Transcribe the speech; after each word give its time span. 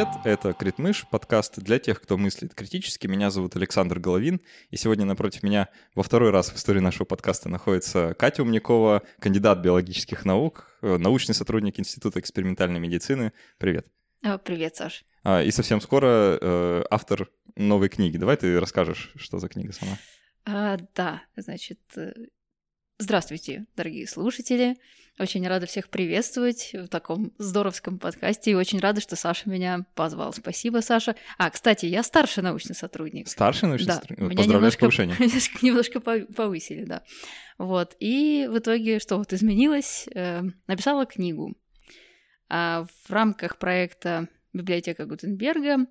привет! 0.00 0.24
Это 0.24 0.52
Критмыш, 0.54 1.06
подкаст 1.10 1.58
для 1.58 1.78
тех, 1.78 2.00
кто 2.00 2.16
мыслит 2.16 2.54
критически. 2.54 3.06
Меня 3.06 3.30
зовут 3.30 3.56
Александр 3.56 3.98
Головин, 3.98 4.40
и 4.70 4.76
сегодня 4.76 5.04
напротив 5.04 5.42
меня 5.42 5.68
во 5.94 6.02
второй 6.02 6.30
раз 6.30 6.50
в 6.50 6.56
истории 6.56 6.80
нашего 6.80 7.04
подкаста 7.04 7.50
находится 7.50 8.14
Катя 8.14 8.42
Умникова, 8.42 9.02
кандидат 9.18 9.58
биологических 9.58 10.24
наук, 10.24 10.70
э, 10.80 10.96
научный 10.96 11.34
сотрудник 11.34 11.78
Института 11.78 12.18
экспериментальной 12.18 12.80
медицины. 12.80 13.32
Привет! 13.58 13.86
Привет, 14.44 14.76
Саш. 14.76 15.04
А, 15.22 15.42
и 15.42 15.50
совсем 15.50 15.82
скоро 15.82 16.38
э, 16.40 16.84
автор 16.90 17.28
новой 17.56 17.90
книги. 17.90 18.16
Давай 18.16 18.38
ты 18.38 18.58
расскажешь, 18.58 19.12
что 19.16 19.38
за 19.38 19.48
книга 19.48 19.72
сама. 19.72 19.98
А, 20.46 20.78
да, 20.94 21.22
значит, 21.36 21.80
э, 21.96 22.12
здравствуйте, 22.98 23.66
дорогие 23.76 24.06
слушатели. 24.06 24.78
Очень 25.20 25.46
рада 25.46 25.66
всех 25.66 25.90
приветствовать 25.90 26.70
в 26.72 26.88
таком 26.88 27.34
здоровском 27.36 27.98
подкасте 27.98 28.52
и 28.52 28.54
очень 28.54 28.80
рада, 28.80 29.02
что 29.02 29.16
Саша 29.16 29.50
меня 29.50 29.84
позвал. 29.94 30.32
Спасибо, 30.32 30.78
Саша. 30.78 31.14
А, 31.36 31.50
кстати, 31.50 31.84
я 31.84 32.02
старший 32.02 32.42
научный 32.42 32.74
сотрудник. 32.74 33.28
Старший 33.28 33.68
научный 33.68 33.88
да, 33.88 33.94
сотрудник? 33.96 34.18
Меня 34.20 34.36
Поздравляю 34.38 34.60
немножко, 34.60 34.78
с 34.78 34.80
повышением. 34.80 35.18
немножко 35.62 36.00
повысили, 36.00 36.84
да. 36.86 37.02
Вот. 37.58 37.96
И 38.00 38.48
в 38.50 38.56
итоге 38.56 38.98
что 38.98 39.18
вот 39.18 39.34
изменилось? 39.34 40.08
Э, 40.14 40.40
написала 40.66 41.04
книгу. 41.04 41.54
А 42.48 42.86
в 43.04 43.12
рамках 43.12 43.58
проекта 43.58 44.26
«Библиотека 44.54 45.04
Гутенберга» 45.04 45.84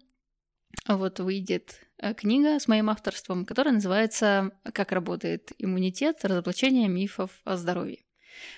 вот 0.88 1.20
выйдет 1.20 1.82
э, 2.00 2.16
книга 2.16 2.60
с 2.60 2.68
моим 2.68 2.90
авторством, 2.90 3.46
которая 3.46 3.76
называется 3.76 4.54
«Как 4.74 4.92
работает 4.92 5.52
иммунитет. 5.60 6.26
Разоблачение 6.26 6.88
мифов 6.88 7.30
о 7.44 7.58
здоровье». 7.58 8.00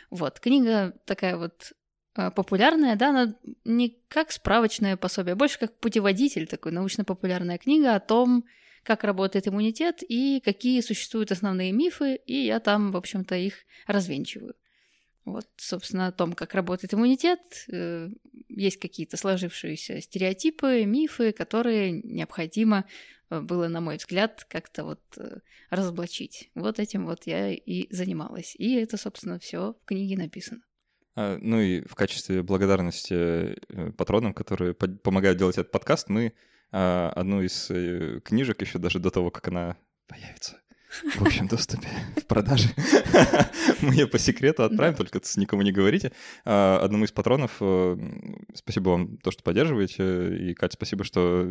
Вот, 0.09 0.39
книга 0.39 0.93
такая 1.05 1.37
вот 1.37 1.73
э, 2.15 2.31
популярная, 2.31 2.95
да, 2.95 3.09
она 3.09 3.35
не 3.65 3.97
как 4.07 4.31
справочное 4.31 4.97
пособие, 4.97 5.33
а 5.33 5.35
больше 5.35 5.59
как 5.59 5.79
путеводитель, 5.79 6.47
такой 6.47 6.71
научно-популярная 6.71 7.57
книга 7.57 7.95
о 7.95 7.99
том, 7.99 8.45
как 8.83 9.03
работает 9.03 9.47
иммунитет 9.47 10.03
и 10.07 10.41
какие 10.43 10.81
существуют 10.81 11.31
основные 11.31 11.71
мифы, 11.71 12.15
и 12.15 12.45
я 12.45 12.59
там, 12.59 12.91
в 12.91 12.97
общем-то, 12.97 13.35
их 13.35 13.55
развенчиваю. 13.87 14.55
Вот, 15.25 15.47
собственно, 15.57 16.07
о 16.07 16.11
том, 16.11 16.33
как 16.33 16.55
работает 16.55 16.93
иммунитет. 16.93 17.39
Э, 17.71 18.09
есть 18.49 18.77
какие-то 18.77 19.17
сложившиеся 19.17 20.01
стереотипы, 20.01 20.83
мифы, 20.85 21.31
которые 21.31 21.91
необходимо 21.91 22.85
э, 23.29 23.39
было, 23.39 23.67
на 23.67 23.81
мой 23.81 23.97
взгляд, 23.97 24.45
как-то 24.49 24.83
вот 24.83 25.01
э, 25.17 25.39
разоблачить. 25.69 26.49
Вот 26.55 26.79
этим 26.79 27.05
вот 27.05 27.27
я 27.27 27.51
и 27.53 27.93
занималась. 27.93 28.55
И 28.57 28.73
это, 28.75 28.97
собственно, 28.97 29.37
все 29.37 29.75
в 29.83 29.85
книге 29.85 30.17
написано. 30.17 30.61
А, 31.15 31.37
ну 31.39 31.59
и 31.59 31.81
в 31.81 31.93
качестве 31.93 32.41
благодарности 32.41 33.59
патронам, 33.97 34.33
которые 34.33 34.73
помогают 34.73 35.37
делать 35.37 35.57
этот 35.57 35.71
подкаст, 35.71 36.09
мы 36.09 36.33
а, 36.71 37.11
одну 37.15 37.43
из 37.43 37.67
книжек 38.23 38.61
еще 38.61 38.79
даже 38.79 38.97
до 38.97 39.11
того, 39.11 39.29
как 39.29 39.49
она 39.49 39.77
появится, 40.07 40.60
в 41.15 41.21
общем 41.21 41.47
доступе 41.47 41.87
в 42.17 42.25
продаже. 42.25 42.69
Мы 43.81 43.93
ее 43.93 44.07
по 44.07 44.19
секрету 44.19 44.63
отправим, 44.63 44.95
только 44.95 45.21
никому 45.37 45.61
не 45.61 45.71
говорите. 45.71 46.11
А, 46.45 46.79
одному 46.83 47.05
из 47.05 47.11
патронов 47.11 47.57
э, 47.61 47.97
спасибо 48.53 48.89
вам 48.89 49.17
то, 49.17 49.31
что 49.31 49.43
поддерживаете. 49.43 50.35
И, 50.37 50.53
Катя, 50.53 50.73
спасибо, 50.73 51.03
что 51.03 51.47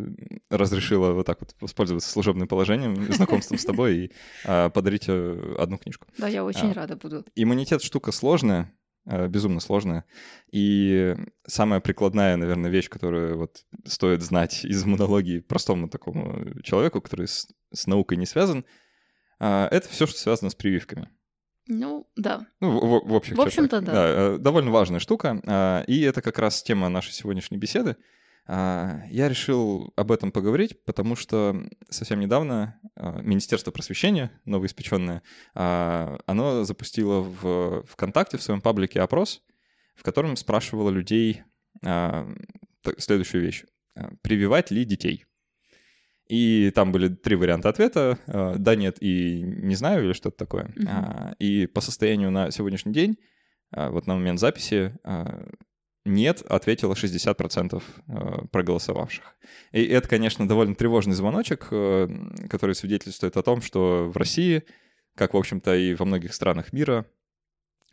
разрешила 0.49 1.13
вот 1.13 1.25
так 1.25 1.39
вот 1.41 1.55
воспользоваться 1.59 2.09
служебным 2.09 2.47
положением, 2.47 2.95
знакомством 3.13 3.57
с 3.57 3.65
тобой 3.65 3.97
и 3.97 4.11
а, 4.45 4.69
подарить 4.69 5.05
э, 5.07 5.55
одну 5.57 5.77
книжку. 5.77 6.07
Да, 6.17 6.27
я 6.27 6.43
очень 6.43 6.71
рада 6.73 6.95
буду. 6.95 7.25
Иммунитет 7.35 7.81
штука 7.81 8.11
сложная, 8.11 8.71
э, 9.05 9.27
безумно 9.27 9.59
сложная. 9.59 10.05
И 10.51 11.15
самая 11.47 11.79
прикладная, 11.79 12.37
наверное, 12.37 12.69
вещь, 12.69 12.89
которую 12.89 13.39
вот 13.39 13.65
стоит 13.85 14.21
знать 14.21 14.65
из 14.65 14.83
иммунологии 14.85 15.39
простому 15.39 15.89
такому 15.89 16.61
человеку, 16.61 17.01
который 17.01 17.27
с, 17.27 17.47
с 17.73 17.87
наукой 17.87 18.17
не 18.17 18.27
связан— 18.27 18.65
а, 18.75 18.90
это 19.47 19.89
все, 19.89 20.05
что 20.05 20.19
связано 20.19 20.49
с 20.49 20.55
прививками. 20.55 21.09
Ну, 21.67 22.07
да. 22.15 22.47
Ну, 22.59 22.79
в, 22.79 23.07
в 23.07 23.13
общих 23.13 23.37
В 23.37 23.41
общем-то, 23.41 23.81
да. 23.81 23.91
да. 23.91 24.07
Э, 24.07 24.37
довольно 24.37 24.71
важная 24.71 24.99
штука. 24.99 25.41
А, 25.45 25.83
и 25.87 26.01
это 26.01 26.21
как 26.21 26.39
раз 26.39 26.63
тема 26.63 26.89
нашей 26.89 27.13
сегодняшней 27.13 27.57
беседы. 27.57 27.97
А, 28.47 29.03
я 29.09 29.29
решил 29.29 29.93
об 29.95 30.11
этом 30.11 30.31
поговорить, 30.31 30.83
потому 30.83 31.15
что 31.15 31.63
совсем 31.89 32.19
недавно 32.19 32.79
Министерство 32.95 33.71
просвещения, 33.71 34.31
новоиспеченное, 34.45 35.23
оно 35.53 36.63
запустило 36.63 37.21
в 37.21 37.83
ВКонтакте, 37.87 38.37
в 38.37 38.43
своем 38.43 38.61
паблике 38.61 39.01
опрос, 39.01 39.41
в 39.95 40.03
котором 40.03 40.35
спрашивало 40.35 40.89
людей 40.89 41.43
следующую 42.97 43.43
вещь. 43.43 43.63
Прививать 44.21 44.71
ли 44.71 44.83
детей? 44.85 45.25
И 46.31 46.71
там 46.71 46.93
были 46.93 47.09
три 47.09 47.35
варианта 47.35 47.67
ответа. 47.67 48.17
Э, 48.25 48.55
да, 48.57 48.75
нет 48.75 48.95
и 49.01 49.41
не 49.41 49.75
знаю 49.75 50.05
или 50.05 50.13
что-то 50.13 50.37
такое. 50.37 50.73
Mm-hmm. 50.77 51.35
И 51.39 51.65
по 51.65 51.81
состоянию 51.81 52.31
на 52.31 52.51
сегодняшний 52.51 52.93
день, 52.93 53.17
э, 53.75 53.89
вот 53.89 54.07
на 54.07 54.15
момент 54.15 54.39
записи, 54.39 54.97
э, 55.03 55.25
нет, 56.05 56.41
ответило 56.47 56.93
60% 56.93 57.83
проголосовавших. 58.49 59.35
И 59.73 59.83
это, 59.83 60.07
конечно, 60.07 60.47
довольно 60.47 60.73
тревожный 60.73 61.13
звоночек, 61.13 61.65
который 61.65 62.75
свидетельствует 62.75 63.35
о 63.37 63.43
том, 63.43 63.61
что 63.61 64.09
в 64.09 64.15
России, 64.17 64.63
как, 65.15 65.33
в 65.33 65.37
общем-то, 65.37 65.75
и 65.75 65.93
во 65.93 66.05
многих 66.05 66.33
странах 66.33 66.73
мира, 66.73 67.05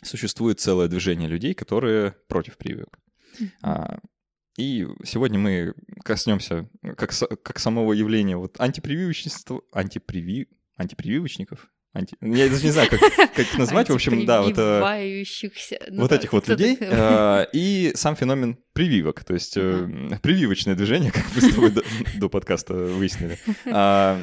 существует 0.03 0.61
целое 0.61 0.87
движение 0.87 1.29
людей, 1.29 1.55
которые 1.55 2.13
против 2.29 2.57
прививок. 2.57 2.99
Mm-hmm. 3.41 4.01
И 4.59 4.87
сегодня 5.05 5.39
мы 5.39 5.75
коснемся 6.05 6.69
как, 6.83 7.13
как 7.43 7.59
самого 7.59 7.93
явления 7.93 8.37
вот 8.37 8.61
антипрививочничества, 8.61 9.63
антиприви, 9.73 10.49
антипрививочников, 10.77 11.71
Анти... 11.95 12.17
Я 12.21 12.49
даже 12.49 12.65
не 12.65 12.71
знаю, 12.71 12.91
как, 12.91 13.01
как 13.01 13.39
их 13.39 13.59
назвать. 13.59 13.89
В 13.89 13.95
общем, 13.95 14.27
да, 14.27 14.43
вот, 14.43 14.59
э, 14.59 15.25
ну, 15.89 16.03
вот 16.03 16.11
да, 16.11 16.17
этих 16.17 16.33
вот 16.33 16.47
людей. 16.47 16.77
Э, 16.81 17.47
и 17.53 17.93
сам 17.95 18.15
феномен 18.15 18.59
прививок, 18.75 19.25
то 19.25 19.33
есть 19.33 19.57
э, 19.57 19.89
прививочное 20.23 20.75
движение, 20.75 21.11
как 21.13 21.25
мы 21.35 21.41
с 21.41 21.55
тобой 21.55 21.71
до, 21.71 21.83
до 22.17 22.29
подкаста 22.29 22.75
выяснили. 22.75 23.39
А, 23.67 24.21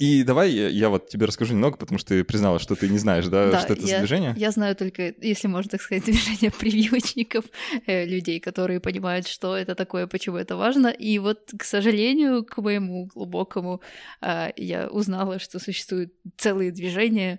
и 0.00 0.22
давай 0.22 0.50
я, 0.50 0.68
я 0.68 0.88
вот 0.88 1.10
тебе 1.10 1.26
расскажу 1.26 1.52
немного, 1.52 1.76
потому 1.76 1.98
что 1.98 2.08
ты 2.08 2.24
признала, 2.24 2.58
что 2.58 2.74
ты 2.74 2.88
не 2.88 2.96
знаешь, 2.96 3.26
да, 3.26 3.50
да 3.50 3.60
что 3.60 3.74
это 3.74 3.82
я, 3.82 3.86
за 3.88 3.98
движение. 3.98 4.34
Я 4.34 4.50
знаю 4.50 4.74
только, 4.74 5.14
если 5.20 5.46
можно 5.46 5.70
так 5.72 5.82
сказать, 5.82 6.04
движение 6.06 6.50
прививочников, 6.50 7.44
э, 7.86 8.06
людей, 8.06 8.40
которые 8.40 8.80
понимают, 8.80 9.26
что 9.26 9.54
это 9.54 9.74
такое, 9.74 10.06
почему 10.06 10.38
это 10.38 10.56
важно. 10.56 10.88
И 10.88 11.18
вот, 11.18 11.50
к 11.54 11.64
сожалению, 11.64 12.46
к 12.46 12.56
моему 12.62 13.10
глубокому, 13.14 13.82
э, 14.22 14.52
я 14.56 14.88
узнала, 14.88 15.38
что 15.38 15.58
существуют 15.58 16.14
целые 16.38 16.70
движения, 16.70 17.38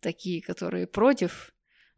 такие, 0.00 0.42
которые 0.42 0.86
против 0.86 1.51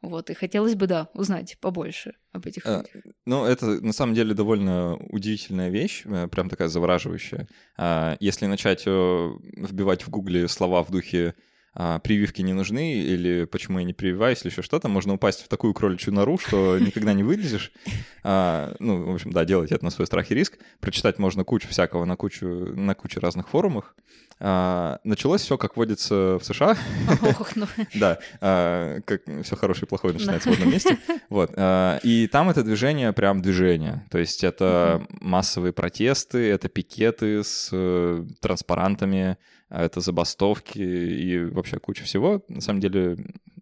вот, 0.09 0.31
и 0.31 0.35
хотелось 0.35 0.75
бы, 0.75 0.87
да, 0.87 1.09
узнать 1.15 1.57
побольше 1.61 2.15
об 2.33 2.47
этих 2.47 2.67
а, 2.67 2.79
людях. 2.79 3.13
Ну, 3.27 3.45
это 3.45 3.67
на 3.67 3.93
самом 3.93 4.15
деле 4.15 4.35
довольно 4.35 4.97
удивительная 4.97 5.71
вещь, 5.71 6.03
э, 6.05 6.29
прям 6.29 6.49
такая 6.49 6.69
завораживающая. 6.69 7.49
А, 7.77 8.17
если 8.21 8.47
начать 8.47 8.85
э, 8.87 9.31
вбивать 9.57 10.03
в 10.03 10.11
гугле 10.11 10.49
слова 10.49 10.83
в 10.83 10.91
духе 10.91 11.35
а, 11.75 11.99
прививки 11.99 12.41
не 12.43 12.53
нужны, 12.53 12.95
или 12.95 13.45
почему 13.45 13.81
я 13.81 13.85
не 13.85 13.93
прививаюсь, 13.93 14.43
или 14.43 14.51
еще 14.51 14.63
что-то, 14.63 14.89
можно 14.89 15.15
упасть 15.15 15.43
в 15.43 15.49
такую 15.49 15.75
кроличью 15.75 16.13
нору, 16.15 16.39
что 16.39 16.79
никогда 16.81 17.13
не 17.13 17.23
вылезешь. 17.23 17.73
А, 18.23 18.75
ну, 18.79 19.05
в 19.05 19.15
общем, 19.15 19.33
да, 19.33 19.45
делать 19.45 19.73
это 19.73 19.85
на 19.85 19.91
свой 19.91 20.07
страх 20.07 20.31
и 20.31 20.35
риск. 20.35 20.59
Прочитать 20.81 21.19
можно 21.19 21.45
кучу 21.45 21.69
всякого 21.69 22.05
на 22.05 22.17
кучу, 22.17 22.47
на 22.47 22.95
куче 22.95 23.19
разных 23.21 23.49
форумах. 23.49 23.97
А, 24.41 25.01
началось 25.05 25.43
все, 25.43 25.57
как 25.57 25.77
водится 25.77 26.39
в 26.41 26.45
США. 26.45 26.77
Ну. 27.57 27.67
Да, 27.95 28.19
а, 28.41 29.01
как 29.03 29.23
все 29.43 29.57
хорошее 29.57 29.85
и 29.85 29.89
плохое 29.89 30.15
начинается 30.15 30.51
в 30.51 30.53
одном 30.53 30.71
месте. 30.71 30.99
Вот. 31.29 31.53
А, 31.57 31.99
и 32.03 32.27
там 32.27 32.51
это 32.51 32.63
движение 32.63 33.13
прям 33.13 33.43
движение. 33.43 34.07
То 34.11 34.19
есть 34.19 34.45
это 34.45 35.07
массовые 35.21 35.73
протесты, 35.73 36.51
это 36.51 36.69
пикеты 36.69 37.45
с 37.45 37.71
э, 37.73 38.25
транспарантами, 38.41 39.39
это 39.69 40.01
забастовки 40.01 40.79
и 40.79 41.45
вообще 41.45 41.79
куча 41.79 42.05
всего. 42.05 42.43
На 42.49 42.61
самом 42.61 42.81
деле, 42.81 43.17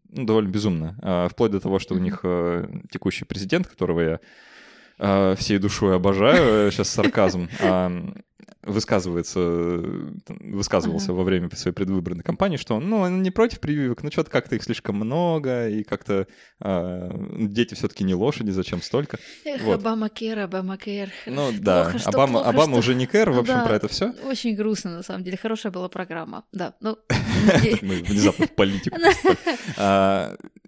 ну, 0.09 0.25
довольно 0.25 0.49
безумно. 0.49 1.29
Вплоть 1.31 1.53
до 1.53 1.61
того, 1.61 1.79
что 1.79 1.95
у 1.95 1.99
них 1.99 2.21
э, 2.25 2.69
текущий 2.91 3.25
президент, 3.25 3.67
которого 3.67 4.01
я 4.01 4.21
всей 4.99 5.59
душой 5.59 5.97
обожаю, 5.97 6.71
сейчас 6.71 6.89
сарказм, 6.89 7.49
высказывается, 8.63 9.41
высказывался 10.29 11.07
ага. 11.07 11.15
во 11.15 11.25
время 11.25 11.51
своей 11.55 11.75
предвыборной 11.75 12.23
кампании, 12.23 12.57
что 12.57 12.79
ну, 12.79 12.99
он 12.99 13.23
не 13.23 13.31
против 13.31 13.61
прививок, 13.61 14.03
но 14.03 14.11
что-то 14.11 14.31
как-то 14.31 14.55
их 14.55 14.63
слишком 14.63 14.97
много, 14.97 15.69
и 15.69 15.83
как-то 15.83 16.29
э, 16.61 17.11
дети 17.39 17.75
все-таки 17.75 18.05
не 18.05 18.15
лошади, 18.15 18.51
зачем 18.51 18.81
столько. 18.81 19.19
Эх, 19.45 19.63
вот. 19.63 19.81
Обама 19.81 20.09
Кэр, 20.09 20.41
Обама 20.41 20.77
Кэр. 20.77 21.11
Ну 21.27 21.51
да, 21.59 21.91
плохо, 21.91 22.09
Обама, 22.09 22.33
плохо, 22.35 22.49
Обама 22.49 22.73
что... 22.73 22.79
уже 22.79 22.95
не 22.95 23.07
Кэр, 23.07 23.31
в 23.31 23.39
общем, 23.39 23.55
да, 23.55 23.65
про 23.67 23.77
это 23.77 23.89
все. 23.89 24.13
Очень 24.25 24.55
грустно, 24.55 24.93
на 24.93 25.03
самом 25.03 25.25
деле, 25.25 25.37
хорошая 25.37 25.73
была 25.73 25.89
программа, 25.89 26.45
да. 26.53 26.75
Ну, 26.81 26.99
Мы 27.83 27.97
внезапно 28.03 28.47
в 28.47 28.53
политику 28.53 28.97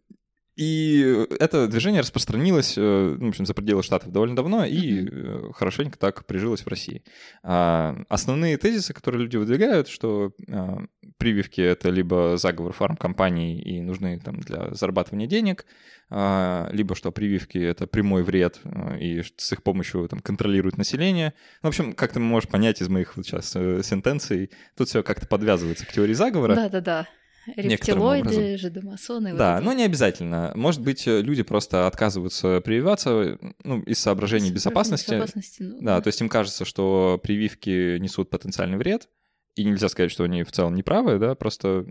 И 0.56 1.26
это 1.40 1.66
движение 1.66 2.00
распространилось, 2.00 2.74
э, 2.76 3.16
ну, 3.18 3.26
в 3.26 3.28
общем, 3.30 3.44
за 3.44 3.54
пределы 3.54 3.82
Штатов 3.82 4.12
довольно 4.12 4.36
давно 4.36 4.64
и 4.64 5.00
mm-hmm. 5.00 5.52
хорошенько 5.52 5.98
так 5.98 6.26
прижилось 6.26 6.62
в 6.62 6.68
России. 6.68 7.02
А, 7.42 7.96
основные 8.08 8.56
тезисы, 8.56 8.94
которые 8.94 9.22
люди 9.22 9.36
выдвигают, 9.36 9.88
что 9.88 10.32
а, 10.48 10.84
прививки— 11.16 11.60
это 11.62 11.90
либо 11.90 12.36
заговор 12.36 12.72
фармкомпаний 12.72 13.58
и 13.58 13.80
нужны 13.80 14.20
там 14.20 14.38
для 14.40 14.72
зарабатывания 14.72 15.26
денег, 15.26 15.66
а, 16.08 16.68
либо 16.70 16.94
что 16.94 17.10
прививки— 17.10 17.58
это 17.58 17.88
прямой 17.88 18.22
вред, 18.22 18.60
и 19.00 19.24
с 19.36 19.52
их 19.52 19.64
помощью 19.64 20.06
там 20.06 20.20
контролируют 20.20 20.78
население. 20.78 21.34
Ну, 21.62 21.68
в 21.68 21.70
общем, 21.70 21.94
как 21.94 22.12
ты 22.12 22.20
можешь 22.20 22.48
понять 22.48 22.80
из 22.80 22.88
моих 22.88 23.16
вот 23.16 23.26
сейчас 23.26 23.56
э, 23.56 23.82
сентенций, 23.82 24.52
тут 24.76 24.88
все 24.88 25.02
как-то 25.02 25.26
подвязывается 25.26 25.84
к 25.84 25.92
теории 25.92 26.14
заговора. 26.14 26.54
Да-да-да. 26.54 27.08
Рептилоиды, 27.56 28.56
жидомасоны. 28.58 29.34
Да, 29.34 29.56
вот 29.56 29.64
но 29.64 29.72
не 29.72 29.84
обязательно. 29.84 30.52
Может 30.54 30.80
быть, 30.80 31.06
э, 31.06 31.20
люди 31.20 31.42
просто 31.42 31.86
отказываются 31.86 32.60
прививаться 32.60 33.38
ну, 33.62 33.80
из 33.82 33.98
соображений 33.98 34.50
безопасности. 34.50 35.10
безопасности 35.10 35.62
ну, 35.62 35.78
да, 35.80 35.96
да, 35.96 36.00
то 36.00 36.08
есть 36.08 36.20
им 36.20 36.28
кажется, 36.28 36.64
что 36.64 37.20
прививки 37.22 37.98
несут 37.98 38.30
потенциальный 38.30 38.78
вред, 38.78 39.08
и 39.54 39.64
нельзя 39.64 39.88
сказать, 39.88 40.10
что 40.10 40.24
они 40.24 40.42
в 40.42 40.52
целом 40.52 40.74
неправы, 40.74 41.18
да, 41.18 41.34
просто, 41.34 41.86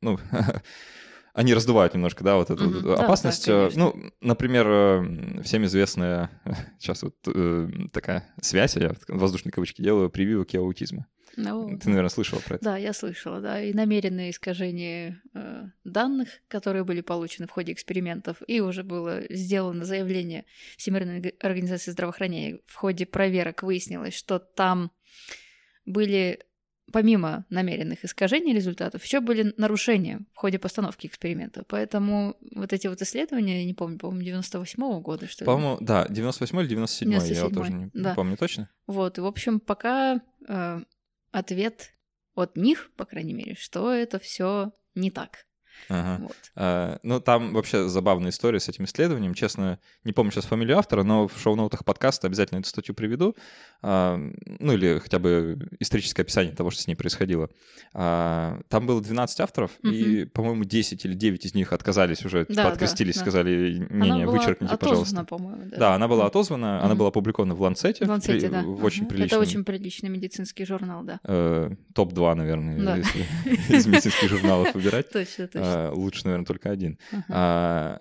ну, 0.00 0.18
они 1.34 1.54
раздувают 1.54 1.94
немножко, 1.94 2.24
да, 2.24 2.36
вот 2.36 2.50
эту 2.50 2.64
mm-hmm. 2.64 2.94
опасность. 2.94 3.46
Да, 3.46 3.68
да, 3.68 3.74
ну, 3.74 4.07
например, 4.20 4.66
э, 4.68 5.42
всем 5.42 5.64
известная 5.64 6.30
сейчас 6.78 7.02
вот 7.02 7.16
э, 7.26 7.68
такая 7.92 8.32
связь, 8.40 8.76
я 8.76 8.94
воздушные 9.08 9.52
кавычки 9.52 9.82
делаю, 9.82 10.10
прививок 10.10 10.54
и 10.54 10.58
аутизма. 10.58 11.06
Ну, 11.36 11.78
Ты, 11.78 11.88
наверное, 11.90 12.08
слышала 12.08 12.40
про 12.40 12.56
это. 12.56 12.64
Да, 12.64 12.76
я 12.76 12.92
слышала, 12.92 13.40
да. 13.40 13.62
И 13.62 13.72
намеренное 13.72 14.30
искажение 14.30 15.22
э, 15.34 15.66
данных, 15.84 16.28
которые 16.48 16.82
были 16.82 17.00
получены 17.00 17.46
в 17.46 17.52
ходе 17.52 17.72
экспериментов, 17.72 18.42
и 18.48 18.60
уже 18.60 18.82
было 18.82 19.22
сделано 19.30 19.84
заявление 19.84 20.46
Всемирной 20.76 21.20
организации 21.40 21.92
здравоохранения. 21.92 22.58
В 22.66 22.74
ходе 22.74 23.06
проверок 23.06 23.62
выяснилось, 23.62 24.14
что 24.14 24.40
там 24.40 24.90
были 25.86 26.40
помимо 26.92 27.44
намеренных 27.50 28.04
искажений 28.04 28.54
результатов, 28.54 29.04
еще 29.04 29.20
были 29.20 29.54
нарушения 29.56 30.20
в 30.32 30.38
ходе 30.38 30.58
постановки 30.58 31.06
эксперимента. 31.06 31.64
Поэтому 31.68 32.36
вот 32.54 32.72
эти 32.72 32.86
вот 32.86 33.02
исследования, 33.02 33.60
я 33.60 33.66
не 33.66 33.74
помню, 33.74 33.98
по-моему, 33.98 34.38
98-го 34.40 35.00
года, 35.00 35.26
что 35.26 35.44
по-моему, 35.44 35.78
ли? 35.80 35.86
да, 35.86 36.06
98 36.08 36.60
или 36.60 36.66
97 36.68 37.10
97 37.10 37.44
я 37.44 37.50
тоже 37.50 37.72
не 37.72 37.90
да. 37.94 38.14
помню 38.14 38.36
точно. 38.36 38.70
Вот, 38.86 39.18
и, 39.18 39.20
в 39.20 39.26
общем, 39.26 39.60
пока 39.60 40.20
э, 40.46 40.80
ответ 41.30 41.92
от 42.34 42.56
них, 42.56 42.90
по 42.96 43.04
крайней 43.04 43.34
мере, 43.34 43.54
что 43.58 43.92
это 43.92 44.18
все 44.18 44.72
не 44.94 45.10
так. 45.10 45.47
Ага. 45.88 46.22
Вот. 46.22 46.36
А, 46.56 46.98
ну, 47.02 47.20
там 47.20 47.54
вообще 47.54 47.88
забавная 47.88 48.30
история 48.30 48.60
с 48.60 48.68
этим 48.68 48.84
исследованием. 48.84 49.34
Честно, 49.34 49.78
не 50.04 50.12
помню 50.12 50.32
сейчас 50.32 50.44
фамилию 50.44 50.78
автора, 50.78 51.02
но 51.02 51.28
в 51.28 51.38
шоу-ноутах 51.38 51.84
подкаста 51.84 52.26
обязательно 52.26 52.58
эту 52.58 52.68
статью 52.68 52.94
приведу. 52.94 53.36
А, 53.82 54.18
ну, 54.44 54.72
или 54.72 54.98
хотя 54.98 55.18
бы 55.18 55.58
историческое 55.78 56.22
описание 56.22 56.54
того, 56.54 56.70
что 56.70 56.82
с 56.82 56.86
ней 56.86 56.94
происходило. 56.94 57.48
А, 57.94 58.60
там 58.68 58.86
было 58.86 59.00
12 59.00 59.40
авторов, 59.40 59.70
угу. 59.82 59.92
и, 59.92 60.24
по-моему, 60.24 60.64
10 60.64 61.04
или 61.04 61.14
9 61.14 61.46
из 61.46 61.54
них 61.54 61.72
отказались 61.72 62.24
уже, 62.24 62.46
да, 62.48 62.68
открестились, 62.68 63.16
да, 63.16 63.20
сказали, 63.20 63.86
не-не, 63.90 64.26
вычеркните, 64.26 64.76
пожалуйста. 64.76 65.24
по-моему, 65.24 65.70
да. 65.70 65.76
Да, 65.76 65.94
она 65.94 66.08
была 66.08 66.26
отозвана, 66.26 66.78
угу. 66.78 66.86
она 66.86 66.94
была 66.94 67.08
опубликована 67.08 67.54
в 67.54 67.62
Ланцете. 67.62 68.04
В 68.04 68.08
Ланцете, 68.08 68.48
при, 68.48 68.52
да. 68.52 68.62
В 68.62 68.84
очень 68.84 69.04
угу. 69.04 69.10
приличном... 69.10 69.40
Это 69.40 69.48
очень 69.48 69.64
приличный 69.64 70.10
медицинский 70.10 70.64
журнал, 70.64 71.02
да. 71.04 71.20
Э, 71.24 71.70
топ-2, 71.94 72.34
наверное, 72.34 72.78
да. 72.78 72.96
если 72.96 73.20
из 73.76 73.86
медицинских 73.86 74.28
журналов 74.28 74.74
выбирать. 74.74 75.10
Точно, 75.10 75.46
точно. 75.46 75.67
Лучше, 75.92 76.24
наверное, 76.24 76.46
только 76.46 76.70
один. 76.70 76.98
Uh-huh. 77.12 77.22
А, 77.30 78.00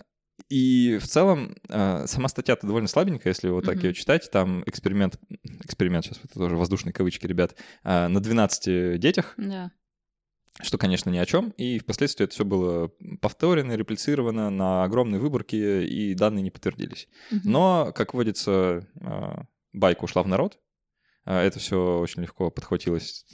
и 0.50 0.98
в 1.02 1.08
целом 1.08 1.56
а, 1.70 2.06
сама 2.08 2.30
статья-то 2.30 2.68
довольно 2.68 2.88
слабенькая, 2.88 3.32
если 3.32 3.50
вот 3.50 3.66
так 3.66 3.78
uh-huh. 3.78 3.88
ее 3.88 3.94
читать. 3.94 4.30
Там 4.32 4.64
эксперимент, 4.66 5.20
эксперимент, 5.64 6.06
сейчас 6.06 6.20
это 6.24 6.34
тоже 6.36 6.56
воздушные 6.56 6.94
кавычки, 6.94 7.26
ребят, 7.26 7.56
а, 7.84 8.08
на 8.08 8.20
12 8.20 9.00
детях. 9.00 9.36
Yeah. 9.38 9.70
Что, 10.62 10.78
конечно, 10.78 11.10
ни 11.10 11.18
о 11.18 11.26
чем. 11.26 11.52
И 11.52 11.78
впоследствии 11.80 12.24
это 12.24 12.34
все 12.34 12.46
было 12.46 12.92
повторено, 13.22 13.74
реплицировано 13.74 14.50
на 14.50 14.84
огромной 14.84 15.20
выборке, 15.20 15.86
и 15.86 16.16
данные 16.16 16.44
не 16.44 16.52
подтвердились. 16.52 17.08
Uh-huh. 17.32 17.40
Но, 17.44 17.92
как 17.94 18.14
водится, 18.14 18.88
а, 19.02 19.46
байка 19.74 20.06
ушла 20.06 20.24
в 20.24 20.28
народ. 20.28 20.60
А, 21.26 21.44
это 21.44 21.60
все 21.60 22.00
очень 22.00 22.22
легко 22.22 22.50
подхватилось 22.50 23.26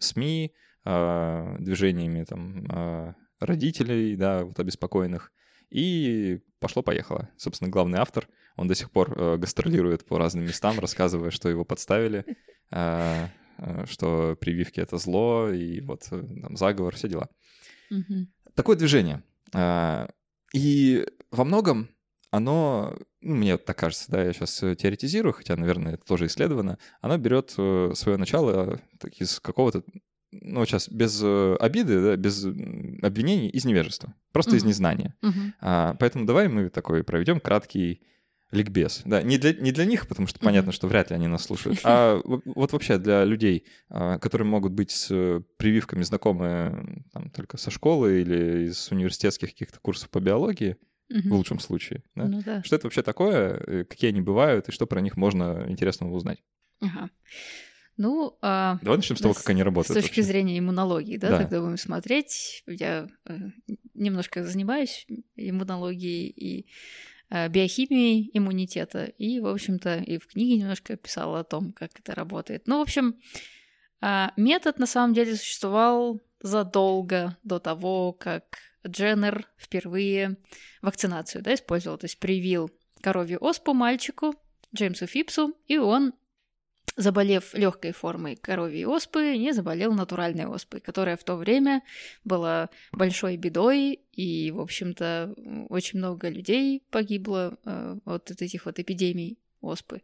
СМИ, 0.00 0.52
а, 0.84 1.56
движениями 1.58 2.24
там 2.24 3.14
родителей, 3.40 4.16
да, 4.16 4.44
вот 4.44 4.58
обеспокоенных. 4.58 5.32
И 5.70 6.40
пошло-поехало. 6.58 7.28
Собственно, 7.36 7.70
главный 7.70 7.98
автор, 7.98 8.28
он 8.56 8.68
до 8.68 8.74
сих 8.74 8.90
пор 8.90 9.14
э, 9.16 9.36
гастролирует 9.36 10.04
по 10.04 10.18
разным 10.18 10.44
местам, 10.44 10.78
рассказывая, 10.78 11.30
что 11.30 11.48
его 11.48 11.64
подставили, 11.64 12.24
э, 12.70 13.26
э, 13.58 13.86
что 13.86 14.36
прививки— 14.40 14.80
это 14.80 14.98
зло, 14.98 15.48
и 15.50 15.80
вот 15.80 16.08
э, 16.10 16.22
там 16.42 16.56
заговор, 16.56 16.94
все 16.96 17.08
дела. 17.08 17.28
Mm-hmm. 17.92 18.26
Такое 18.54 18.76
движение. 18.76 19.22
Э, 19.54 20.08
и 20.52 21.06
во 21.30 21.44
многом 21.44 21.88
оно, 22.30 22.96
ну, 23.20 23.34
мне 23.34 23.58
так 23.58 23.78
кажется, 23.78 24.10
да, 24.10 24.24
я 24.24 24.32
сейчас 24.32 24.62
э, 24.62 24.76
теоретизирую, 24.76 25.32
хотя, 25.32 25.56
наверное, 25.56 25.94
это 25.94 26.04
тоже 26.04 26.26
исследовано, 26.26 26.78
оно 27.00 27.18
берет 27.18 27.54
э, 27.58 27.92
свое 27.94 28.18
начало 28.18 28.80
так, 28.98 29.14
из 29.20 29.40
какого-то 29.40 29.82
ну, 30.32 30.64
сейчас 30.64 30.88
без 30.88 31.20
э, 31.22 31.56
обиды, 31.58 32.02
да, 32.02 32.16
без 32.16 32.44
обвинений, 32.44 33.48
из 33.48 33.64
невежества. 33.64 34.14
Просто 34.32 34.52
угу. 34.52 34.58
из 34.58 34.64
незнания. 34.64 35.14
Угу. 35.22 35.40
А, 35.60 35.96
поэтому 35.98 36.26
давай 36.26 36.48
мы 36.48 36.68
такой 36.70 37.02
проведем 37.02 37.40
краткий 37.40 38.02
ликбез. 38.52 39.02
Да, 39.04 39.22
не 39.22 39.38
для, 39.38 39.52
не 39.52 39.72
для 39.72 39.84
них, 39.84 40.08
потому 40.08 40.26
что 40.26 40.40
понятно, 40.40 40.72
что 40.72 40.88
вряд 40.88 41.10
ли 41.10 41.16
они 41.16 41.28
нас 41.28 41.44
слушают, 41.44 41.80
а 41.84 42.20
вот 42.24 42.72
вообще 42.72 42.98
для 42.98 43.24
людей, 43.24 43.64
а, 43.88 44.18
которые 44.18 44.46
могут 44.46 44.72
быть 44.72 44.90
с 44.90 45.42
прививками 45.56 46.02
знакомы 46.02 47.04
там, 47.12 47.30
только 47.30 47.56
со 47.56 47.70
школы 47.70 48.20
или 48.20 48.66
из 48.66 48.90
университетских 48.90 49.50
каких-то 49.50 49.78
курсов 49.80 50.10
по 50.10 50.20
биологии, 50.20 50.76
в 51.08 51.32
лучшем 51.32 51.58
случае. 51.58 52.04
Да? 52.14 52.28
Ну, 52.28 52.40
да. 52.44 52.62
Что 52.62 52.76
это 52.76 52.86
вообще 52.86 53.02
такое, 53.02 53.60
э, 53.66 53.84
какие 53.84 54.10
они 54.10 54.20
бывают 54.20 54.68
и 54.68 54.72
что 54.72 54.86
про 54.86 55.00
них 55.00 55.16
можно 55.16 55.66
интересного 55.68 56.14
узнать? 56.14 56.40
Ага. 56.80 57.10
Ну, 57.96 58.38
а, 58.40 58.78
давай 58.82 58.98
начнем 58.98 59.16
с 59.16 59.20
того, 59.20 59.34
как 59.34 59.48
они 59.50 59.62
работают. 59.62 59.98
С 59.98 60.02
точки 60.02 60.20
вообще. 60.20 60.32
зрения 60.32 60.58
иммунологии, 60.58 61.16
да, 61.18 61.30
да, 61.30 61.38
тогда 61.38 61.60
будем 61.60 61.76
смотреть. 61.76 62.62
Я 62.66 63.08
э, 63.26 63.38
немножко 63.94 64.44
занимаюсь 64.44 65.06
иммунологией 65.36 66.28
и 66.28 66.66
э, 67.28 67.48
биохимией 67.48 68.30
иммунитета, 68.32 69.04
и, 69.04 69.40
в 69.40 69.46
общем-то, 69.46 69.98
и 69.98 70.18
в 70.18 70.26
книге 70.26 70.56
немножко 70.56 70.96
писала 70.96 71.40
о 71.40 71.44
том, 71.44 71.72
как 71.72 71.90
это 71.98 72.14
работает. 72.14 72.66
Ну, 72.66 72.78
в 72.78 72.82
общем, 72.82 73.16
э, 74.00 74.28
метод 74.36 74.78
на 74.78 74.86
самом 74.86 75.12
деле 75.12 75.36
существовал 75.36 76.20
задолго 76.40 77.36
до 77.42 77.58
того, 77.58 78.12
как 78.12 78.44
Дженнер 78.86 79.46
впервые 79.58 80.36
вакцинацию 80.82 81.42
да, 81.42 81.54
использовал, 81.54 81.98
то 81.98 82.06
есть 82.06 82.18
привил 82.18 82.70
коровью 83.02 83.42
оспу 83.42 83.74
мальчику 83.74 84.34
Джеймсу 84.74 85.06
Фипсу, 85.06 85.54
и 85.66 85.78
он 85.78 86.14
заболев 86.96 87.54
легкой 87.54 87.92
формой 87.92 88.36
коровьей 88.36 88.86
оспы, 88.86 89.36
не 89.36 89.52
заболел 89.52 89.92
натуральной 89.92 90.46
оспой, 90.46 90.80
которая 90.80 91.16
в 91.16 91.24
то 91.24 91.36
время 91.36 91.82
была 92.24 92.70
большой 92.92 93.36
бедой, 93.36 94.00
и, 94.12 94.50
в 94.50 94.60
общем-то, 94.60 95.34
очень 95.68 95.98
много 95.98 96.28
людей 96.28 96.82
погибло 96.90 97.58
э, 97.64 97.96
от 98.04 98.30
этих 98.30 98.66
вот 98.66 98.78
эпидемий 98.78 99.38
оспы. 99.60 100.02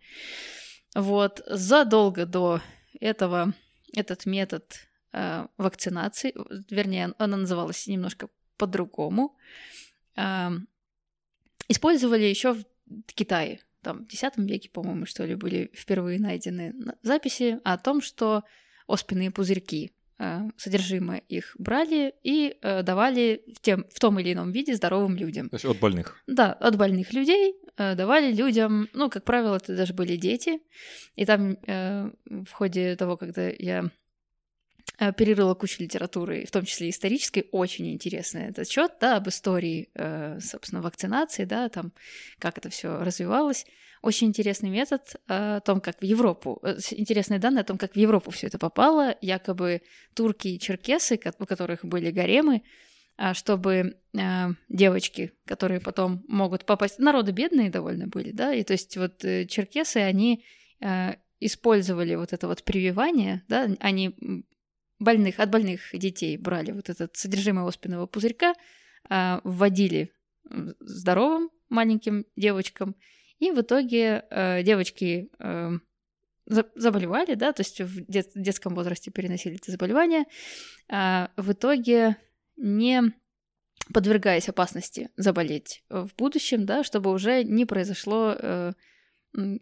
Вот, 0.95 1.43
задолго 1.47 2.25
до 2.25 2.61
этого 3.01 3.53
этот 3.93 4.27
метод 4.27 4.89
э, 5.13 5.47
вакцинации, 5.59 6.35
вернее, 6.71 7.15
она 7.19 7.37
называлась 7.37 7.87
немножко 7.87 8.29
по-другому, 8.57 9.37
э, 10.17 10.51
использовали 11.69 12.25
еще 12.25 12.55
в 12.55 12.65
Китае 13.15 13.61
там, 13.87 14.05
в 14.05 14.13
X 14.13 14.21
веке, 14.37 14.69
по-моему, 14.69 15.07
что 15.07 15.25
ли, 15.25 15.37
были 15.37 15.71
впервые 15.73 16.19
найдены 16.19 16.75
записи 17.03 17.61
о 17.63 17.79
том, 17.79 18.03
что 18.03 18.43
оспенные 18.89 19.31
пузырьки, 19.31 19.93
э, 20.19 20.41
содержимое 20.57 21.19
их 21.19 21.55
брали 21.57 22.15
и 22.25 22.59
э, 22.61 22.83
давали 22.83 23.45
в, 23.55 23.61
тем, 23.61 23.87
в 23.89 24.01
том 24.01 24.19
или 24.19 24.33
ином 24.33 24.51
виде 24.51 24.75
здоровым 24.75 25.15
людям. 25.15 25.51
То 25.51 25.55
есть 25.55 25.65
от 25.65 25.79
больных? 25.79 26.21
Да, 26.27 26.53
от 26.53 26.77
больных 26.77 27.13
людей 27.13 27.55
э, 27.77 27.95
давали 27.95 28.33
людям, 28.33 28.89
ну, 28.93 29.09
как 29.09 29.23
правило, 29.25 29.55
это 29.55 29.77
даже 29.77 29.95
были 29.95 30.17
дети. 30.17 30.59
И 31.15 31.25
там 31.25 31.57
в 31.65 32.51
ходе 32.51 32.97
того, 32.97 33.17
когда 33.17 33.49
я 33.49 33.89
перерыла 34.99 35.55
кучу 35.55 35.83
литературы, 35.83 36.45
в 36.47 36.51
том 36.51 36.65
числе 36.65 36.89
исторической, 36.89 37.47
очень 37.53 37.93
интересный 37.93 38.45
этот 38.45 38.61
отчет, 38.61 38.93
да, 39.01 39.17
об 39.17 39.29
истории, 39.29 39.91
э, 39.95 40.39
собственно, 40.41 40.81
вакцинации, 40.81 41.45
да, 41.45 41.69
там, 41.69 41.93
как 42.39 42.59
это 42.59 42.71
все 42.71 42.99
развивалось. 42.99 43.67
Очень 44.03 44.29
интересный 44.29 44.71
метод 44.71 45.17
э, 45.29 45.57
о 45.57 45.61
том, 45.61 45.81
как 45.81 46.01
в 46.01 46.05
Европу, 46.05 46.63
интересные 46.93 47.39
данные 47.39 47.61
о 47.61 47.65
том, 47.65 47.77
как 47.77 47.93
в 47.93 47.97
Европу 47.97 48.31
все 48.31 48.47
это 48.47 48.59
попало. 48.59 49.15
Якобы 49.21 49.83
турки 50.15 50.49
и 50.49 50.59
черкесы, 50.59 51.21
у 51.39 51.47
которых 51.47 51.85
были 51.85 52.11
гаремы, 52.11 52.63
чтобы 53.33 53.97
э, 54.15 54.49
девочки, 54.69 55.33
которые 55.47 55.81
потом 55.81 56.25
могут 56.29 56.65
попасть... 56.65 56.99
Народы 56.99 57.33
бедные 57.33 57.71
довольно 57.71 58.07
были, 58.07 58.31
да, 58.31 58.55
и 58.55 58.63
то 58.63 58.73
есть 58.73 58.97
вот 58.97 59.25
э, 59.25 59.47
черкесы, 59.47 59.99
они 59.99 60.45
э, 60.81 61.15
использовали 61.41 62.15
вот 62.15 62.33
это 62.33 62.47
вот 62.47 62.63
прививание, 62.63 63.43
да, 63.49 63.69
они 63.81 64.15
больных, 64.99 65.41
от 65.41 65.51
больных 65.51 65.81
детей 65.93 66.37
брали 66.37 66.73
вот 66.73 66.89
этот 66.89 67.17
содержимое 67.17 67.67
оспенного 67.67 68.07
пузырька, 68.07 68.55
э, 69.09 69.41
вводили 69.45 70.13
здоровым 70.81 71.51
маленьким 71.69 72.25
девочкам, 72.37 72.95
и 73.39 73.51
в 73.51 73.61
итоге 73.61 74.25
э, 74.31 74.63
девочки 74.63 75.29
э, 75.39 75.71
заболевали, 76.47 77.35
да, 77.35 77.53
то 77.53 77.61
есть 77.61 77.81
в 77.81 78.01
дет- 78.09 78.33
детском 78.35 78.75
возрасте 78.75 79.11
переносили 79.11 79.57
это 79.57 79.71
заболевание, 79.71 80.25
а 80.89 81.31
в 81.37 81.53
итоге 81.53 82.17
не 82.57 83.03
подвергаясь 83.93 84.49
опасности 84.49 85.11
заболеть 85.17 85.85
в 85.89 86.11
будущем, 86.17 86.67
да, 86.67 86.83
чтобы 86.83 87.13
уже 87.13 87.45
не 87.45 87.67
произошло, 87.67 88.35
э, 88.39 88.73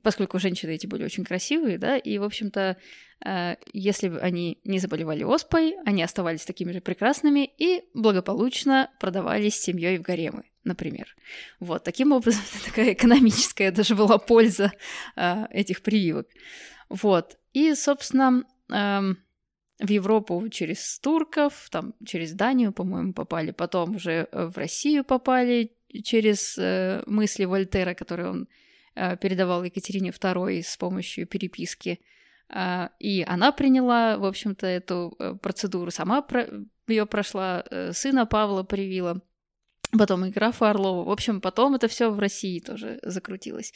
поскольку 0.03 0.39
женщины 0.39 0.73
эти 0.73 0.87
были 0.87 1.05
очень 1.05 1.25
красивые, 1.25 1.79
да, 1.79 1.97
и, 1.97 2.19
в 2.19 2.23
общем-то, 2.23 2.77
э, 3.25 3.57
если 3.73 4.09
бы 4.09 4.19
они 4.19 4.59
не 4.65 4.79
заболевали 4.79 5.25
оспой, 5.25 5.77
они 5.85 6.03
оставались 6.03 6.45
такими 6.45 6.73
же 6.73 6.81
прекрасными 6.81 7.51
и 7.59 7.85
благополучно 7.95 8.91
продавались 9.01 9.57
семьей 9.57 9.99
в 9.99 10.03
гаремы 10.03 10.45
например. 10.65 11.15
Вот, 11.61 11.85
таким 11.85 12.13
образом, 12.13 12.43
такая 12.65 12.95
экономическая 12.95 13.71
даже 13.71 13.95
была 13.95 14.17
польза 14.17 14.73
э, 15.15 15.45
этих 15.51 15.83
прививок. 15.83 16.27
Вот, 16.89 17.37
и, 17.53 17.75
собственно, 17.75 18.45
эм, 18.71 19.19
в 19.79 19.91
Европу 19.91 20.49
через 20.49 20.99
турков, 21.01 21.69
там 21.71 21.95
через 22.05 22.33
Данию, 22.33 22.73
по-моему, 22.73 23.13
попали, 23.13 23.51
потом 23.51 23.97
уже 23.97 24.29
э, 24.31 24.47
в 24.47 24.57
Россию 24.57 25.05
попали 25.05 25.73
через 26.03 26.57
э, 26.59 27.03
мысли 27.07 27.45
Вольтера, 27.45 27.95
которые 27.95 28.31
он 28.31 28.49
передавал 28.95 29.65
Екатерине 29.65 30.11
II 30.11 30.63
с 30.63 30.77
помощью 30.77 31.27
переписки. 31.27 32.01
Э, 32.49 32.89
и 32.99 33.25
она 33.27 33.53
приняла, 33.53 34.17
в 34.19 34.25
общем-то, 34.25 34.67
эту 34.67 35.17
э, 35.19 35.35
процедуру, 35.35 35.91
сама 35.91 36.27
ее 36.87 37.07
прошла, 37.07 37.65
э, 37.71 37.93
сына 37.93 38.27
Павла 38.27 38.63
привила 38.63 39.21
потом 39.97 40.25
и 40.25 40.31
графа 40.31 40.71
Орлова. 40.71 41.05
В 41.05 41.11
общем, 41.11 41.41
потом 41.41 41.77
это 41.77 41.87
все 41.87 42.11
в 42.11 42.19
России 42.19 42.59
тоже 42.59 42.99
закрутилось. 43.03 43.73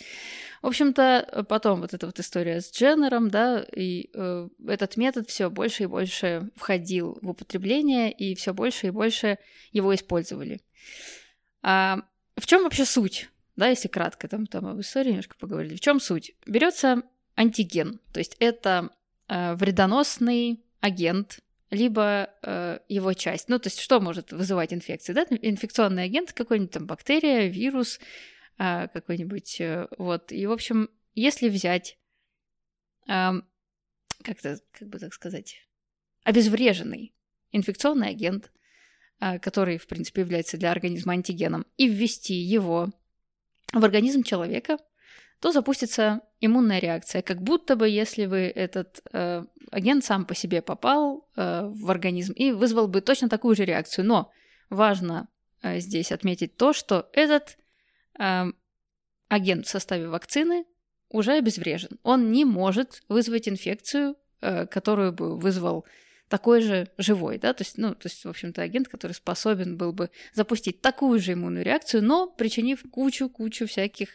В 0.63 0.67
общем-то, 0.67 1.47
потом 1.49 1.81
вот 1.81 1.95
эта 1.95 2.07
вот 2.07 2.19
история 2.19 2.61
с 2.61 2.73
Дженнером, 2.73 3.31
да, 3.31 3.65
и 3.75 4.11
э, 4.15 4.49
этот 4.67 4.97
метод 4.97 5.29
все 5.29 5.49
больше 5.49 5.85
и 5.85 5.87
больше 5.87 6.51
входил 6.57 7.19
в 7.23 7.31
употребление, 7.31 8.11
и 8.11 8.35
все 8.35 8.53
больше 8.53 8.89
и 8.89 8.91
больше 8.91 9.39
его 9.71 9.95
использовали. 9.95 10.61
А 11.63 12.01
в 12.37 12.47
чем 12.47 12.65
вообще 12.65 12.85
суть? 12.85 13.31
Да, 13.59 13.67
если 13.67 13.89
кратко 13.89 14.29
там, 14.29 14.47
там 14.47 14.67
об 14.67 14.79
истории 14.79 15.09
немножко 15.09 15.35
поговорили. 15.37 15.75
В 15.75 15.81
чем 15.81 15.99
суть? 15.99 16.31
Берется 16.47 17.03
антиген, 17.35 18.01
то 18.13 18.21
есть 18.21 18.37
это 18.39 18.91
э, 19.27 19.55
вредоносный 19.57 20.63
агент, 20.79 21.41
либо 21.71 22.31
э, 22.45 22.79
его 22.89 23.15
часть. 23.15 23.49
Ну, 23.49 23.59
то 23.59 23.67
есть 23.67 23.81
что 23.81 24.01
может 24.01 24.31
вызывать 24.31 24.73
инфекции? 24.73 25.13
Да? 25.13 25.27
Инфекционный 25.43 26.05
агент, 26.05 26.33
какой-нибудь 26.33 26.71
там 26.71 26.87
бактерия, 26.87 27.49
вирус, 27.49 27.99
э, 28.59 28.87
какой-нибудь, 28.93 29.61
э, 29.61 29.89
вот. 29.99 30.31
И, 30.31 30.47
в 30.47 30.53
общем, 30.53 30.89
если 31.17 31.49
взять, 31.49 31.99
э, 33.09 33.33
как-то, 34.23 34.61
как 34.71 34.89
бы 34.89 35.01
так 35.01 35.13
сказать, 35.13 35.57
обезвреженный 36.23 37.13
инфекционный 37.51 38.11
агент, 38.11 38.53
э, 39.21 39.41
который, 39.41 39.79
в 39.79 39.89
принципе, 39.89 40.21
является 40.21 40.59
для 40.59 40.71
организма 40.71 41.15
антигеном, 41.15 41.67
и 41.77 41.89
ввести 41.89 42.35
его 42.35 42.93
в 43.73 43.85
организм 43.85 44.23
человека, 44.23 44.79
то 45.41 45.53
запустится 45.53 46.21
иммунная 46.41 46.81
реакция, 46.81 47.23
как 47.23 47.43
будто 47.43 47.77
бы 47.77 47.89
если 47.89 48.27
бы 48.27 48.39
этот 48.39 49.01
э, 49.13 49.45
агент 49.71 50.05
сам 50.05 50.25
по 50.25 50.35
себе 50.35 50.63
попал 50.63 51.29
э, 51.37 51.63
в 51.67 51.91
организм 51.91 52.33
и 52.33 52.51
вызвал 52.51 52.89
бы 52.89 53.01
точно 53.01 53.29
такую 53.29 53.55
же 53.55 53.65
реакцию. 53.65 54.05
Но 54.07 54.33
важно 54.71 55.29
э, 55.63 55.79
здесь 55.79 56.13
отметить 56.13 56.57
то, 56.57 56.73
что 56.73 57.09
этот 57.13 57.57
э, 58.19 58.47
агент 59.29 59.67
в 59.67 59.71
составе 59.71 60.09
вакцины 60.09 60.65
уже 61.09 61.33
обезврежен. 61.33 61.99
Он 62.03 62.33
не 62.33 62.45
может 62.45 63.03
вызвать 63.09 63.49
инфекцию, 63.49 64.17
э, 64.41 64.67
которую 64.67 65.13
бы 65.13 65.39
вызвал 65.39 65.85
такой 66.29 66.61
же 66.63 66.89
живой, 66.99 67.39
да, 67.39 67.53
то 67.55 67.63
есть, 67.63 67.79
ну, 67.79 67.95
то 67.95 68.07
есть, 68.07 68.25
в 68.25 68.29
общем-то, 68.29 68.63
агент, 68.63 68.89
который 68.89 69.13
способен 69.13 69.77
был 69.77 69.93
бы 69.93 70.11
запустить 70.35 70.81
такую 70.81 71.19
же 71.21 71.33
иммунную 71.33 71.65
реакцию, 71.65 72.05
но 72.05 72.29
причинив 72.29 72.83
кучу-кучу 72.91 73.67
всяких 73.67 74.09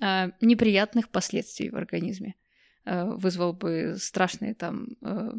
э, 0.00 0.30
неприятных 0.40 1.08
последствий 1.08 1.70
в 1.70 1.76
организме. 1.76 2.34
Э, 2.84 3.04
вызвал 3.04 3.52
бы 3.52 3.96
страшные 3.98 4.54
там, 4.54 4.88
э, 5.00 5.30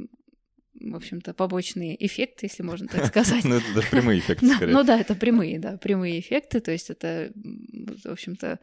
в 0.80 0.96
общем-то, 0.96 1.34
побочные 1.34 2.04
эффекты, 2.06 2.46
если 2.48 2.64
можно 2.64 2.88
так 2.88 3.06
сказать. 3.08 3.44
Ну, 3.46 3.56
это 3.56 3.74
даже 3.74 3.90
прямые 3.90 4.20
эффекты, 4.20 4.48
скорее. 4.56 4.74
Ну 4.74 4.84
да, 4.84 5.00
это 5.00 5.16
прямые, 5.16 5.60
да, 5.60 5.78
прямые 5.78 6.20
эффекты, 6.20 6.60
то 6.62 6.72
есть 6.72 6.90
это, 6.90 7.32
в 7.36 8.12
общем-то, 8.12 8.60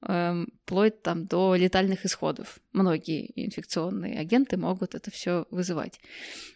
вплоть 0.00 1.02
там 1.02 1.26
до 1.26 1.56
летальных 1.56 2.04
исходов. 2.04 2.60
Многие 2.72 3.32
инфекционные 3.34 4.20
агенты 4.20 4.56
могут 4.56 4.94
это 4.94 5.10
все 5.10 5.46
вызывать. 5.50 5.98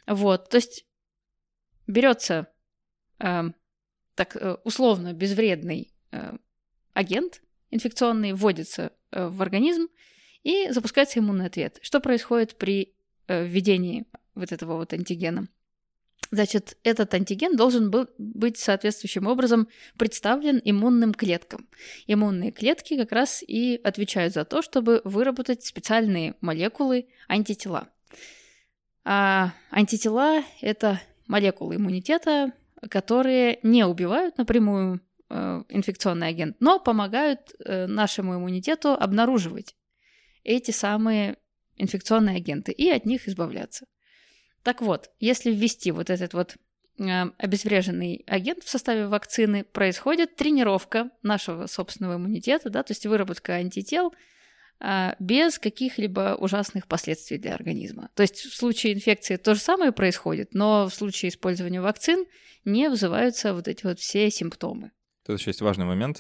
Вот, 0.07 0.49
то 0.49 0.59
есть 0.59 0.87
берется 1.89 2.47
эм, 3.19 3.57
так 4.15 4.37
э, 4.37 4.57
условно 4.63 5.13
безвредный 5.13 5.93
агент, 6.93 7.43
инфекционный 7.71 8.33
вводится 8.33 8.93
э, 9.11 9.27
в 9.27 9.41
организм, 9.43 9.89
и 10.43 10.71
запускается 10.71 11.21
иммунный 11.21 11.47
ответ. 11.47 11.79
Что 11.83 12.01
происходит 12.01 12.57
при 12.57 12.95
э, 13.29 13.45
введении 13.45 14.07
вот 14.35 14.53
этого 14.53 14.77
вот 14.77 14.93
антигена? 14.93 15.47
Значит, 16.31 16.79
этот 16.83 17.13
антиген 17.13 17.57
должен 17.57 17.91
был 17.91 18.09
быть 18.17 18.57
соответствующим 18.57 19.27
образом 19.27 19.69
представлен 19.99 20.61
иммунным 20.65 21.13
клеткам. 21.13 21.69
Иммунные 22.07 22.53
клетки 22.53 22.97
как 22.97 23.13
раз 23.13 23.43
и 23.47 23.79
отвечают 23.85 24.33
за 24.33 24.45
то, 24.45 24.63
чтобы 24.63 25.03
выработать 25.05 25.65
специальные 25.65 26.35
молекулы 26.41 27.09
антитела. 27.29 27.89
А 29.05 29.53
антитела— 29.71 30.43
это 30.63 31.03
молекулы 31.27 31.77
иммунитета, 31.77 32.53
которые 32.89 33.59
не 33.63 33.85
убивают 33.85 34.39
напрямую 34.39 35.01
Э, 35.35 35.63
инфекционный 35.71 36.29
агент, 36.29 36.57
но 36.61 36.79
помогают 36.79 37.55
э, 37.59 37.87
нашему 37.87 38.37
иммунитету 38.37 38.93
обнаруживать 38.93 39.75
эти 40.45 40.73
самые 40.73 41.39
инфекционные 41.77 42.37
агенты 42.37 42.71
и 42.71 42.91
от 42.91 43.07
них 43.07 43.27
избавляться. 43.27 43.87
Так 44.63 44.83
вот, 44.83 45.11
если 45.21 45.51
ввести 45.51 45.91
вот 45.91 46.11
этот 46.11 46.35
вот 46.35 46.57
э, 46.99 47.25
обезвреженный 47.39 48.25
агент 48.27 48.63
в 48.65 48.69
составе 48.71 49.07
вакцины, 49.07 49.65
происходит 49.65 50.37
тренировка 50.37 51.11
нашего 51.23 51.67
собственного 51.67 52.17
иммунитета, 52.17 52.71
да, 52.71 52.83
то 52.83 52.93
есть 52.93 53.07
выработка 53.07 53.55
антител 53.55 54.13
без 55.21 55.61
каких-либо 55.61 56.37
ужасных 56.41 56.89
последствий 56.89 57.39
для 57.39 57.55
организма. 57.55 58.11
То 58.17 58.23
есть 58.23 58.41
в 58.41 58.57
случае 58.57 58.95
инфекции 58.95 59.37
то 59.37 59.55
же 59.55 59.61
самое 59.61 59.93
происходит, 59.93 60.55
но 60.55 60.89
в 60.89 60.95
случае 60.95 61.29
использования 61.29 61.81
вакцин 61.81 62.27
не 62.65 62.89
вызываются 62.89 63.55
вот 63.55 63.69
эти 63.69 63.85
вот 63.85 64.01
все 64.01 64.29
симптомы. 64.29 64.91
Тут 65.25 65.39
еще 65.39 65.51
есть 65.51 65.61
важный 65.61 65.85
момент. 65.85 66.19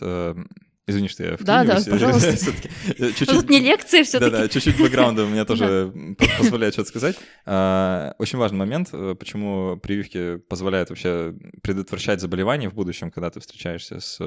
Извини, 0.87 1.09
что 1.09 1.23
я 1.23 1.37
Да, 1.39 1.65
да, 1.65 1.81
пожалуйста. 1.89 2.37
Чуть-чуть... 2.99 3.29
Тут 3.29 3.51
не 3.51 3.61
лекция 3.61 4.03
все 4.03 4.19
таки 4.19 4.31
Да-да, 4.33 4.49
чуть-чуть 4.49 4.79
бэкграунда 4.79 5.25
у 5.25 5.29
меня 5.29 5.45
тоже 5.47 5.93
позволяет 6.39 6.75
что-то 6.75 6.89
сказать. 6.89 7.17
А, 7.47 8.15
очень 8.19 8.39
важный 8.39 8.59
момент, 8.59 8.89
э, 8.93 9.15
почему 9.17 9.77
прививки 9.77 10.39
позволяют 10.39 10.91
вообще 10.91 11.35
предотвращать 11.62 12.21
заболевания 12.21 12.69
в 12.69 12.75
будущем, 12.75 13.12
когда 13.12 13.31
ты 13.31 13.39
встречаешься 13.39 14.01
с 14.01 14.19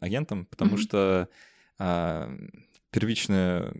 агентом, 0.00 0.46
потому 0.46 0.78
что 0.78 1.28
а, 1.78 2.28
первичная 2.90 3.72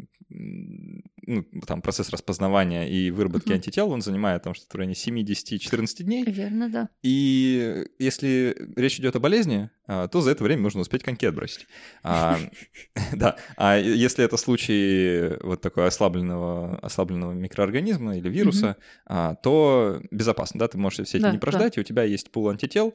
ну, 1.27 1.45
там, 1.67 1.83
процесс 1.83 2.11
распознавания 2.11 2.89
и 2.89 3.11
выработки 3.11 3.49
uh-huh. 3.49 3.55
антител, 3.55 3.91
он 3.91 4.03
занимает 4.03 4.43
там 4.43 4.55
что-то 4.55 4.77
в 4.77 4.79
районе 4.79 4.95
7-10-14 4.95 6.03
дней. 6.03 6.25
Верно, 6.25 6.69
да. 6.69 6.89
И 7.03 7.87
если 7.99 8.57
речь 8.77 8.99
идет 8.99 9.17
о 9.17 9.21
болезни, 9.21 9.71
а, 9.93 10.07
то 10.07 10.21
за 10.21 10.31
это 10.31 10.45
время 10.45 10.63
нужно 10.63 10.83
успеть 10.83 11.03
коньки 11.03 11.27
отбросить. 11.27 11.67
А, 12.05 12.39
да, 13.13 13.35
а 13.57 13.77
если 13.77 14.25
это 14.25 14.37
случай 14.37 15.37
вот 15.43 15.63
такой 15.63 15.89
ослабленного, 15.89 16.79
ослабленного 16.79 17.33
микроорганизма 17.33 18.17
или 18.17 18.29
вируса, 18.29 18.77
а, 19.05 19.35
то 19.35 20.01
безопасно, 20.13 20.61
да, 20.61 20.69
ты 20.69 20.79
можешь 20.79 21.05
все 21.09 21.19
эти 21.19 21.27
не 21.27 21.39
прождать, 21.39 21.77
и 21.77 21.81
у 21.81 21.83
тебя 21.83 22.05
есть 22.05 22.31
пул 22.31 22.49
антител, 22.51 22.95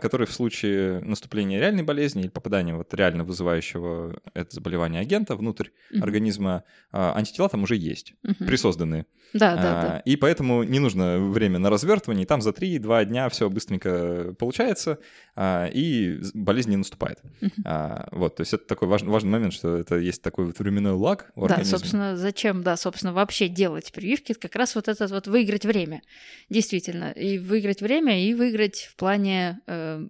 который 0.00 0.28
в 0.28 0.32
случае 0.32 1.00
наступления 1.00 1.58
реальной 1.58 1.82
болезни 1.82 2.22
или 2.22 2.28
попадания 2.28 2.76
вот 2.76 2.94
реально 2.94 3.24
вызывающего 3.24 4.20
это 4.34 4.54
заболевание 4.54 5.00
агента 5.00 5.34
внутрь 5.34 5.70
организма, 6.00 6.62
антитела 6.92 7.48
там 7.48 7.64
уже 7.66 7.76
есть, 7.76 8.14
присозданные. 8.38 9.06
Да, 9.32 9.56
да, 9.56 9.62
да. 9.62 10.02
И 10.04 10.16
поэтому 10.16 10.62
не 10.62 10.78
нужно 10.78 11.18
время 11.18 11.58
на 11.58 11.68
развертывание, 11.68 12.26
там 12.26 12.40
за 12.40 12.50
3-2 12.50 13.04
дня 13.06 13.28
все 13.28 13.50
быстренько 13.50 14.34
получается, 14.38 14.98
а, 15.34 15.66
и 15.66 16.20
болезнь 16.32 16.70
не 16.70 16.76
наступает. 16.76 17.20
А, 17.64 18.08
вот, 18.12 18.36
то 18.36 18.42
есть 18.42 18.54
это 18.54 18.66
такой 18.66 18.88
важный, 18.88 19.10
важный 19.10 19.30
момент, 19.30 19.52
что 19.52 19.76
это 19.76 19.96
есть 19.96 20.22
такой 20.22 20.46
вот 20.46 20.58
временной 20.58 20.92
лаг 20.92 21.32
в 21.34 21.48
Да, 21.48 21.64
собственно, 21.64 22.16
зачем, 22.16 22.62
да, 22.62 22.76
собственно, 22.76 23.12
вообще 23.12 23.48
делать 23.48 23.92
прививки, 23.92 24.32
это 24.32 24.40
как 24.40 24.54
раз 24.54 24.74
вот 24.74 24.88
этот 24.88 25.10
вот 25.10 25.26
выиграть 25.26 25.66
время, 25.66 26.02
действительно, 26.48 27.10
и 27.10 27.38
выиграть 27.38 27.82
время, 27.82 28.24
и 28.24 28.34
выиграть 28.34 28.88
в 28.90 28.96
плане 28.96 29.60
э, 29.66 30.06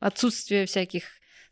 отсутствия 0.00 0.66
всяких 0.66 1.04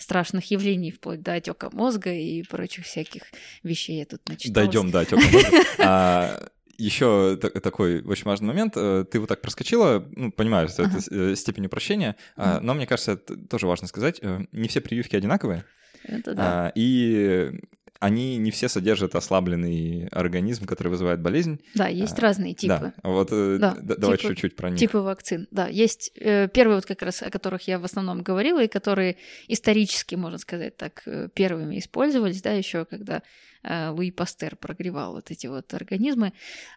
страшных 0.04 0.50
явлений, 0.50 0.90
вплоть 0.90 1.22
до 1.22 1.34
отека 1.34 1.70
мозга 1.72 2.12
и 2.12 2.42
прочих 2.42 2.84
всяких 2.84 3.22
вещей 3.62 3.98
я 3.98 4.04
тут 4.04 4.28
начиталась. 4.28 4.54
Дойдем 4.54 4.90
до 4.90 5.00
отека 5.00 5.16
мозга. 5.16 5.64
А, 5.78 6.48
еще 6.78 7.36
такой 7.36 8.02
очень 8.02 8.24
важный 8.24 8.48
момент. 8.48 8.74
Э, 8.76 9.04
ты 9.10 9.18
вот 9.20 9.28
так 9.28 9.40
проскочила, 9.40 10.06
ну, 10.16 10.30
понимаю, 10.30 10.68
что 10.68 10.84
это 10.84 10.98
э, 11.10 11.34
степень 11.36 11.66
упрощения, 11.66 12.16
а, 12.36 12.60
но 12.60 12.74
мне 12.74 12.86
кажется, 12.86 13.12
это 13.12 13.36
тоже 13.36 13.66
важно 13.66 13.88
сказать. 13.88 14.18
Э, 14.22 14.40
не 14.52 14.68
все 14.68 14.80
прививки 14.80 15.16
одинаковые. 15.16 15.64
Это 16.04 16.34
да. 16.34 16.66
А, 16.66 16.72
и 16.74 17.60
они 18.00 18.36
не 18.36 18.50
все 18.50 18.68
содержат 18.68 19.14
ослабленный 19.14 20.08
организм, 20.08 20.66
который 20.66 20.88
вызывает 20.88 21.20
болезнь. 21.20 21.60
Да, 21.74 21.88
есть 21.88 22.18
а, 22.18 22.22
разные 22.22 22.54
типы. 22.54 22.92
Да, 23.02 23.08
вот 23.08 23.30
да, 23.30 23.76
давай 23.80 24.18
типы, 24.18 24.28
чуть-чуть 24.28 24.56
про 24.56 24.70
них. 24.70 24.78
Типы 24.78 24.98
вакцин, 24.98 25.48
да. 25.50 25.68
Есть 25.68 26.12
э, 26.16 26.48
первые 26.48 26.76
вот 26.76 26.86
как 26.86 27.02
раз, 27.02 27.22
о 27.22 27.30
которых 27.30 27.66
я 27.68 27.78
в 27.78 27.84
основном 27.84 28.22
говорила, 28.22 28.62
и 28.62 28.68
которые 28.68 29.16
исторически, 29.48 30.14
можно 30.14 30.38
сказать 30.38 30.76
так, 30.76 31.06
первыми 31.34 31.78
использовались, 31.78 32.42
да, 32.42 32.52
еще 32.52 32.84
когда 32.84 33.22
э, 33.62 33.88
Луи 33.90 34.10
Пастер 34.10 34.56
прогревал 34.56 35.14
вот 35.14 35.30
эти 35.30 35.46
вот 35.46 35.72
организмы, 35.72 36.32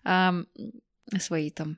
э, 0.05 0.31
свои 1.19 1.49
там 1.51 1.77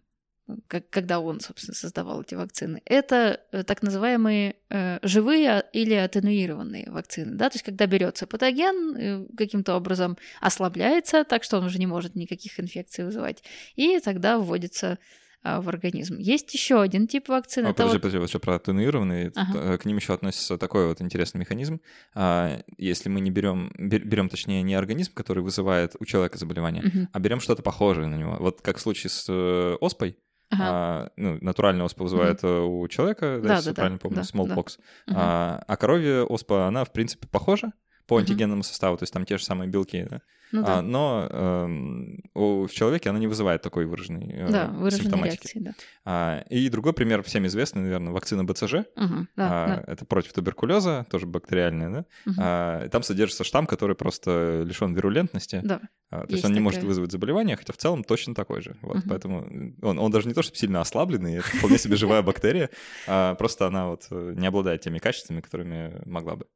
как, 0.68 0.89
когда 0.89 1.20
он, 1.20 1.39
собственно, 1.39 1.75
создавал 1.75 2.22
эти 2.22 2.36
вакцины, 2.36 2.82
это 2.86 3.41
э, 3.51 3.63
так 3.63 3.82
называемые 3.82 4.56
э, 4.70 5.00
живые 5.01 5.63
или 5.74 5.94
атенуированные 5.94 6.89
вакцины. 6.89 7.36
Да? 7.36 7.50
То 7.50 7.56
есть, 7.56 7.65
когда 7.65 7.86
берется 7.86 8.27
патоген, 8.27 8.96
э, 8.96 9.25
каким-то 9.38 9.75
образом 9.75 10.18
ослабляется, 10.41 11.24
так 11.24 11.44
что 11.44 11.58
он 11.58 11.65
уже 11.65 11.79
не 11.79 11.88
может 11.88 12.15
никаких 12.15 12.60
инфекций 12.60 13.06
вызывать, 13.06 13.44
и 13.75 14.00
тогда 14.00 14.38
вводится 14.38 15.00
а, 15.41 15.62
в 15.62 15.70
организм. 15.70 16.18
Есть 16.18 16.53
еще 16.53 16.82
один 16.82 17.08
тип 17.08 17.29
вакцины. 17.29 17.68
О, 17.68 17.74
подожди, 17.74 17.94
вот... 17.94 18.01
подожди, 18.01 18.18
вот 18.18 18.29
еще 18.29 18.39
про 18.39 18.56
атенуированные. 18.56 19.32
Ага. 19.36 19.77
К 19.77 19.86
ним 19.86 19.96
еще 19.96 20.13
относится 20.13 20.58
такой 20.58 20.88
вот 20.88 21.01
интересный 21.01 21.39
механизм. 21.39 21.79
А, 22.13 22.62
если 22.77 23.08
мы 23.08 23.22
не 23.22 23.32
берем, 23.32 23.72
берем, 23.77 24.27
точнее, 24.27 24.62
не 24.63 24.75
организм, 24.75 25.13
который 25.13 25.41
вызывает 25.41 25.96
у 26.00 26.06
человека 26.06 26.38
заболевание, 26.38 26.84
угу. 26.84 27.08
а 27.13 27.20
берем 27.20 27.39
что-то 27.39 27.62
похожее 27.62 28.08
на 28.08 28.15
него. 28.15 28.36
Вот 28.38 28.62
как 28.62 28.77
в 28.77 28.82
случае 28.82 29.12
с 29.12 29.77
оспой, 29.79 30.18
Ага. 30.51 30.63
А, 30.63 31.10
ну, 31.15 31.38
натуральная 31.41 31.86
оспа 31.86 32.03
вызывает 32.03 32.44
угу. 32.44 32.82
у 32.82 32.88
человека, 32.88 33.39
да, 33.41 33.48
да, 33.48 33.56
если 33.58 33.70
да, 33.70 33.75
правильно 33.75 33.98
помню, 34.00 34.15
да, 34.18 34.22
smallpox. 34.24 34.79
Да. 35.08 35.13
А, 35.15 35.63
а 35.68 35.77
коровья 35.77 36.24
оспа, 36.24 36.68
она, 36.68 36.86
в 36.86 36.91
принципе, 36.91 37.27
похожа 37.27 37.72
по 38.10 38.18
антигенному 38.18 38.63
составу, 38.63 38.98
то 38.98 39.04
есть 39.04 39.13
там 39.13 39.24
те 39.24 39.38
же 39.38 39.44
самые 39.46 39.70
белки, 39.70 40.06
да? 40.10 40.22
Ну, 40.51 40.63
да. 40.63 40.80
А, 40.80 40.82
но 40.82 41.28
э, 41.30 42.30
у, 42.34 42.66
в 42.66 42.72
человеке 42.72 43.12
она 43.12 43.20
не 43.20 43.28
вызывает 43.28 43.62
такой 43.62 43.86
выраженной 43.86 44.32
э, 44.34 44.50
да, 44.50 44.74
симптоматики. 44.89 45.54
Реакции, 45.54 45.60
да. 45.60 45.74
А, 46.06 46.44
и 46.50 46.68
другой 46.70 46.94
пример, 46.94 47.22
всем 47.22 47.46
известный, 47.46 47.84
наверное, 47.84 48.12
вакцина 48.12 48.44
БЦЖ. 48.44 48.74
Угу, 48.74 49.28
да, 49.36 49.38
а, 49.38 49.68
да. 49.68 49.84
Это 49.86 50.06
против 50.06 50.34
туберкулеза, 50.34 51.06
тоже 51.12 51.28
бактериальная, 51.28 51.89
да? 51.89 52.06
Угу. 52.25 52.36
А, 52.39 52.89
там 52.89 53.04
содержится 53.04 53.44
штамм, 53.44 53.68
который 53.68 53.96
просто 53.96 54.63
лишен 54.66 54.96
вирулентности. 54.96 55.62
Да. 55.63 55.82
А, 56.10 56.22
то 56.22 56.32
есть, 56.32 56.32
есть 56.32 56.46
он 56.46 56.51
не 56.51 56.56
такая. 56.56 56.63
может 56.63 56.84
вызвать 56.84 57.12
заболевание, 57.12 57.56
хотя 57.56 57.72
в 57.72 57.78
целом 57.78 58.04
точно 58.04 58.34
такой 58.34 58.63
же. 58.63 58.75
Вот, 58.82 58.98
угу. 58.98 59.10
Поэтому 59.10 59.75
он, 59.84 60.00
он 60.00 60.12
даже 60.12 60.28
не 60.28 60.34
то, 60.34 60.41
чтобы 60.41 60.58
сильно 60.58 60.82
ослабленный, 60.82 61.36
это 61.36 61.58
вполне 61.58 61.78
себе 61.78 61.95
живая 61.95 62.24
бактерия, 62.24 62.72
а 63.08 63.36
просто 63.36 63.67
она 63.67 63.89
вот 63.89 64.08
э, 64.10 64.34
не 64.36 64.48
обладает 64.48 64.82
теми 64.82 64.98
качествами, 64.98 65.41
которыми 65.41 66.02
могла 66.06 66.38
бы. 66.38 66.48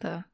Да, 0.00 0.24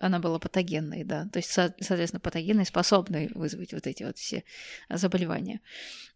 она 0.00 0.18
была 0.18 0.38
патогенной, 0.38 1.04
да. 1.04 1.28
То 1.32 1.38
есть, 1.38 1.50
соответственно, 1.50 2.20
патогенной, 2.20 2.64
способной 2.64 3.28
вызвать 3.34 3.72
вот 3.72 3.86
эти 3.86 4.02
вот 4.02 4.18
все 4.18 4.44
заболевания. 4.88 5.60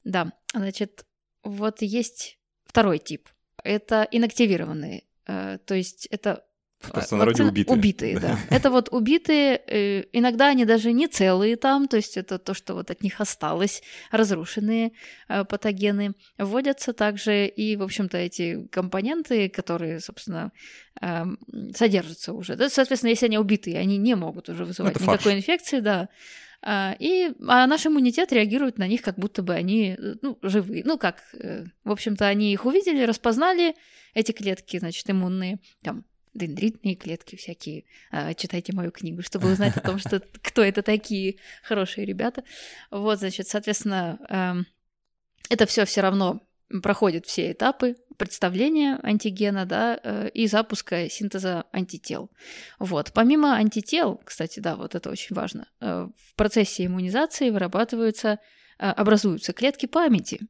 Да, 0.05 0.33
значит, 0.55 1.07
вот 1.43 1.83
есть 1.83 2.39
второй 2.65 2.99
тип. 2.99 3.29
Это 3.63 4.07
инактивированные. 4.11 5.05
Э, 5.27 5.59
то 5.65 5.75
есть 5.75 6.07
это 6.07 6.46
в 6.79 6.93
простонародье 6.93 7.47
убитые. 7.47 7.79
Убитые, 7.79 8.19
да. 8.19 8.39
Это 8.51 8.71
вот 8.71 8.89
убитые, 8.91 9.61
э, 9.67 10.05
иногда 10.13 10.49
они 10.49 10.65
даже 10.65 10.93
не 10.93 11.09
целые 11.09 11.57
там, 11.57 11.89
то 11.89 11.97
есть 11.97 12.17
это 12.17 12.39
то, 12.39 12.53
что 12.55 12.75
вот 12.75 12.91
от 12.91 13.03
них 13.03 13.21
осталось, 13.21 13.83
разрушенные 14.11 14.93
э, 15.29 15.45
патогены. 15.45 16.13
Вводятся 16.37 16.93
также 16.93 17.47
и, 17.47 17.77
в 17.77 17.83
общем-то, 17.83 18.19
эти 18.19 18.67
компоненты, 18.67 19.49
которые, 19.49 20.01
собственно, 20.01 20.53
эм, 21.01 21.39
содержатся 21.75 22.35
уже. 22.35 22.57
Соответственно, 22.69 23.11
если 23.11 23.27
они 23.27 23.39
убитые, 23.39 23.79
они 23.79 23.97
не 23.97 24.15
могут 24.15 24.49
уже 24.49 24.65
вызывать 24.65 24.95
никакой 24.95 25.19
фарш. 25.19 25.35
инфекции, 25.35 25.81
да. 25.81 26.09
А, 26.63 26.95
и 26.99 27.33
а 27.47 27.67
наш 27.67 27.87
иммунитет 27.87 28.33
реагирует 28.33 28.77
на 28.77 28.87
них, 28.87 29.01
как 29.01 29.19
будто 29.19 29.43
бы 29.43 29.55
они 29.55 29.97
ну, 30.21 30.39
живые. 30.43 30.83
Ну, 30.85 30.99
как, 30.99 31.23
в 31.85 31.91
общем-то, 31.91 32.27
они 32.27 32.53
их 32.53 32.67
увидели, 32.67 33.03
распознали, 33.05 33.77
эти 34.15 34.33
клетки, 34.33 34.79
значит, 34.79 35.09
иммунные, 35.09 35.59
там, 35.83 36.05
дендритные 36.37 36.95
клетки 36.95 37.37
всякие. 37.37 37.85
А, 38.11 38.35
читайте 38.35 38.73
мою 38.73 38.91
книгу, 38.91 39.23
чтобы 39.23 39.51
узнать 39.51 39.77
о 39.77 39.81
том, 39.81 39.99
что 39.99 40.23
кто 40.43 40.63
это 40.63 40.83
такие 40.83 41.37
хорошие 41.63 42.05
ребята. 42.05 42.45
Вот, 42.91 43.19
значит, 43.19 43.49
соответственно, 43.49 44.19
эм, 44.29 44.67
это 45.49 45.67
все 45.67 45.85
все 45.85 46.01
равно 46.01 46.43
проходит 46.83 47.27
все 47.27 47.53
этапы 47.53 47.97
представления 48.17 48.99
антигена, 49.03 49.67
да, 49.67 50.01
э, 50.03 50.31
и 50.31 50.47
запуска 50.47 51.09
синтеза 51.09 51.65
антител. 51.73 52.31
Вот. 52.79 53.13
Помимо 53.13 53.55
антител, 53.55 54.21
кстати, 54.25 54.61
да, 54.61 54.77
вот 54.77 54.95
это 54.95 55.11
очень 55.11 55.37
важно, 55.37 55.69
э, 55.81 56.09
в 56.17 56.35
процессе 56.35 56.87
иммунизации 56.87 57.51
вырабатываются, 57.51 58.39
э, 58.79 58.89
образуются 58.89 59.53
клетки 59.53 59.87
памяти. 59.87 60.41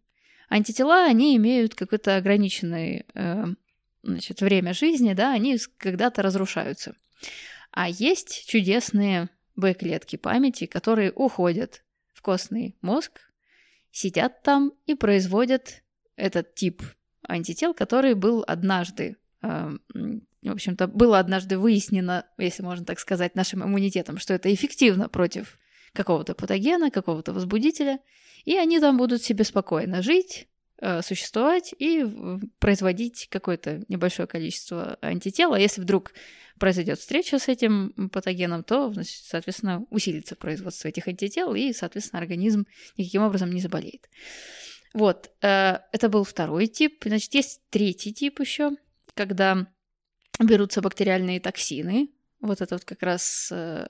Антитела, 0.48 1.04
они 1.04 1.36
имеют 1.36 1.74
какой-то 1.74 2.16
ограниченный 2.16 3.04
значит, 4.06 4.40
время 4.40 4.72
жизни, 4.72 5.12
да, 5.12 5.32
они 5.32 5.58
когда-то 5.78 6.22
разрушаются. 6.22 6.94
А 7.70 7.88
есть 7.88 8.46
чудесные 8.48 9.28
Б-клетки 9.56 10.16
памяти, 10.16 10.66
которые 10.66 11.12
уходят 11.12 11.84
в 12.12 12.22
костный 12.22 12.76
мозг, 12.82 13.20
сидят 13.90 14.42
там 14.42 14.72
и 14.86 14.94
производят 14.94 15.82
этот 16.16 16.54
тип 16.54 16.82
антител, 17.26 17.74
который 17.74 18.14
был 18.14 18.44
однажды, 18.46 19.16
э, 19.42 19.76
в 19.94 20.50
общем-то, 20.50 20.86
было 20.86 21.18
однажды 21.18 21.58
выяснено, 21.58 22.26
если 22.38 22.62
можно 22.62 22.84
так 22.84 23.00
сказать, 23.00 23.34
нашим 23.34 23.64
иммунитетом, 23.64 24.18
что 24.18 24.34
это 24.34 24.52
эффективно 24.52 25.08
против 25.08 25.58
какого-то 25.92 26.34
патогена, 26.34 26.90
какого-то 26.90 27.32
возбудителя, 27.32 28.00
и 28.44 28.56
они 28.56 28.78
там 28.78 28.96
будут 28.96 29.22
себе 29.22 29.44
спокойно 29.44 30.02
жить, 30.02 30.46
существовать 31.02 31.74
и 31.78 32.04
производить 32.58 33.28
какое-то 33.30 33.82
небольшое 33.88 34.28
количество 34.28 34.98
антител. 35.00 35.54
А 35.54 35.60
если 35.60 35.80
вдруг 35.80 36.12
произойдет 36.58 36.98
встреча 36.98 37.38
с 37.38 37.48
этим 37.48 38.10
патогеном, 38.12 38.64
то, 38.64 38.92
значит, 38.92 39.24
соответственно, 39.24 39.84
усилится 39.90 40.36
производство 40.36 40.88
этих 40.88 41.08
антител, 41.08 41.54
и, 41.54 41.72
соответственно, 41.72 42.20
организм 42.20 42.66
никаким 42.96 43.22
образом 43.22 43.50
не 43.50 43.60
заболеет. 43.60 44.08
Вот, 44.94 45.30
э, 45.42 45.78
это 45.92 46.08
был 46.08 46.24
второй 46.24 46.66
тип. 46.66 47.02
Значит, 47.04 47.34
есть 47.34 47.60
третий 47.70 48.12
тип 48.12 48.40
еще, 48.40 48.72
когда 49.14 49.66
берутся 50.40 50.80
бактериальные 50.80 51.40
токсины. 51.40 52.10
Вот 52.40 52.60
это 52.60 52.76
вот 52.76 52.84
как 52.84 53.02
раз 53.02 53.48
э, 53.52 53.88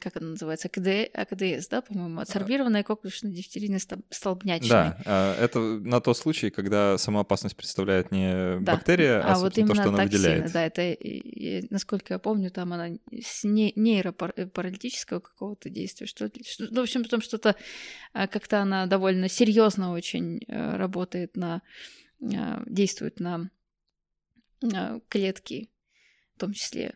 как 0.00 0.16
это 0.16 0.24
называется, 0.24 0.68
АКД, 0.68 1.10
АКДС, 1.14 1.68
да, 1.68 1.82
по-моему, 1.82 2.20
адсорбированная 2.20 2.82
коклюшно-дифтерийная 2.82 3.80
столбнячная. 4.10 4.68
Да, 4.68 5.02
а, 5.04 5.36
это 5.42 5.58
на 5.58 6.00
тот 6.00 6.16
случай, 6.16 6.50
когда 6.50 6.98
сама 6.98 7.20
опасность 7.20 7.56
представляет 7.56 8.12
не 8.12 8.58
да. 8.60 8.74
бактерия, 8.74 9.20
а, 9.20 9.34
а 9.34 9.38
вот 9.38 9.58
именно 9.58 9.74
то, 9.74 9.80
что 9.80 9.88
она 9.88 10.04
токсины, 10.04 10.18
выделяет. 10.18 10.52
Да, 10.52 10.66
это, 10.66 11.66
насколько 11.70 12.14
я 12.14 12.18
помню, 12.18 12.50
там 12.50 12.72
она 12.72 12.96
с 13.10 13.44
нейропаралитического 13.44 15.20
какого-то 15.20 15.70
действия, 15.70 16.06
что, 16.06 16.30
что 16.44 16.66
ну, 16.70 16.80
в 16.80 16.84
общем, 16.84 17.02
потом 17.02 17.20
что-то, 17.20 17.56
а, 18.12 18.26
как-то 18.26 18.60
она 18.60 18.86
довольно 18.86 19.28
серьезно 19.28 19.92
очень 19.92 20.40
э, 20.46 20.76
работает 20.76 21.36
на, 21.36 21.62
действует 22.20 23.20
на 23.20 23.50
клетки, 25.08 25.70
в 26.36 26.40
том 26.40 26.52
числе 26.52 26.94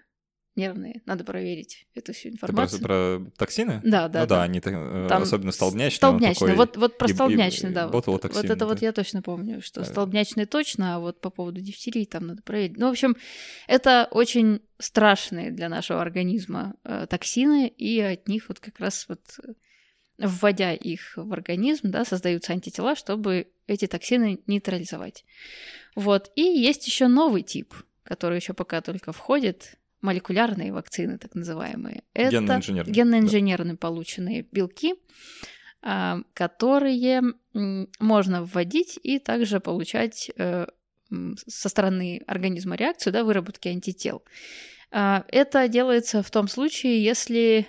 нервные. 0.58 1.00
Надо 1.06 1.24
проверить 1.24 1.86
эту 1.94 2.12
всю 2.12 2.28
информацию. 2.28 2.80
Ты 2.80 2.84
про, 2.84 3.18
про 3.20 3.30
токсины? 3.38 3.80
Да, 3.84 4.08
да. 4.08 4.20
Ну 4.20 4.26
да, 4.26 4.36
да 4.36 4.42
они 4.42 4.58
э, 4.58 5.06
Там 5.08 5.22
особенно 5.22 5.52
столбнячные. 5.52 5.96
Столбнячные, 5.96 6.54
вот, 6.54 6.76
вот 6.76 6.98
про 6.98 7.08
столбнячные, 7.08 7.72
да. 7.72 7.88
Вот, 7.88 8.06
вот 8.06 8.24
это 8.24 8.56
да? 8.56 8.66
вот 8.66 8.82
я 8.82 8.92
точно 8.92 9.22
помню, 9.22 9.62
что 9.62 9.80
да. 9.80 9.86
столбнячные 9.86 10.44
точно, 10.44 10.96
а 10.96 10.98
вот 10.98 11.20
по 11.20 11.30
поводу 11.30 11.62
дифтерии 11.62 12.04
там 12.04 12.26
надо 12.26 12.42
проверить. 12.42 12.76
Ну, 12.76 12.88
в 12.88 12.90
общем, 12.90 13.16
это 13.66 14.08
очень 14.10 14.60
страшные 14.78 15.50
для 15.50 15.68
нашего 15.70 16.02
организма 16.02 16.74
э, 16.84 17.06
токсины, 17.08 17.68
и 17.68 18.00
от 18.00 18.28
них 18.28 18.48
вот 18.48 18.60
как 18.60 18.78
раз 18.80 19.06
вот 19.08 19.20
вводя 20.18 20.74
их 20.74 21.12
в 21.16 21.32
организм, 21.32 21.90
да, 21.90 22.04
создаются 22.04 22.52
антитела, 22.52 22.96
чтобы 22.96 23.46
эти 23.66 23.86
токсины 23.86 24.40
нейтрализовать. 24.46 25.24
Вот. 25.94 26.30
И 26.34 26.42
есть 26.42 26.86
еще 26.86 27.06
новый 27.06 27.42
тип, 27.42 27.74
который 28.02 28.36
еще 28.38 28.52
пока 28.52 28.80
только 28.80 29.12
входит, 29.12 29.76
молекулярные 30.00 30.72
вакцины, 30.72 31.18
так 31.18 31.34
называемые. 31.34 32.04
Это 32.14 32.32
Генно-инженерные. 32.32 32.92
генно-инженерные 32.92 33.76
полученные 33.76 34.42
белки, 34.42 34.94
а, 35.82 36.20
которые 36.34 37.22
можно 37.98 38.44
вводить 38.44 38.98
и 39.02 39.18
также 39.18 39.60
получать 39.60 40.30
э, 40.36 40.66
со 41.46 41.68
стороны 41.68 42.22
организма 42.26 42.76
реакцию, 42.76 43.12
да, 43.12 43.24
выработки 43.24 43.68
антител. 43.68 44.22
А, 44.90 45.24
это 45.28 45.66
делается 45.68 46.22
в 46.22 46.30
том 46.30 46.48
случае, 46.48 47.02
если 47.02 47.66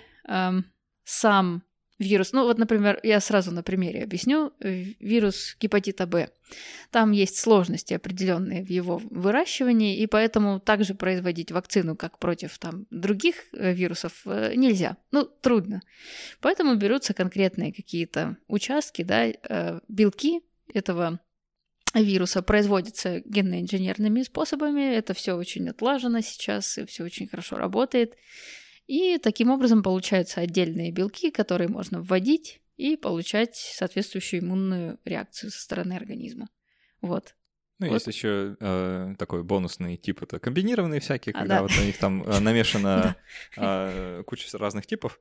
сам 1.04 1.64
вирус. 2.00 2.32
Ну 2.32 2.44
вот, 2.44 2.58
например, 2.58 2.98
я 3.02 3.20
сразу 3.20 3.52
на 3.52 3.62
примере 3.62 4.02
объясню. 4.02 4.52
Э, 4.60 4.84
вирус 4.98 5.56
гепатита 5.60 6.06
Б. 6.06 6.30
Там 6.90 7.12
есть 7.12 7.36
сложности 7.36 7.94
определенные 7.94 8.64
в 8.64 8.70
его 8.70 9.00
выращивании, 9.10 9.98
и 9.98 10.06
поэтому 10.06 10.58
также 10.58 10.94
производить 10.94 11.52
вакцину, 11.52 11.94
как 11.94 12.18
против 12.18 12.58
там, 12.58 12.86
других 12.90 13.36
э, 13.52 13.72
вирусов, 13.72 14.22
э, 14.24 14.54
нельзя. 14.56 14.96
Ну, 15.12 15.24
трудно. 15.24 15.82
Поэтому 16.40 16.74
берутся 16.74 17.14
конкретные 17.14 17.72
какие-то 17.72 18.36
участки, 18.48 19.02
да, 19.02 19.80
белки 19.88 20.40
этого 20.72 21.20
вируса 21.94 22.42
производятся 22.42 23.20
генно-инженерными 23.24 24.22
способами. 24.22 24.94
Это 24.94 25.12
все 25.12 25.34
очень 25.34 25.68
отлажено 25.68 26.20
сейчас, 26.20 26.78
и 26.78 26.86
все 26.86 27.04
очень 27.04 27.28
хорошо 27.28 27.56
работает. 27.56 28.14
И 28.90 29.18
таким 29.18 29.50
образом 29.50 29.84
получаются 29.84 30.40
отдельные 30.40 30.90
белки, 30.90 31.30
которые 31.30 31.68
можно 31.68 32.02
вводить 32.02 32.60
и 32.76 32.96
получать 32.96 33.54
соответствующую 33.54 34.42
иммунную 34.42 34.98
реакцию 35.04 35.52
со 35.52 35.60
стороны 35.60 35.92
организма. 35.92 36.48
Вот. 37.00 37.36
Ну, 37.78 37.86
вот. 37.86 37.94
есть 37.94 38.08
еще 38.08 38.56
э, 38.58 39.14
такой 39.16 39.44
бонусный 39.44 39.96
тип, 39.96 40.24
это 40.24 40.40
комбинированные 40.40 40.98
всякие, 40.98 41.32
А, 41.36 41.38
когда 41.38 41.56
да. 41.58 41.62
вот 41.62 41.70
у 41.80 41.84
них 41.84 41.98
там 41.98 42.24
э, 42.24 42.40
намешано 42.40 43.14
э, 43.56 44.24
куча 44.26 44.58
разных 44.58 44.86
типов. 44.86 45.20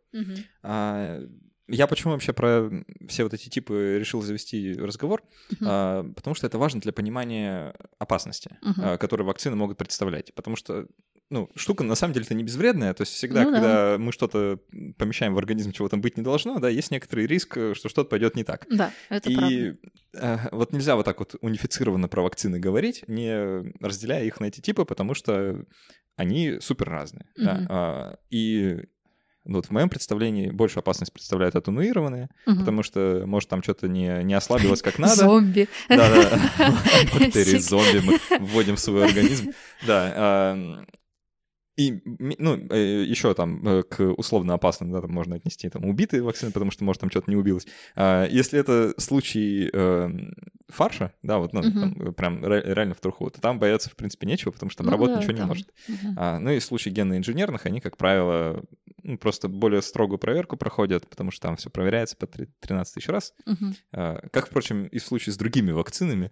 А, 0.64 1.22
Я 1.68 1.86
почему 1.86 2.14
вообще 2.14 2.34
про 2.34 2.72
все 3.08 3.24
вот 3.24 3.36
эти 3.36 3.50
типы 3.50 3.98
решил 4.00 4.24
завести 4.24 4.74
разговор? 4.74 5.22
А, 5.62 6.04
Потому 6.16 6.34
что 6.34 6.48
это 6.48 6.58
важно 6.58 6.82
для 6.82 6.92
понимания 6.92 7.76
опасности, 8.00 8.58
Мгм. 8.64 8.82
а, 8.84 8.98
которые 8.98 9.28
вакцины 9.28 9.56
могут 9.56 9.78
представлять. 9.78 10.34
Потому 10.34 10.56
что 10.56 10.88
ну, 11.32 11.50
штука 11.56 11.84
на 11.84 11.96
самом 11.96 12.14
деле-то 12.14 12.34
не 12.34 12.44
безвредная. 12.44 12.94
То 12.94 13.02
есть 13.04 13.14
всегда, 13.14 13.44
Ну 13.44 13.52
да. 13.52 13.56
когда 13.60 13.98
мы 14.00 14.12
что-то 14.12 14.60
помещаем 14.98 15.34
в 15.36 15.38
организм, 15.38 15.72
чего 15.72 15.88
там 15.90 16.02
быть 16.02 16.18
не 16.18 16.24
должно, 16.24 16.60
да, 16.60 16.70
есть 16.70 16.90
некоторый 16.92 17.28
риск, 17.28 17.56
э, 17.58 17.74
что 17.76 17.88
что-то 17.90 18.10
пойдет 18.10 18.36
не 18.36 18.44
так. 18.44 18.66
Да, 18.70 18.92
это 19.10 19.30
правда. 19.32 19.54
И 19.54 19.74
э, 20.16 20.38
вот 20.52 20.74
нельзя 20.74 20.96
вот 20.96 21.06
так 21.06 21.20
вот 21.20 21.36
унифицированно 21.42 22.08
про 22.08 22.24
вакцины 22.24 22.60
говорить, 22.60 23.04
не 23.08 23.72
разделяя 23.80 24.24
их 24.26 24.40
на 24.40 24.46
эти 24.46 24.60
типы, 24.62 24.86
потому 24.86 25.14
что 25.14 25.64
они 26.16 26.58
супер 26.62 26.90
разные. 26.90 27.26
да. 27.38 27.54
Мгм. 27.56 27.68
А, 27.70 28.16
И 28.30 28.80
ну, 29.46 29.56
вот 29.56 29.68
в 29.68 29.72
моем 29.72 29.90
представлении 29.90 30.52
большую 30.52 30.82
опасность 30.82 31.14
представляют 31.14 31.56
атенуированные, 31.56 32.30
Мгм. 32.46 32.60
потому 32.60 32.84
что, 32.84 33.24
может, 33.26 33.50
там 33.50 33.64
что-то 33.64 33.88
не, 33.88 34.24
не 34.24 34.34
ослабилось 34.34 34.82
как 34.82 35.00
надо. 35.00 35.16
Зомби. 35.16 35.68
Да-да. 35.88 36.40
Бактерии 37.14 37.58
зомби 37.58 38.02
мы 38.04 38.20
вводим 38.40 38.76
в 38.76 38.80
свой 38.80 39.06
организм. 39.06 39.52
Да. 39.88 40.54
И, 41.80 42.02
ну, 42.06 42.56
еще 42.74 43.34
там 43.34 43.66
э, 43.66 43.84
к 43.84 44.02
условно 44.18 44.54
опасным, 44.54 44.92
да, 44.92 45.00
там 45.02 45.12
можно 45.12 45.36
отнести 45.38 45.70
там 45.70 45.86
убитые 45.86 46.22
вакцины, 46.22 46.52
потому 46.52 46.72
что, 46.72 46.84
может, 46.84 47.00
там 47.00 47.10
что-то 47.10 47.30
не 47.32 47.38
убилось. 47.38 47.68
А, 47.96 48.26
Если 48.28 48.60
это 48.60 48.94
случай 48.98 49.70
э, 49.72 50.10
фарша, 50.68 51.14
да, 51.24 51.38
вот, 51.38 51.54
ну, 51.54 51.62
Мгм. 51.62 51.80
там, 51.96 52.14
прям 52.14 52.46
ре- 52.46 52.64
реально 52.66 52.96
в 52.96 53.00
труху, 53.00 53.30
то 53.30 53.40
там 53.40 53.60
бояться, 53.60 53.90
в 53.90 53.96
принципе, 53.96 54.28
нечего, 54.28 54.52
потому 54.52 54.70
что 54.70 54.80
там 54.84 54.88
Ну 54.88 54.92
работать 54.92 55.16
да, 55.16 55.20
ничего 55.22 55.32
не 55.34 55.40
там. 55.40 55.48
может. 55.48 55.68
Мгм. 55.88 56.16
А, 56.18 56.40
ну 56.40 56.52
и 56.52 56.60
в 56.60 56.64
случае 56.66 56.94
генно-инженерных, 56.94 57.66
они, 57.66 57.80
как 57.80 57.96
правило, 57.96 58.62
ну, 59.04 59.18
просто 59.18 59.48
более 59.48 59.82
строгую 59.82 60.18
проверку 60.20 60.58
проходят, 60.58 61.08
потому 61.10 61.32
что 61.32 61.48
там 61.48 61.56
все 61.56 61.70
проверяется 61.70 62.18
по 62.18 62.28
три- 62.28 62.50
13 62.60 62.96
тысяч 62.96 63.08
раз. 63.08 63.34
Мгм. 63.46 63.76
А, 63.94 64.20
Как, 64.32 64.48
впрочем, 64.48 64.86
и 64.88 65.00
в 65.00 65.04
случае 65.06 65.34
с 65.34 65.38
другими 65.38 65.72
вакцинами. 65.72 66.32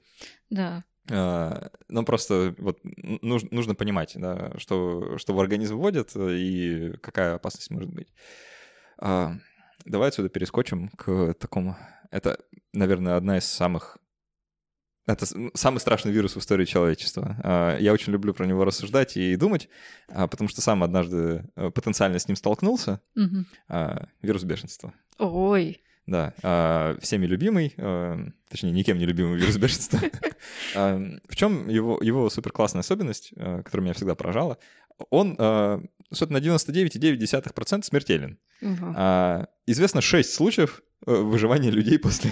Да. 0.49 0.83
А, 1.09 1.69
Ну, 1.87 2.03
просто 2.03 2.55
вот 2.57 2.79
нужно, 2.83 3.49
нужно 3.51 3.75
понимать, 3.75 4.13
да, 4.15 4.51
что, 4.57 5.17
что 5.17 5.33
в 5.33 5.39
организм 5.39 5.77
вводят 5.77 6.11
э, 6.15 6.35
и 6.37 6.97
какая 6.97 7.35
опасность 7.35 7.71
может 7.71 7.89
быть. 7.89 8.07
А, 8.97 9.33
Давай 9.85 10.09
отсюда 10.09 10.29
перескочим 10.29 10.89
к 10.89 11.33
такому... 11.35 11.77
Это, 12.11 12.39
наверное, 12.73 13.15
одна 13.15 13.37
из 13.37 13.45
самых... 13.45 13.97
Это 15.05 15.25
самый 15.53 15.79
страшный 15.79 16.11
вирус 16.11 16.35
в 16.35 16.39
истории 16.39 16.65
человечества. 16.65 17.37
А, 17.41 17.77
Я 17.77 17.93
очень 17.93 18.11
люблю 18.11 18.33
про 18.33 18.45
него 18.45 18.65
рассуждать 18.65 19.15
и 19.15 19.35
думать, 19.37 19.69
потому 20.07 20.49
что 20.49 20.61
сам 20.61 20.83
однажды 20.83 21.49
э, 21.55 21.71
потенциально 21.71 22.19
с 22.19 22.27
ним 22.27 22.35
столкнулся. 22.35 22.99
А, 23.69 24.07
Вирус 24.21 24.43
бешенства. 24.43 24.93
Ой. 25.19 25.81
Да, 26.07 26.33
а, 26.41 26.97
всеми 27.01 27.25
любимый, 27.25 27.73
а, 27.77 28.17
точнее, 28.49 28.71
никем 28.71 28.97
не 28.97 29.05
любимый 29.05 29.37
вирус 29.37 29.57
бешенства. 29.57 29.99
А, 30.75 30.97
В 31.27 31.35
чем 31.35 31.67
его, 31.67 31.99
его 32.01 32.29
супер 32.29 32.51
классная 32.51 32.79
особенность, 32.79 33.33
которая 33.35 33.83
меня 33.83 33.93
всегда 33.93 34.15
поражала? 34.15 34.57
Он, 35.09 35.35
собственно, 36.11 36.39
на 36.39 36.43
99,9% 36.43 37.83
смертелен. 37.83 38.39
Известно 39.67 40.01
6 40.01 40.33
случаев 40.33 40.81
э, 41.05 41.13
выживания 41.13 41.69
людей 41.69 41.99
после, 41.99 42.31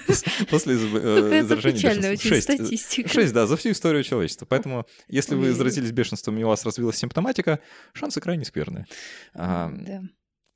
после 0.50 0.74
э, 0.76 1.42
заражения 1.42 1.76
печальная 1.76 2.10
бешенством. 2.12 2.12
очень 2.12 2.28
Шесть. 2.30 2.48
э, 2.50 2.54
статистика. 2.54 3.08
Шесть, 3.08 3.32
да, 3.34 3.46
за 3.46 3.56
всю 3.56 3.72
историю 3.72 4.04
человечества. 4.04 4.46
Поэтому, 4.46 4.86
если 5.08 5.34
вы 5.34 5.52
заразились 5.52 5.90
бешенством 5.92 6.38
и 6.38 6.44
у 6.44 6.48
вас 6.48 6.64
развилась 6.64 6.96
симптоматика, 6.96 7.58
шансы 7.92 8.20
крайне 8.20 8.44
скверные. 8.44 8.86
Да. 9.34 9.72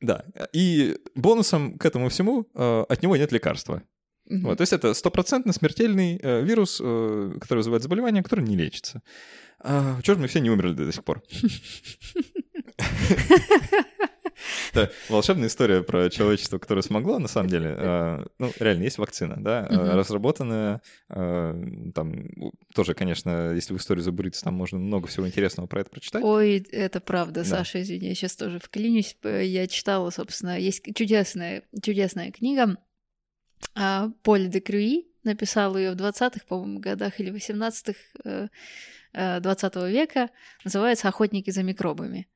Да, 0.01 0.25
и 0.53 0.97
бонусом 1.15 1.79
к 1.79 1.85
этому 1.85 2.09
всему 2.09 2.47
э, 2.55 2.85
от 2.89 3.03
него 3.03 3.17
нет 3.17 3.33
лекарства. 3.33 3.83
Мгм. 4.27 4.45
Вот, 4.45 4.59
то 4.59 4.63
есть 4.63 4.73
это 4.73 4.95
стопроцентно 4.95 5.53
смертельный 5.53 6.19
э, 6.23 6.43
вирус, 6.43 6.81
э, 6.83 7.37
который 7.41 7.59
вызывает 7.59 7.83
заболевание, 7.83 8.23
которое 8.23 8.43
не 8.43 8.57
лечится. 8.57 9.03
А, 9.59 10.01
ж 10.15 10.19
мы 10.19 10.29
все 10.29 10.41
не 10.41 10.51
умерли 10.51 10.75
до 10.75 10.93
сих 10.93 11.05
пор? 11.05 11.23
Это 14.73 14.93
волшебная 15.09 15.49
история 15.49 15.83
про 15.83 16.09
человечество, 16.11 16.59
которое 16.59 16.83
смогло, 16.83 17.19
на 17.19 17.29
самом 17.29 17.49
деле. 17.49 17.75
Э, 17.77 18.25
Ну, 18.39 18.53
реально, 18.59 18.85
есть 18.85 18.99
вакцина, 18.99 19.37
да, 19.39 19.67
э, 19.69 19.75
Мгм. 19.75 19.97
разработанная, 19.99 20.81
э, 21.09 21.65
там, 21.95 22.29
тоже, 22.75 22.95
конечно, 22.95 23.53
если 23.53 23.75
в 23.75 23.77
историю 23.77 24.03
забуриться, 24.05 24.45
там 24.45 24.55
можно 24.55 24.79
много 24.79 25.07
всего 25.09 25.27
интересного 25.27 25.67
про 25.67 25.81
это 25.83 25.91
прочитать. 25.91 26.23
Ой, 26.25 26.59
это 26.73 27.01
правда, 27.01 27.41
Да. 27.43 27.47
Саша, 27.47 27.83
извини, 27.83 28.09
я 28.09 28.15
сейчас 28.15 28.37
тоже 28.37 28.59
вклинюсь. 28.59 29.17
П- 29.21 29.47
Я 29.47 29.67
читала, 29.67 30.11
собственно, 30.11 30.59
есть 30.59 30.83
чудесная, 30.95 31.63
чудесная 31.83 32.31
книга 32.31 32.77
а, 33.75 34.09
Поль 34.23 34.49
де 34.49 34.61
Крюи, 34.61 35.05
написал 35.23 35.77
ее 35.77 35.93
в 35.93 35.97
20-х, 35.97 36.47
по-моему, 36.49 36.81
годах 36.81 37.21
или 37.21 37.31
18-х 37.31 37.99
э, 38.25 38.49
э, 39.13 39.41
20 39.41 39.77
века, 39.91 40.31
называется 40.65 41.09
«Охотники 41.09 41.51
за 41.51 41.63
микробами». 41.63 42.27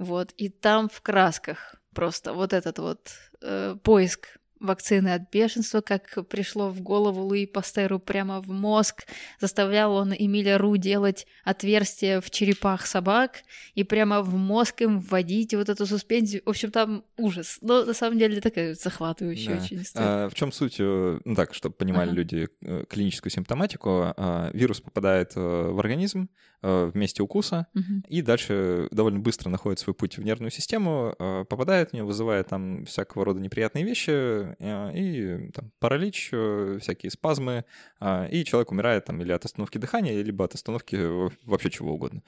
Вот, 0.00 0.32
и 0.38 0.48
там 0.48 0.88
в 0.88 1.02
красках 1.02 1.74
просто 1.94 2.32
вот 2.32 2.54
этот 2.54 2.78
вот 2.78 3.10
э, 3.42 3.76
поиск 3.82 4.38
вакцины 4.58 5.08
от 5.14 5.30
бешенства, 5.30 5.80
как 5.82 6.26
пришло 6.28 6.68
в 6.70 6.80
голову 6.80 7.22
Луи 7.22 7.46
Пастеру 7.46 7.98
прямо 7.98 8.40
в 8.40 8.48
мозг, 8.48 9.06
заставлял 9.40 9.94
он 9.94 10.14
Эмиля 10.14 10.58
Ру 10.58 10.76
делать 10.76 11.26
отверстия 11.44 12.20
в 12.20 12.30
черепах 12.30 12.86
собак 12.86 13.42
и 13.74 13.84
прямо 13.84 14.22
в 14.22 14.34
мозг 14.36 14.82
им 14.82 15.00
вводить 15.00 15.54
вот 15.54 15.68
эту 15.68 15.86
суспензию. 15.86 16.42
В 16.44 16.50
общем, 16.50 16.70
там 16.70 17.04
ужас. 17.16 17.58
Но 17.62 17.84
на 17.84 17.94
самом 17.94 18.18
деле 18.18 18.40
такая 18.40 18.74
захватывающая 18.74 19.56
Да. 19.56 19.62
очень 19.62 19.82
история. 19.82 20.06
А, 20.06 20.28
в 20.28 20.34
чем 20.34 20.52
суть, 20.52 20.76
э, 20.78 21.20
ну 21.24 21.34
так, 21.34 21.54
чтобы 21.54 21.74
понимали 21.74 22.08
Ага. 22.08 22.16
люди 22.16 22.48
э, 22.62 22.84
клиническую 22.88 23.30
симптоматику, 23.32 24.14
а, 24.16 24.50
вирус 24.52 24.80
попадает 24.80 25.32
э, 25.36 25.40
в 25.40 25.78
организм 25.78 26.28
в 26.62 26.92
месте 26.94 27.22
укуса, 27.22 27.66
Мгм. 27.74 28.04
и 28.08 28.22
дальше 28.22 28.88
довольно 28.90 29.18
быстро 29.20 29.48
находит 29.48 29.78
свой 29.78 29.94
путь 29.94 30.18
в 30.18 30.22
нервную 30.22 30.50
систему, 30.50 31.14
э, 31.18 31.44
попадает 31.48 31.90
в 31.90 31.92
нее, 31.94 32.04
вызывает 32.04 32.48
там 32.48 32.84
всякого 32.84 33.24
рода 33.24 33.40
неприятные 33.40 33.84
вещи, 33.84 34.10
э, 34.10 34.90
и 34.94 35.50
там 35.52 35.70
паралич, 35.78 36.30
э, 36.32 36.78
всякие 36.80 37.10
спазмы, 37.10 37.64
и 38.30 38.44
человек 38.44 38.72
умирает 38.72 39.04
там 39.06 39.20
или 39.22 39.32
от 39.32 39.44
остановки 39.44 39.78
дыхания, 39.78 40.22
либо 40.22 40.44
от 40.44 40.54
остановки 40.54 40.96
э, 40.98 41.28
вообще 41.44 41.70
чего 41.70 41.94
угодно. 41.94 42.22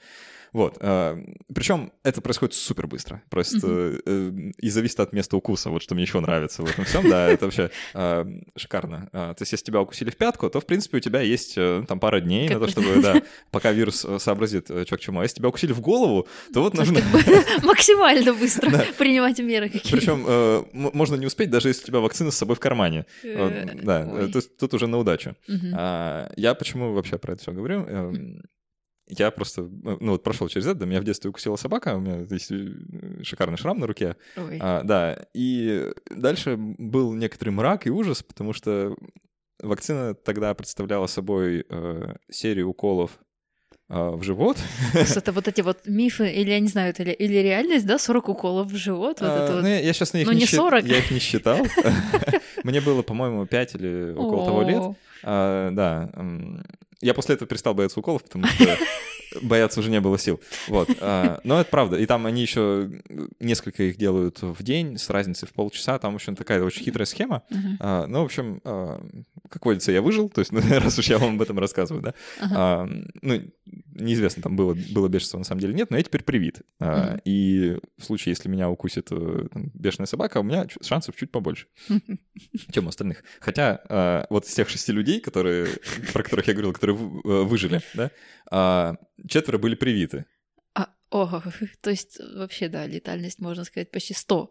Вот. 0.51 0.77
Причем 0.77 1.91
это 2.03 2.21
происходит 2.21 2.53
супер 2.53 2.85
быстро. 2.85 3.23
Просто 3.31 3.99
э, 4.05 4.31
и 4.59 4.69
зависит 4.69 4.99
от 4.99 5.11
места 5.11 5.35
укуса. 5.35 5.71
Вот 5.71 5.81
что 5.81 5.95
мне 5.95 6.03
еще 6.03 6.19
нравится 6.19 6.61
в 6.61 6.69
этом 6.69 6.85
всем. 6.85 7.09
Да, 7.09 7.27
это 7.27 7.45
вообще 7.45 7.71
э, 7.95 8.25
шикарно. 8.55 9.09
То 9.11 9.35
есть, 9.39 9.51
если 9.51 9.65
тебя 9.65 9.81
укусили 9.81 10.11
в 10.11 10.15
пятку, 10.17 10.47
то, 10.51 10.59
в 10.59 10.65
принципе, 10.67 10.97
у 10.97 10.99
тебя 10.99 11.21
есть 11.21 11.55
э, 11.57 11.83
там 11.87 11.99
пара 11.99 12.19
дней 12.19 12.49
на 12.49 12.59
то, 12.59 12.67
чтобы, 12.67 13.01
да, 13.01 13.21
пока 13.51 13.71
вирус 13.71 14.05
э, 14.05 14.19
сообразит, 14.23 14.65
что 14.65 14.97
к 14.97 14.99
чему. 14.99 15.19
А 15.19 15.23
если 15.23 15.37
тебя 15.37 15.49
укусили 15.49 15.73
в 15.73 15.81
голову, 15.81 16.27
то 16.53 16.61
вот 16.61 16.73
нужно... 16.73 16.99
Максимально 17.63 18.33
быстро 18.33 18.69
принимать 18.97 19.39
меры 19.39 19.69
какие-то. 19.69 19.97
Причем 19.97 20.65
можно 20.73 21.15
не 21.15 21.25
успеть, 21.25 21.49
даже 21.49 21.69
если 21.69 21.83
у 21.83 21.87
тебя 21.87 21.99
вакцина 21.99 22.31
с 22.31 22.37
собой 22.37 22.55
в 22.55 22.59
кармане. 22.59 23.05
Да, 23.83 24.29
тут 24.59 24.73
уже 24.73 24.87
на 24.87 24.97
удачу. 24.97 25.35
А, 25.73 26.31
я 26.35 26.53
почему 26.53 26.93
вообще 26.93 27.17
про 27.17 27.33
это 27.33 27.41
все 27.41 27.51
говорю? 27.51 27.85
Эм, 27.85 28.43
я 29.07 29.31
просто, 29.31 29.63
ну 29.63 30.11
вот 30.11 30.23
прошел 30.23 30.47
через 30.47 30.65
это, 30.65 30.85
меня 30.85 31.01
в 31.01 31.03
детстве 31.03 31.29
укусила 31.29 31.57
собака, 31.57 31.95
у 31.95 31.99
меня 31.99 32.25
есть 32.29 32.51
э, 32.51 33.23
шикарный 33.23 33.57
шрам 33.57 33.77
на 33.77 33.85
руке. 33.85 34.15
А, 34.61 34.83
да, 34.83 35.27
и 35.33 35.91
дальше 36.09 36.55
был 36.57 37.13
некоторый 37.13 37.49
мрак 37.49 37.85
и 37.85 37.91
ужас, 37.91 38.23
потому 38.23 38.53
что 38.53 38.95
вакцина 39.61 40.13
тогда 40.13 40.53
представляла 40.53 41.07
собой 41.07 41.65
э, 41.67 42.15
серию 42.31 42.69
уколов 42.69 43.19
э, 43.19 43.23
в 43.89 44.23
живот. 44.23 44.57
Это 44.93 45.31
вот 45.31 45.47
эти 45.47 45.61
вот 45.61 45.85
мифы, 45.85 46.31
или 46.31 46.49
я 46.49 46.59
не 46.59 46.67
знаю, 46.67 46.91
это 46.91 47.03
или, 47.03 47.11
или 47.11 47.37
реальность, 47.37 47.85
да, 47.85 47.99
40 47.99 48.29
уколов 48.29 48.67
в 48.67 48.75
живот? 48.75 49.21
Вот 49.21 49.29
а, 49.29 49.43
это 49.43 49.61
ну, 49.61 49.67
я, 49.67 49.79
я 49.79 49.93
сейчас 49.93 50.13
на 50.13 50.17
них 50.19 50.27
ну, 50.27 50.33
не 50.33 50.45
40. 50.45 50.85
я 50.85 50.97
их 50.97 51.11
не 51.11 51.19
считал. 51.19 51.59
Мне 52.63 52.81
было, 52.81 53.01
по-моему, 53.01 53.45
5 53.45 53.75
или 53.75 54.13
около 54.13 54.45
того 54.45 54.63
лет. 54.63 54.83
А, 55.23 55.71
да, 55.71 56.09
я 57.01 57.13
после 57.13 57.35
этого 57.35 57.47
перестал 57.47 57.73
бояться 57.73 57.99
уколов, 57.99 58.23
потому 58.23 58.47
что 58.47 58.77
бояться 59.41 59.79
уже 59.79 59.89
не 59.89 59.99
было 59.99 60.17
сил. 60.17 60.39
Вот. 60.67 60.89
А, 61.01 61.39
но 61.43 61.59
это 61.59 61.69
правда. 61.69 61.97
И 61.97 62.05
там 62.05 62.25
они 62.25 62.41
еще 62.41 62.89
несколько 63.39 63.83
их 63.83 63.97
делают 63.97 64.41
в 64.41 64.61
день 64.63 64.97
с 64.97 65.09
разницей 65.09 65.47
в 65.47 65.51
полчаса. 65.51 65.99
Там, 65.99 66.13
в 66.13 66.15
общем, 66.15 66.35
такая 66.35 66.63
очень 66.63 66.83
хитрая 66.83 67.05
схема. 67.05 67.43
Uh-huh. 67.49 68.07
Ну, 68.07 68.21
в 68.21 68.25
общем, 68.25 68.61
а, 68.63 69.01
как 69.49 69.65
водится, 69.65 69.91
я 69.91 70.01
выжил. 70.01 70.29
То 70.29 70.39
есть, 70.39 70.51
ну, 70.51 70.61
раз 70.69 70.97
уж 70.97 71.07
я 71.07 71.17
вам 71.17 71.35
об 71.35 71.41
этом 71.41 71.59
рассказываю, 71.59 72.03
да. 72.03 72.13
Uh-huh. 72.39 73.09
Ну, 73.21 73.41
неизвестно, 73.95 74.43
там 74.43 74.55
было, 74.55 74.75
было 74.93 75.07
бешенство 75.07 75.37
на 75.37 75.43
самом 75.43 75.61
деле 75.61 75.73
нет, 75.73 75.89
но 75.89 75.97
я 75.97 76.03
теперь 76.03 76.23
привит. 76.23 76.61
Uh-huh. 76.79 77.21
И 77.25 77.77
в 77.97 78.03
случае, 78.03 78.31
если 78.31 78.49
меня 78.49 78.69
укусит 78.69 79.07
э, 79.11 79.47
бешеная 79.73 80.07
собака, 80.07 80.39
у 80.39 80.43
меня 80.43 80.67
шансов 80.81 81.15
чуть 81.15 81.31
побольше, 81.31 81.67
чем 82.71 82.85
у 82.85 82.89
остальных. 82.89 83.23
Хотя 83.39 84.25
вот 84.29 84.45
из 84.45 84.53
тех 84.53 84.69
шести 84.69 84.91
людей, 84.91 85.19
которые, 85.19 85.67
про 86.13 86.23
которых 86.23 86.47
я 86.47 86.53
говорил, 86.53 86.73
которые 86.73 86.97
э, 86.97 87.43
выжили, 87.43 87.81
да, 87.93 88.97
четверо 89.27 89.57
были 89.57 89.75
привиты. 89.75 90.25
А, 90.75 90.89
о, 91.11 91.41
то 91.81 91.89
есть 91.89 92.19
вообще, 92.19 92.69
да, 92.69 92.85
летальность, 92.85 93.39
можно 93.39 93.63
сказать, 93.63 93.91
почти 93.91 94.13
100%. 94.13 94.49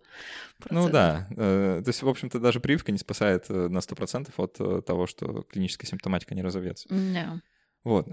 Ну 0.71 0.89
да, 0.89 1.29
э, 1.31 1.83
то 1.85 1.89
есть, 1.89 2.03
в 2.03 2.09
общем-то, 2.09 2.39
даже 2.39 2.61
прививка 2.61 2.93
не 2.93 2.99
спасает 2.99 3.47
э, 3.49 3.69
на 3.69 3.79
100% 3.79 4.31
от 4.37 4.57
э, 4.61 4.83
того, 4.83 5.07
что 5.07 5.43
клиническая 5.43 5.89
симптоматика 5.89 6.35
не 6.35 6.43
разовьется. 6.43 6.89
Yeah. 6.89 7.41
Вот. 7.85 8.07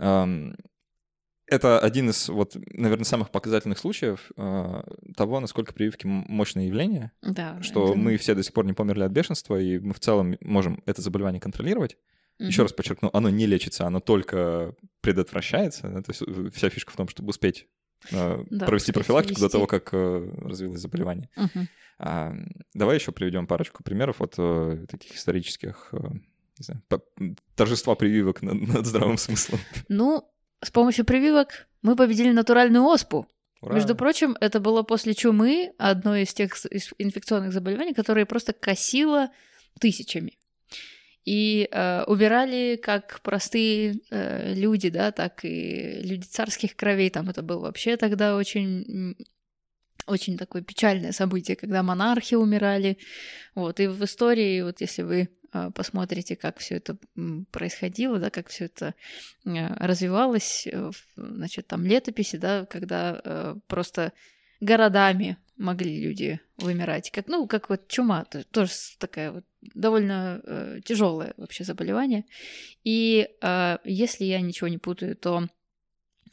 Это 1.49 1.79
один 1.79 2.09
из, 2.09 2.29
вот, 2.29 2.55
наверное, 2.73 3.05
самых 3.05 3.31
показательных 3.31 3.79
случаев 3.79 4.31
того, 4.35 5.39
насколько 5.39 5.73
прививки 5.73 6.05
мощное 6.05 6.67
явление, 6.67 7.11
да, 7.21 7.61
что 7.61 7.95
мы 7.95 8.17
все 8.17 8.35
до 8.35 8.43
сих 8.43 8.53
пор 8.53 8.65
не 8.65 8.73
померли 8.73 9.03
от 9.03 9.11
бешенства, 9.11 9.59
и 9.59 9.79
мы 9.79 9.93
в 9.93 9.99
целом 9.99 10.37
можем 10.41 10.83
это 10.85 11.01
заболевание 11.01 11.41
контролировать. 11.41 11.97
Mm-hmm. 12.39 12.45
Еще 12.45 12.61
раз 12.61 12.71
подчеркну, 12.71 13.09
оно 13.11 13.29
не 13.29 13.45
лечится, 13.45 13.85
оно 13.85 13.99
только 13.99 14.73
предотвращается. 15.01 16.01
То 16.01 16.05
есть 16.07 16.21
э, 16.21 16.49
вся 16.53 16.69
фишка 16.69 16.91
в 16.91 16.95
том, 16.95 17.09
чтобы 17.09 17.31
успеть 17.31 17.67
э, 18.11 18.43
да, 18.49 18.65
провести 18.65 18.93
профилактику 18.93 19.41
вести. 19.41 19.45
до 19.45 19.49
того, 19.49 19.67
как 19.67 19.89
э, 19.91 20.31
развилось 20.41 20.79
заболевание. 20.79 21.29
Uh-huh. 21.35 21.67
А, 21.99 22.33
давай 22.73 22.95
еще 22.95 23.11
приведем 23.11 23.45
парочку 23.45 23.83
примеров 23.83 24.21
от 24.21 24.35
э, 24.37 24.85
таких 24.89 25.15
исторических, 25.15 25.89
э, 25.91 25.97
не 26.59 26.63
знаю, 26.63 26.81
торжества 27.55 27.95
прививок 27.95 28.41
над, 28.41 28.55
над 28.67 28.85
здравым 28.85 29.17
смыслом. 29.17 29.59
Ну, 29.89 30.25
с 30.61 30.71
помощью 30.71 31.05
прививок 31.05 31.67
мы 31.81 31.95
победили 31.95 32.31
натуральную 32.31 32.83
оспу. 32.83 33.27
Ура. 33.61 33.75
Между 33.75 33.95
прочим, 33.95 34.37
это 34.39 34.59
было 34.59 34.83
после 34.83 35.13
чумы, 35.13 35.73
одно 35.77 36.15
из 36.15 36.33
тех 36.33 36.53
инфекционных 36.97 37.51
заболеваний, 37.51 37.93
которые 37.93 38.25
просто 38.25 38.53
косило 38.53 39.29
тысячами 39.79 40.37
и 41.25 41.67
э, 41.69 42.03
убирали 42.05 42.79
как 42.81 43.21
простые 43.21 43.99
э, 44.09 44.53
люди, 44.55 44.89
да, 44.89 45.11
так 45.11 45.43
и 45.43 45.99
люди 46.01 46.23
царских 46.23 46.75
кровей. 46.75 47.09
Там 47.09 47.29
это 47.29 47.41
было 47.41 47.59
вообще 47.59 47.97
тогда 47.97 48.35
очень 48.35 49.15
очень 50.07 50.37
такое 50.37 50.63
печальное 50.63 51.11
событие, 51.11 51.55
когда 51.55 51.83
монархи 51.83 52.33
умирали. 52.33 52.97
Вот, 53.53 53.79
и 53.79 53.85
в 53.85 54.03
истории, 54.03 54.61
вот 54.63 54.81
если 54.81 55.03
вы 55.03 55.29
посмотрите, 55.73 56.35
как 56.35 56.59
все 56.59 56.75
это 56.75 56.97
происходило, 57.51 58.19
да, 58.19 58.29
как 58.29 58.47
все 58.49 58.65
это 58.65 58.93
э, 59.45 59.67
развивалось, 59.85 60.67
э, 60.67 60.91
значит, 61.15 61.67
там 61.67 61.85
летописи, 61.85 62.37
да, 62.37 62.65
когда 62.65 63.55
просто 63.67 64.13
городами 64.59 65.37
могли 65.59 66.01
люди 66.01 66.39
вымирать. 66.57 67.11
Как, 67.11 67.27
ну, 67.27 67.45
как 67.47 67.69
вот 67.69 67.87
чума, 67.87 68.25
тоже 68.25 68.71
такая 68.97 69.31
вот 69.31 69.45
довольно 69.61 70.41
э, 70.43 70.79
тяжелое 70.83 71.33
вообще 71.37 71.65
заболевание. 71.65 72.25
И 72.83 73.29
э, 73.41 73.77
если 73.83 74.23
я 74.23 74.41
ничего 74.41 74.69
не 74.69 74.77
путаю, 74.77 75.15
то 75.15 75.47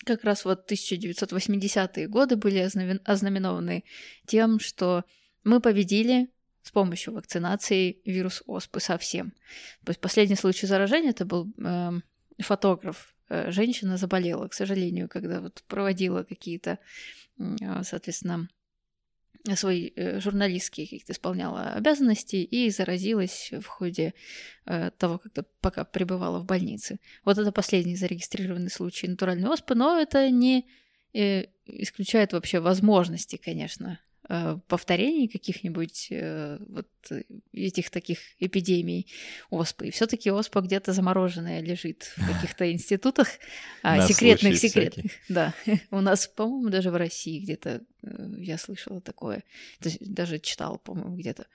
как 0.05 0.25
раз 0.25 0.45
вот 0.45 0.71
1980-е 0.71 2.07
годы 2.07 2.37
были 2.37 2.59
ознаменованы 3.05 3.85
тем, 4.27 4.61
что 4.61 5.05
мы 5.43 5.61
победили 5.61 6.29
с 6.67 6.73
помощью 6.73 7.15
вакцинации 7.15 8.01
вирус 8.05 8.43
оспы 8.47 8.81
совсем. 8.81 9.31
То 9.85 9.91
есть 9.91 10.01
последний 10.01 10.35
случай 10.35 10.67
заражения 10.67 11.11
это 11.11 11.25
был 11.25 11.53
э, 11.65 11.93
фотограф. 12.41 13.15
Э, 13.29 13.53
женщина 13.53 13.97
заболела, 13.97 14.49
к 14.49 14.55
сожалению, 14.55 15.09
когда 15.09 15.41
вот 15.41 15.63
проводила 15.69 16.25
какие-то, 16.25 16.81
э, 17.39 17.83
соответственно, 17.85 18.49
свои 19.55 19.93
э, 19.95 20.19
журналистские 20.19 20.87
какие-то 20.87 21.13
исполняла 21.13 21.71
обязанности 21.75 22.35
и 22.35 22.69
заразилась 22.71 23.53
в 23.53 23.67
ходе 23.67 24.15
э, 24.65 24.91
того, 24.99 25.19
когда 25.19 25.45
пока 25.61 25.85
пребывала 25.85 26.41
в 26.41 26.47
больнице. 26.47 26.99
Вот 27.25 27.39
это 27.39 27.53
последний 27.53 27.95
зарегистрированный 27.95 28.71
случай 28.71 29.07
натуральной 29.07 29.49
оспы, 29.49 29.77
но 29.77 29.97
это 30.01 30.31
не 30.31 30.67
э, 31.15 31.45
исключает 31.65 32.33
вообще 32.33 32.59
возможности, 32.59 33.37
конечно, 33.37 34.01
повторений 34.29 35.29
каких-нибудь 35.29 36.09
э, 36.11 36.59
вот 36.69 36.89
этих 37.53 37.91
таких 37.91 38.19
эпидемий 38.41 39.07
оспы. 39.51 39.87
И 39.87 39.91
все-таки 39.91 40.31
оспа 40.31 40.61
где-то 40.63 40.93
замороженная 40.93 41.61
лежит 41.61 42.13
в 42.17 42.27
каких-то 42.35 42.71
институтах 42.71 43.29
а, 43.83 44.07
секретных, 44.07 44.59
секретных. 44.59 45.13
Да, 45.29 45.55
у 45.91 46.01
нас, 46.01 46.27
по-моему, 46.27 46.71
даже 46.71 46.91
в 46.91 46.97
России 46.97 47.39
где-то 47.39 47.83
э, 48.03 48.29
я 48.39 48.59
слышала 48.59 49.01
такое, 49.01 49.45
даже 50.01 50.41
читала, 50.41 50.79
по-моему, 50.79 51.17
где-то. 51.17 51.47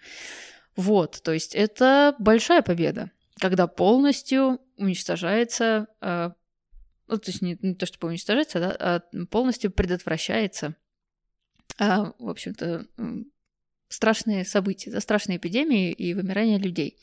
Вот, 0.77 1.21
то 1.21 1.33
есть 1.33 1.53
это 1.53 2.15
большая 2.19 2.61
победа, 2.61 3.11
когда 3.37 3.67
полностью 3.67 4.61
уничтожается, 4.77 5.87
ну, 5.99 7.17
то 7.17 7.21
есть 7.25 7.41
не, 7.41 7.57
не 7.61 7.75
то, 7.75 7.85
чтобы 7.85 8.07
уничтожается, 8.07 8.59
да, 8.59 8.75
а 8.79 9.25
полностью 9.25 9.69
предотвращается 9.69 10.77
в 11.77 12.29
общем-то, 12.29 12.85
страшные 13.87 14.45
события, 14.45 14.91
да, 14.91 14.99
страшные 14.99 15.37
эпидемии 15.37 15.91
и 15.91 16.13
вымирание 16.13 16.57
людей. 16.57 16.97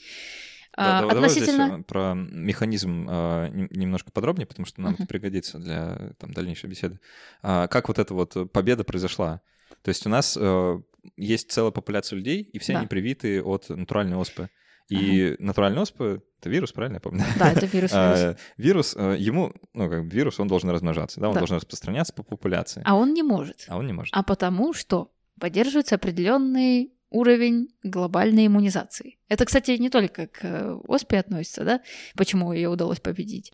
Да, 0.76 1.00
а, 1.00 1.06
относительно... 1.06 1.66
Давай 1.66 1.74
здесь 1.74 1.86
про 1.86 2.14
механизм 2.14 3.06
а, 3.08 3.48
немножко 3.48 4.12
подробнее, 4.12 4.46
потому 4.46 4.64
что 4.64 4.80
нам 4.80 4.92
uh-huh. 4.92 4.96
это 4.96 5.06
пригодится 5.06 5.58
для 5.58 6.12
там, 6.18 6.32
дальнейшей 6.32 6.70
беседы. 6.70 7.00
А, 7.42 7.66
как 7.66 7.88
вот 7.88 7.98
эта 7.98 8.14
вот 8.14 8.52
победа 8.52 8.84
произошла? 8.84 9.40
То 9.82 9.88
есть 9.88 10.06
у 10.06 10.08
нас 10.08 10.36
а, 10.40 10.80
есть 11.16 11.50
целая 11.50 11.72
популяция 11.72 12.16
людей, 12.16 12.42
и 12.42 12.58
все 12.58 12.74
да. 12.74 12.78
они 12.78 12.88
привиты 12.88 13.42
от 13.42 13.68
натуральной 13.68 14.16
оспы. 14.16 14.50
И 14.88 15.32
ага. 15.32 15.36
натуральный 15.40 15.82
оспа— 15.82 16.22
это 16.40 16.50
вирус, 16.50 16.72
правильно 16.72 16.96
я 16.96 17.00
помню? 17.00 17.24
Да, 17.38 17.52
это 17.52 17.66
вирус. 17.66 17.92
вирус. 17.92 18.36
вирус, 18.56 18.96
э, 18.96 19.16
ему, 19.18 19.52
ну, 19.74 19.88
как 19.88 20.04
вирус, 20.04 20.38
он 20.40 20.48
должен 20.48 20.70
размножаться, 20.70 21.20
да, 21.20 21.28
он 21.28 21.34
да. 21.34 21.40
должен 21.40 21.56
распространяться 21.56 22.12
по 22.12 22.22
популяции. 22.22 22.82
А 22.84 22.94
он 22.94 23.12
не 23.12 23.22
может. 23.22 23.64
А 23.68 23.76
он 23.76 23.86
не 23.86 23.92
может. 23.92 24.14
А 24.14 24.22
потому 24.22 24.72
что 24.72 25.10
поддерживается 25.38 25.96
определенный 25.96 26.92
уровень 27.10 27.68
глобальной 27.82 28.46
иммунизации. 28.46 29.18
Это, 29.28 29.44
кстати, 29.46 29.72
не 29.72 29.90
только 29.90 30.26
к 30.26 30.38
э, 30.42 30.72
оспе 30.86 31.18
относится, 31.18 31.64
да, 31.64 31.80
почему 32.16 32.52
ее 32.52 32.68
удалось 32.68 33.00
победить, 33.00 33.52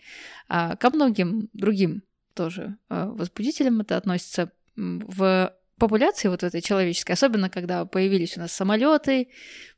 а 0.49 0.77
ко 0.77 0.90
многим 0.90 1.49
другим 1.53 2.03
тоже 2.35 2.77
э, 2.90 3.07
возбудителям 3.07 3.81
это 3.81 3.97
относится 3.97 4.51
в 4.77 5.55
популяции 5.78 6.28
вот 6.28 6.42
этой 6.42 6.60
человеческой, 6.60 7.12
особенно 7.12 7.50
когда 7.50 7.84
появились 7.84 8.37
у 8.37 8.40
нас 8.40 8.52
самолеты, 8.52 9.28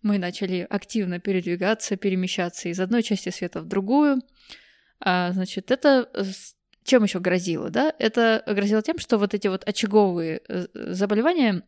мы 0.03 0.19
начали 0.19 0.67
активно 0.69 1.21
передвигаться, 1.21 1.97
перемещаться 1.97 2.69
из 2.69 2.81
одной 2.81 3.03
части 3.03 3.31
света 3.31 3.61
в 3.61 3.67
другую, 3.67 4.21
а, 5.01 5.33
значит, 5.33 5.71
это 5.71 6.09
чем 6.87 7.03
еще 7.03 7.19
грозило, 7.19 7.69
да? 7.69 7.93
Это 7.99 8.43
грозило 8.47 8.81
тем, 8.81 8.99
что 8.99 9.19
вот 9.19 9.35
эти 9.35 9.49
вот 9.49 9.69
очаговые 9.69 10.41
э, 10.49 10.67
заболевания 10.73 11.57
э, 11.57 11.63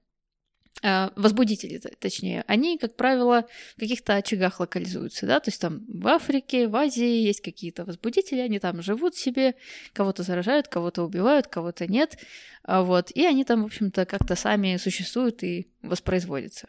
возбудители, 0.83 1.79
точнее, 1.99 2.45
они, 2.47 2.79
как 2.79 2.95
правило, 2.97 3.47
в 3.77 3.81
каких-то 3.81 4.15
очагах 4.15 4.61
локализуются, 4.61 5.27
да, 5.27 5.41
то 5.41 5.49
есть 5.49 5.61
там 5.61 5.85
в 5.89 6.07
Африке, 6.07 6.69
в 6.69 6.77
Азии 6.77 7.23
есть 7.23 7.41
какие-то 7.41 7.85
возбудители, 7.85 8.39
они 8.39 8.59
там 8.61 8.81
живут 8.83 9.17
себе, 9.17 9.55
кого-то 9.93 10.23
заражают, 10.23 10.69
кого-то 10.69 11.03
убивают, 11.03 11.49
кого-то 11.49 11.87
нет, 11.87 12.19
а 12.63 12.83
вот, 12.83 13.11
и 13.11 13.25
они 13.25 13.45
там, 13.45 13.63
в 13.63 13.67
общем-то, 13.67 14.07
как-то 14.07 14.37
сами 14.37 14.77
существуют 14.77 15.43
и 15.43 15.69
воспроизводятся. 15.83 16.69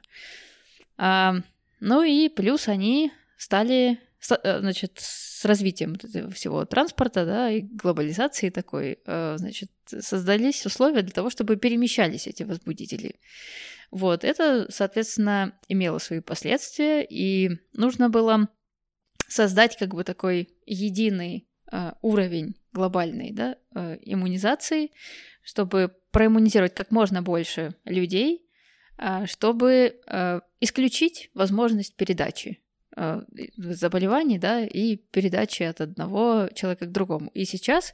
А, 0.98 1.36
ну 1.80 2.04
и 2.04 2.30
плюс 2.30 2.67
они 2.67 3.12
стали, 3.38 4.00
э, 4.30 4.60
значит, 4.60 4.93
с 4.98 5.45
развитием 5.45 5.98
всего 6.34 6.65
транспорта, 6.65 7.26
да, 7.26 7.50
и 7.50 7.62
глобализации 7.62 8.50
такой, 8.50 9.00
э, 9.06 9.36
значит, 9.38 9.72
создались 9.99 10.65
условия 10.65 11.02
для 11.02 11.12
того, 11.12 11.30
чтобы 11.30 11.58
перемещались 11.58 12.28
эти 12.28 12.43
возбудители. 12.43 13.15
Вот, 13.91 14.23
это, 14.23 14.67
соответственно, 14.69 15.58
имело 15.67 15.97
свои 15.97 16.19
последствия, 16.19 17.04
и 17.04 17.49
нужно 17.73 18.10
было 18.10 18.47
создать 19.28 19.78
как 19.78 19.93
бы 19.93 20.04
такой 20.04 20.49
единый 20.65 21.47
э, 21.71 21.91
уровень 22.02 22.56
глобальной 22.71 23.32
да, 23.32 23.58
э, 23.75 23.97
иммунизации, 24.02 24.91
чтобы 25.43 25.95
проиммунизировать 26.12 26.75
как 26.75 26.91
можно 26.91 27.21
больше 27.21 27.75
людей, 27.86 28.47
э, 28.97 29.25
чтобы 29.25 29.99
э, 30.06 30.39
исключить 30.60 31.30
возможность 31.34 31.95
передачи 31.95 32.60
э, 32.95 33.21
заболеваний 33.58 34.38
да, 34.38 34.62
и 34.63 34.97
передачи 34.97 35.63
от 35.63 35.82
одного 35.82 36.49
человека 36.54 36.86
к 36.86 36.91
другому. 36.91 37.32
И 37.34 37.45
сейчас 37.45 37.93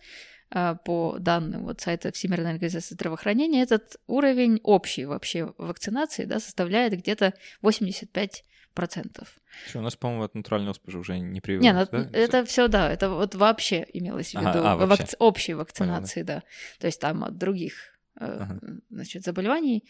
по 0.49 1.17
данным 1.19 1.65
вот 1.65 1.81
сайта 1.81 2.11
Всемирной 2.11 2.51
организации 2.51 2.93
здравоохранения, 2.93 3.61
этот 3.61 3.97
уровень 4.07 4.59
общий 4.63 5.05
вообще 5.05 5.53
вакцинации 5.57 6.25
да, 6.25 6.39
составляет 6.39 6.93
где-то 6.93 7.33
85 7.61 8.45
процентов. 8.73 9.37
Что, 9.67 9.79
у 9.79 9.81
нас, 9.81 9.95
по-моему, 9.95 10.23
от 10.23 10.35
натурального 10.35 10.71
оспы 10.71 10.95
уже 10.95 11.17
не 11.17 11.41
прививают, 11.41 11.91
Не, 11.91 11.97
ну, 11.97 12.03
да? 12.03 12.09
это 12.17 12.45
все, 12.45 12.67
да, 12.67 12.91
это 12.91 13.09
вот 13.09 13.33
вообще 13.33 13.85
имелось 13.93 14.31
в 14.31 14.33
виду 14.33 14.47
ага, 14.49 14.73
а, 14.73 14.85
вак... 14.85 14.99
общей 15.19 15.53
вакцинации, 15.53 16.23
Понятно. 16.23 16.43
да. 16.43 16.79
То 16.79 16.87
есть 16.87 16.99
там 16.99 17.23
от 17.23 17.37
других 17.37 17.94
ага. 18.15 18.59
значит, 18.89 19.23
заболеваний. 19.23 19.83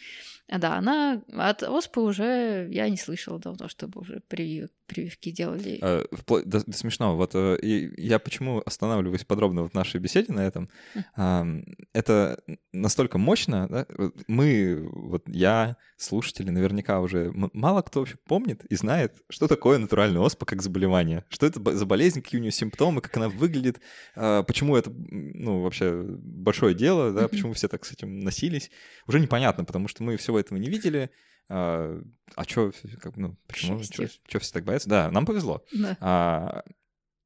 Да, 0.47 0.77
она 0.77 1.21
от 1.33 1.63
оспы 1.63 2.01
уже 2.01 2.67
я 2.71 2.89
не 2.89 2.97
слышала 2.97 3.39
давно, 3.39 3.67
чтобы 3.67 4.01
уже 4.01 4.21
привив, 4.27 4.69
прививки 4.87 5.31
делали. 5.31 5.79
А, 5.81 6.05
вплоть 6.11 6.45
до, 6.45 6.63
до 6.65 6.77
смешного. 6.77 7.15
Вот 7.15 7.31
э, 7.33 7.57
и 7.61 8.01
я 8.01 8.19
почему 8.19 8.61
останавливаюсь 8.65 9.23
подробно 9.23 9.67
в 9.67 9.73
нашей 9.73 9.99
беседе 9.99 10.33
на 10.33 10.41
этом? 10.41 10.69
А, 11.15 11.45
это 11.93 12.43
настолько 12.73 13.17
мощно. 13.17 13.67
Да? 13.69 13.85
Мы, 14.27 14.87
вот 14.91 15.23
я, 15.27 15.77
слушатели, 15.97 16.49
наверняка 16.49 17.01
уже 17.01 17.31
мало 17.33 17.81
кто 17.81 18.01
вообще 18.01 18.17
помнит 18.25 18.65
и 18.65 18.75
знает, 18.75 19.15
что 19.29 19.47
такое 19.47 19.77
натуральная 19.77 20.21
оспа 20.21 20.45
как 20.45 20.61
заболевание, 20.61 21.25
что 21.29 21.45
это 21.45 21.75
за 21.75 21.85
болезнь, 21.85 22.21
какие 22.21 22.39
у 22.39 22.41
нее 22.41 22.51
симптомы, 22.51 23.01
как 23.01 23.15
она 23.17 23.29
выглядит, 23.29 23.79
почему 24.15 24.75
это, 24.75 24.91
ну 24.91 25.61
вообще 25.61 26.03
большое 26.03 26.75
дело, 26.75 27.11
да, 27.11 27.27
почему 27.27 27.53
все 27.53 27.67
так 27.67 27.85
с 27.85 27.91
этим 27.91 28.14
носились, 28.23 28.71
уже 29.07 29.19
непонятно, 29.19 29.65
потому 29.65 29.87
что 29.87 30.03
мы 30.03 30.17
всего 30.17 30.39
этого 30.39 30.57
не 30.57 30.69
видели. 30.69 31.09
А, 31.49 32.01
а 32.35 32.43
что, 32.43 32.71
как, 33.01 33.17
ну, 33.17 33.37
почему, 33.47 33.81
что 33.83 34.39
все 34.39 34.53
так 34.53 34.63
боятся? 34.63 34.89
Да, 34.89 35.11
нам 35.11 35.25
повезло. 35.25 35.63
Да. 35.71 35.97
А, 35.99 36.63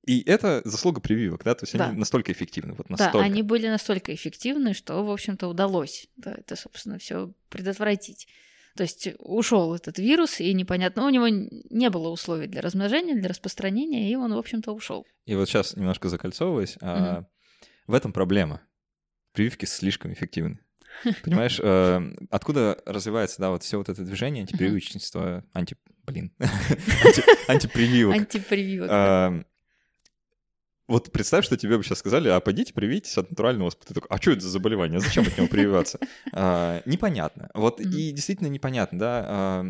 и 0.05 0.23
это 0.23 0.61
заслуга 0.65 1.01
прививок, 1.01 1.43
да, 1.43 1.55
то 1.55 1.63
есть 1.63 1.77
да. 1.77 1.89
они 1.89 1.97
настолько 1.97 2.31
эффективны, 2.31 2.73
вот 2.73 2.89
настолько. 2.89 3.19
Да, 3.19 3.23
они 3.23 3.43
были 3.43 3.67
настолько 3.67 4.13
эффективны, 4.13 4.73
что, 4.73 5.05
в 5.05 5.11
общем-то, 5.11 5.47
удалось, 5.47 6.07
да, 6.15 6.33
это, 6.33 6.55
собственно, 6.55 6.97
все 6.97 7.31
предотвратить. 7.49 8.27
То 8.75 8.83
есть 8.83 9.09
ушел 9.19 9.75
этот 9.75 9.99
вирус, 9.99 10.39
и 10.39 10.53
непонятно, 10.53 11.05
у 11.05 11.09
него 11.09 11.27
не 11.27 11.89
было 11.89 12.09
условий 12.09 12.47
для 12.47 12.61
размножения, 12.61 13.15
для 13.15 13.29
распространения, 13.29 14.09
и 14.09 14.15
он, 14.15 14.33
в 14.33 14.37
общем-то, 14.37 14.71
ушел. 14.71 15.05
И 15.25 15.35
вот 15.35 15.49
сейчас 15.49 15.75
немножко 15.75 16.07
закольцовываясь, 16.07 16.77
угу. 16.77 16.85
а, 16.85 17.25
в 17.87 17.93
этом 17.93 18.13
проблема. 18.13 18.61
Прививки 19.33 19.65
слишком 19.65 20.13
эффективны. 20.13 20.59
Понимаешь, 21.23 21.59
э, 21.61 22.13
откуда 22.29 22.77
развивается, 22.85 23.39
да, 23.39 23.49
вот 23.51 23.63
все 23.63 23.77
вот 23.77 23.89
это 23.89 24.03
движение 24.03 24.41
антипрививочничества, 24.41 25.43
анти... 25.53 25.75
Блин. 26.05 26.31
Антипрививок. 27.47 28.15
Антипрививок. 28.15 28.89
Эм, 28.89 29.45
вот 30.87 31.11
представь, 31.11 31.45
что 31.45 31.55
тебе 31.55 31.77
бы 31.77 31.83
сейчас 31.83 31.99
сказали, 31.99 32.29
а 32.29 32.39
пойдите 32.39 32.73
привитесь 32.73 33.17
от 33.17 33.29
натурального. 33.29 33.69
Ты 33.71 33.93
такой, 33.93 34.07
а 34.09 34.19
что 34.19 34.31
это 34.31 34.41
за 34.41 34.49
заболевание? 34.49 34.99
Зачем 34.99 35.23
от 35.23 35.37
него 35.37 35.47
прививаться? 35.47 35.99
А, 36.33 36.81
непонятно. 36.85 37.49
Вот 37.53 37.79
и 37.79 38.11
действительно 38.11 38.47
непонятно, 38.47 38.99
да 38.99 39.63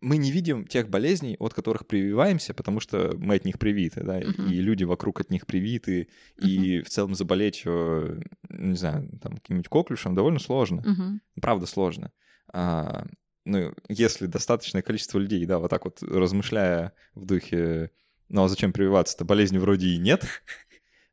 мы 0.00 0.16
не 0.16 0.30
видим 0.30 0.66
тех 0.66 0.88
болезней, 0.88 1.36
от 1.38 1.54
которых 1.54 1.86
прививаемся, 1.86 2.54
потому 2.54 2.80
что 2.80 3.14
мы 3.18 3.34
от 3.36 3.44
них 3.44 3.58
привиты, 3.58 4.02
да, 4.02 4.20
uh-huh. 4.20 4.50
и 4.50 4.60
люди 4.60 4.84
вокруг 4.84 5.20
от 5.20 5.30
них 5.30 5.46
привиты, 5.46 6.08
uh-huh. 6.38 6.48
и 6.48 6.82
в 6.82 6.88
целом 6.88 7.14
заболеть, 7.14 7.62
э, 7.64 8.20
не 8.48 8.76
знаю, 8.76 9.08
там, 9.20 9.34
каким-нибудь 9.34 9.68
коклюшем 9.68 10.14
довольно 10.14 10.38
сложно. 10.38 10.80
Uh-huh. 10.80 11.40
Правда 11.40 11.66
сложно. 11.66 12.12
А, 12.52 13.06
ну, 13.44 13.74
если 13.88 14.26
достаточное 14.26 14.82
количество 14.82 15.18
людей, 15.18 15.44
да, 15.46 15.58
вот 15.58 15.70
так 15.70 15.84
вот 15.84 16.02
размышляя 16.02 16.92
в 17.14 17.24
духе, 17.24 17.90
ну 18.28 18.44
а 18.44 18.48
зачем 18.48 18.72
прививаться-то, 18.72 19.24
болезни 19.24 19.58
вроде 19.58 19.88
и 19.88 19.98
нет, 19.98 20.24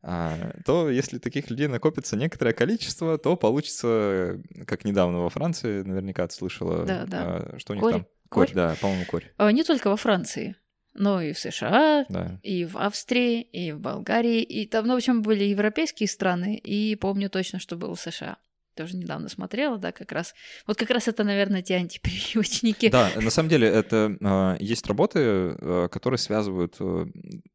а, 0.03 0.53
то 0.65 0.91
если 0.91 1.17
таких 1.17 1.49
людей 1.49 1.67
накопится 1.67 2.15
некоторое 2.15 2.53
количество, 2.53 3.17
то 3.17 3.35
получится, 3.35 4.39
как 4.67 4.85
недавно 4.85 5.21
во 5.21 5.29
Франции, 5.29 5.81
наверняка 5.81 6.27
ты 6.27 6.35
слышала, 6.35 6.85
да, 6.85 7.05
да. 7.07 7.23
А, 7.23 7.55
что 7.57 7.73
у 7.73 7.75
них 7.75 7.83
Корь. 7.83 7.93
там 7.93 8.07
Корь, 8.29 8.51
да, 8.53 8.75
по-моему, 8.81 9.05
корь. 9.05 9.31
А, 9.37 9.51
не 9.51 9.63
только 9.63 9.89
во 9.89 9.97
Франции, 9.97 10.55
но 10.93 11.21
и 11.21 11.33
в 11.33 11.39
США, 11.39 12.05
да. 12.09 12.39
и 12.41 12.65
в 12.65 12.77
Австрии, 12.77 13.41
и 13.41 13.71
в 13.71 13.79
Болгарии. 13.79 14.41
И 14.41 14.65
там, 14.65 14.87
ну, 14.87 14.93
в 14.93 14.97
общем, 14.97 15.21
были 15.21 15.43
европейские 15.43 16.07
страны, 16.07 16.55
и 16.55 16.95
помню 16.95 17.29
точно, 17.29 17.59
что 17.59 17.75
было 17.75 17.95
в 17.95 18.01
США 18.01 18.37
тоже 18.75 18.97
недавно 18.97 19.29
смотрела, 19.29 19.77
да, 19.77 19.91
как 19.91 20.11
раз. 20.11 20.35
Вот 20.67 20.77
как 20.77 20.89
раз 20.89 21.07
это, 21.07 21.23
наверное, 21.23 21.61
те 21.61 21.75
антипрививочники. 21.75 22.89
Да, 22.89 23.09
на 23.15 23.29
самом 23.29 23.49
деле 23.49 23.67
это 23.67 24.17
э, 24.19 24.57
есть 24.59 24.85
работы, 24.85 25.19
э, 25.19 25.87
которые 25.91 26.17
связывают 26.17 26.75
э, 26.79 27.05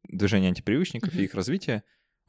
движение 0.09 0.49
антипрививочников 0.49 1.15
и 1.15 1.25
их 1.25 1.35
развитие 1.35 1.83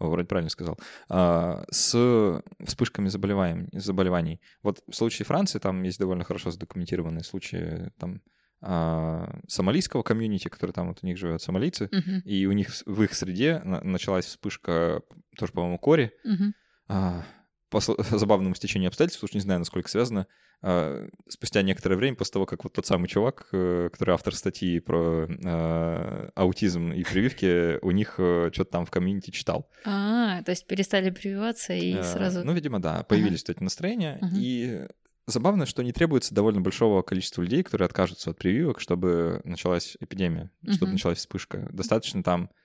вроде 0.09 0.27
правильно 0.27 0.49
сказал, 0.49 0.77
а, 1.09 1.63
с 1.69 2.41
вспышками 2.65 3.07
заболеваний, 3.07 3.67
заболеваний. 3.73 4.41
Вот 4.63 4.81
в 4.87 4.95
случае 4.95 5.25
Франции 5.25 5.59
там 5.59 5.83
есть 5.83 5.99
довольно 5.99 6.23
хорошо 6.23 6.51
задокументированные 6.51 7.23
случаи 7.23 7.91
там 7.99 8.21
а, 8.61 9.39
сомалийского 9.47 10.03
комьюнити, 10.03 10.47
который 10.47 10.71
там 10.71 10.89
вот 10.89 10.99
у 11.01 11.07
них 11.07 11.17
живет, 11.17 11.41
сомалийцы, 11.41 11.85
uh-huh. 11.85 12.21
и 12.25 12.45
у 12.45 12.51
них 12.51 12.69
в 12.85 13.03
их 13.03 13.13
среде 13.13 13.59
началась 13.63 14.25
вспышка 14.25 15.01
тоже, 15.37 15.51
по-моему, 15.51 15.79
кори. 15.79 16.11
Uh-huh 16.25 17.23
по 17.71 17.79
забавному 18.11 18.53
стечению 18.53 18.89
обстоятельств, 18.89 19.23
уж 19.23 19.33
не 19.33 19.39
знаю, 19.39 19.59
насколько 19.59 19.89
связано, 19.89 20.27
а, 20.61 21.07
спустя 21.27 21.63
некоторое 21.63 21.95
время, 21.95 22.15
после 22.17 22.33
того, 22.33 22.45
как 22.45 22.63
вот 22.63 22.73
тот 22.73 22.85
самый 22.85 23.07
чувак, 23.07 23.47
э, 23.53 23.89
который 23.91 24.13
автор 24.13 24.35
статьи 24.35 24.79
про 24.79 25.27
а, 25.43 26.29
аутизм 26.35 26.91
и 26.91 27.03
прививки, 27.03 27.79
у 27.83 27.91
них 27.91 28.15
э, 28.19 28.51
что-то 28.53 28.71
там 28.71 28.85
в 28.85 28.91
комьюнити 28.91 29.31
читал. 29.31 29.69
А, 29.85 30.43
то 30.43 30.51
есть 30.51 30.67
перестали 30.67 31.09
прививаться 31.09 31.73
и 31.73 31.95
а, 31.95 32.03
сразу... 32.03 32.43
Ну, 32.43 32.53
видимо, 32.53 32.79
да, 32.79 33.03
появились 33.03 33.43
эти 33.47 33.63
настроения, 33.63 34.19
и 34.35 34.87
Забавно, 35.27 35.67
что 35.67 35.83
не 35.83 35.93
требуется 35.93 36.33
довольно 36.33 36.61
большого 36.61 37.03
количества 37.03 37.43
людей, 37.43 37.61
которые 37.63 37.85
откажутся 37.85 38.31
от 38.31 38.39
прививок, 38.39 38.81
чтобы 38.81 39.39
началась 39.45 39.95
эпидемия, 40.01 40.49
чтобы 40.67 40.93
началась 40.93 41.19
вспышка. 41.19 41.69
Достаточно 41.71 42.21
там 42.23 42.49
Э, 42.49 42.60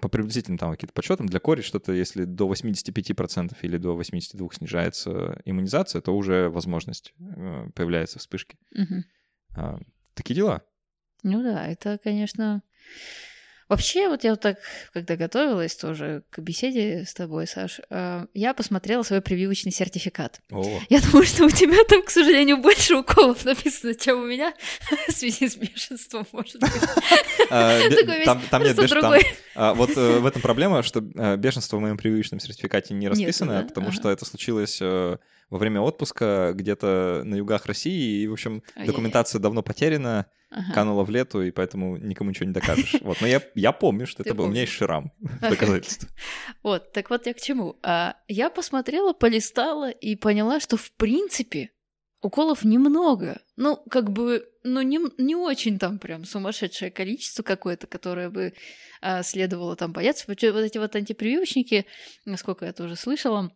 по 0.00 0.08
приблизительным 0.08 0.58
там 0.58 0.70
каким-то 0.70 0.92
подсчетам, 0.92 1.26
для 1.26 1.40
кори 1.40 1.62
что-то, 1.62 1.92
если 1.92 2.24
до 2.24 2.50
85% 2.50 3.56
или 3.62 3.76
до 3.76 3.98
82% 4.00 4.54
снижается 4.54 5.40
иммунизация, 5.44 6.00
то 6.00 6.16
уже 6.16 6.48
возможность 6.48 7.14
э, 7.18 7.68
появляется 7.74 8.18
вспышки. 8.18 8.56
Угу. 8.74 9.84
Такие 10.14 10.34
дела. 10.34 10.62
Ну 11.22 11.42
да, 11.42 11.66
это, 11.66 11.98
конечно, 12.02 12.62
Вообще, 13.68 14.08
вот 14.08 14.24
я 14.24 14.30
вот 14.30 14.40
так, 14.40 14.58
когда 14.92 15.16
готовилась 15.16 15.74
тоже 15.76 16.24
к 16.30 16.40
беседе 16.40 17.04
с 17.06 17.14
тобой, 17.14 17.46
Саш, 17.46 17.80
э, 17.90 18.26
я 18.34 18.54
посмотрела 18.54 19.02
свой 19.02 19.20
прививочный 19.20 19.72
сертификат. 19.72 20.40
О. 20.50 20.80
Я 20.88 21.00
думаю, 21.00 21.24
что 21.26 21.44
у 21.44 21.50
тебя 21.50 21.82
там, 21.88 22.02
к 22.02 22.10
сожалению, 22.10 22.58
больше 22.58 22.96
уколов 22.96 23.44
написано, 23.44 23.94
чем 23.94 24.20
у 24.20 24.26
меня 24.26 24.54
в 25.08 25.12
связи 25.12 25.48
с 25.48 25.56
бешенством, 25.56 26.26
может 26.32 26.60
быть. 26.60 26.70
А, 27.50 27.78
там 28.50 28.62
нет 28.62 28.76
бешенства. 28.76 29.18
Вот 29.74 29.90
э, 29.96 30.18
в 30.18 30.26
этом 30.26 30.42
проблема, 30.42 30.82
что 30.82 31.02
э, 31.14 31.36
бешенство 31.36 31.76
в 31.76 31.80
моем 31.80 31.96
прививочном 31.96 32.40
сертификате 32.40 32.94
не 32.94 33.08
расписано, 33.08 33.64
потому 33.68 33.92
что 33.92 34.10
это 34.10 34.24
случилось 34.24 34.80
во 34.80 35.58
время 35.58 35.82
отпуска 35.82 36.52
где-то 36.54 37.22
на 37.24 37.34
югах 37.34 37.66
России, 37.66 38.22
и, 38.22 38.26
в 38.26 38.32
общем, 38.32 38.62
документация 38.86 39.38
давно 39.38 39.62
потеряна, 39.62 40.26
ага. 40.52 40.72
канула 40.72 41.04
в 41.04 41.10
лету, 41.10 41.42
и 41.42 41.50
поэтому 41.50 41.96
никому 41.96 42.30
ничего 42.30 42.46
не 42.46 42.52
докажешь. 42.52 42.96
Вот, 43.00 43.20
но 43.20 43.26
я, 43.26 43.42
я 43.54 43.72
помню, 43.72 44.06
что 44.06 44.22
это 44.22 44.34
был, 44.34 44.44
у 44.44 44.48
меня 44.48 44.62
есть 44.62 44.72
шрам 44.72 45.12
доказательство. 45.40 46.08
Вот, 46.62 46.92
так 46.92 47.10
вот 47.10 47.26
я 47.26 47.34
к 47.34 47.40
чему. 47.40 47.76
А, 47.82 48.16
я 48.28 48.50
посмотрела, 48.50 49.12
полистала 49.12 49.90
и 49.90 50.16
поняла, 50.16 50.60
что 50.60 50.76
в 50.76 50.92
принципе 50.92 51.70
уколов 52.20 52.64
немного. 52.64 53.40
Ну, 53.56 53.76
как 53.90 54.10
бы, 54.10 54.48
ну, 54.62 54.80
не, 54.82 55.00
не 55.18 55.34
очень 55.34 55.78
там 55.78 55.98
прям 55.98 56.24
сумасшедшее 56.24 56.90
количество 56.90 57.42
какое-то, 57.42 57.86
которое 57.86 58.30
бы 58.30 58.54
а, 59.00 59.22
следовало 59.22 59.76
там 59.76 59.92
бояться. 59.92 60.24
Вот 60.28 60.42
эти 60.42 60.78
вот 60.78 60.96
антипрививочники, 60.96 61.86
насколько 62.24 62.64
я 62.64 62.72
тоже 62.72 62.96
слышала, 62.96 63.50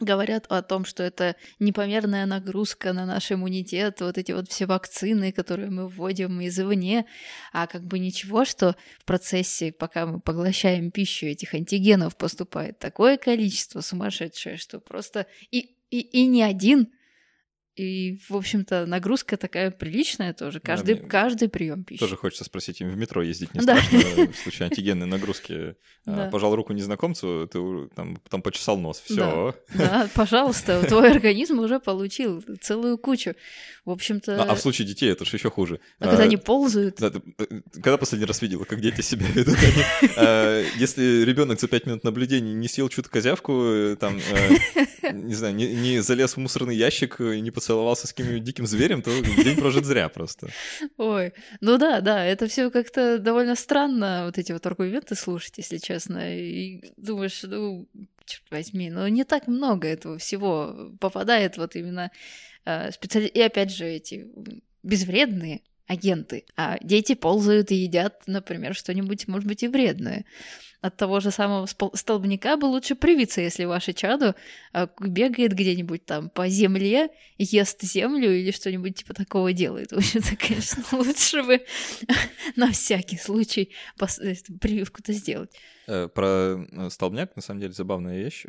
говорят 0.00 0.46
о 0.48 0.62
том, 0.62 0.84
что 0.84 1.02
это 1.02 1.36
непомерная 1.58 2.26
нагрузка 2.26 2.92
на 2.92 3.06
наш 3.06 3.30
иммунитет, 3.30 4.00
вот 4.00 4.18
эти 4.18 4.32
вот 4.32 4.50
все 4.50 4.66
вакцины, 4.66 5.32
которые 5.32 5.70
мы 5.70 5.88
вводим 5.88 6.44
извне, 6.44 7.06
а 7.52 7.66
как 7.66 7.84
бы 7.84 7.98
ничего, 7.98 8.44
что 8.44 8.76
в 8.98 9.04
процессе, 9.04 9.72
пока 9.72 10.06
мы 10.06 10.20
поглощаем 10.20 10.90
пищу, 10.90 11.26
этих 11.26 11.54
антигенов 11.54 12.16
поступает 12.16 12.78
такое 12.78 13.16
количество 13.16 13.80
сумасшедшее, 13.80 14.56
что 14.56 14.80
просто 14.80 15.26
и, 15.50 15.76
и, 15.90 16.00
и 16.00 16.26
не 16.26 16.42
один, 16.42 16.92
и, 17.76 18.18
в 18.28 18.36
общем-то, 18.36 18.84
нагрузка 18.86 19.36
такая 19.36 19.70
приличная 19.70 20.34
тоже. 20.34 20.60
Каждый, 20.60 20.96
да, 20.96 21.06
каждый 21.06 21.48
прием 21.48 21.84
пищи. 21.84 22.00
Тоже 22.00 22.16
хочется 22.16 22.44
спросить, 22.44 22.80
им 22.80 22.90
в 22.90 22.96
метро 22.96 23.22
ездить 23.22 23.54
не 23.54 23.60
страшно 23.60 23.98
в 23.98 24.36
случае 24.36 24.66
антигенной 24.66 25.06
нагрузки? 25.06 25.76
А, 26.06 26.28
пожал 26.30 26.54
руку 26.56 26.72
незнакомцу, 26.72 27.48
ты 27.50 27.88
там, 27.94 28.16
там 28.28 28.42
почесал 28.42 28.78
нос, 28.78 29.00
все. 29.04 29.54
Да, 29.74 30.08
пожалуйста, 30.14 30.84
твой 30.86 31.10
организм 31.12 31.60
уже 31.60 31.78
получил 31.78 32.42
целую 32.60 32.98
кучу. 32.98 33.34
В 33.84 33.90
общем-то... 33.90 34.42
А, 34.42 34.50
а 34.50 34.54
в 34.54 34.60
случае 34.60 34.86
детей 34.88 35.10
это 35.10 35.24
же 35.24 35.36
еще 35.36 35.50
хуже. 35.50 35.80
А, 36.00 36.08
когда 36.08 36.24
они 36.24 36.36
ползают... 36.36 37.00
Э, 37.00 37.10
когда 37.74 37.96
последний 37.96 38.26
раз 38.26 38.42
видела, 38.42 38.64
как 38.64 38.80
дети 38.80 39.00
себя 39.00 39.26
ведут? 39.28 39.56
Если 40.76 41.24
ребенок 41.24 41.60
за 41.60 41.68
пять 41.68 41.86
минут 41.86 42.04
наблюдения 42.04 42.52
не 42.52 42.68
съел 42.68 42.88
чью-то 42.88 43.08
козявку, 43.08 43.62
э, 43.62 43.96
там, 43.96 44.18
э, 44.18 45.12
не 45.12 45.34
знаю, 45.34 45.54
не 45.54 46.00
залез 46.00 46.34
в 46.34 46.36
мусорный 46.38 46.76
ящик, 46.76 47.20
не 47.20 47.50
поцеловался 47.60 48.06
с 48.06 48.12
каким-нибудь 48.12 48.44
диким 48.44 48.66
зверем, 48.66 49.02
то 49.02 49.10
день 49.20 49.56
прожит 49.58 49.84
зря 49.84 50.08
просто. 50.08 50.48
Ой, 50.96 51.34
ну 51.60 51.76
да, 51.76 52.00
да, 52.00 52.24
это 52.24 52.46
все 52.46 52.70
как-то 52.70 53.18
довольно 53.18 53.54
странно, 53.54 54.22
вот 54.24 54.38
эти 54.38 54.52
вот 54.52 54.64
аргументы 54.64 55.14
слушать, 55.14 55.58
если 55.58 55.76
честно. 55.76 56.38
И 56.38 56.82
думаешь, 56.96 57.42
ну, 57.42 57.86
черт 58.24 58.44
возьми, 58.50 58.88
но 58.88 59.06
не 59.08 59.24
так 59.24 59.46
много 59.46 59.88
этого 59.88 60.16
всего 60.16 60.90
попадает 61.00 61.58
вот 61.58 61.76
именно 61.76 62.10
э, 62.64 62.90
специали... 62.92 63.26
И 63.26 63.40
опять 63.40 63.70
же 63.70 63.84
эти 63.84 64.26
безвредные 64.82 65.60
агенты, 65.90 66.44
а 66.56 66.78
дети 66.80 67.14
ползают 67.14 67.72
и 67.72 67.74
едят, 67.74 68.22
например, 68.26 68.74
что-нибудь, 68.76 69.26
может 69.26 69.48
быть, 69.48 69.64
и 69.64 69.68
вредное 69.68 70.24
от 70.80 70.96
того 70.96 71.20
же 71.20 71.30
самого 71.30 71.66
столбняка 71.66 72.56
бы 72.56 72.64
лучше 72.64 72.94
привиться, 72.94 73.42
если 73.42 73.64
ваше 73.64 73.92
чадо 73.92 74.34
а, 74.72 74.88
бегает 74.98 75.52
где-нибудь 75.52 76.06
там 76.06 76.30
по 76.30 76.48
земле, 76.48 77.10
ест 77.36 77.82
землю 77.82 78.32
или 78.32 78.50
что-нибудь 78.50 78.96
типа 78.96 79.12
такого 79.12 79.52
делает. 79.52 79.92
В 79.92 79.98
общем-то, 79.98 80.36
конечно, 80.36 80.82
лучше 80.92 81.42
бы 81.42 81.60
на 82.56 82.72
всякий 82.72 83.18
случай 83.18 83.74
э, 84.00 84.34
прививку-то 84.58 85.12
сделать. 85.12 85.50
Э, 85.86 86.08
про 86.08 86.64
э, 86.70 86.88
столбняк, 86.88 87.36
на 87.36 87.42
самом 87.42 87.60
деле, 87.60 87.72
забавная 87.74 88.16
вещь. 88.16 88.46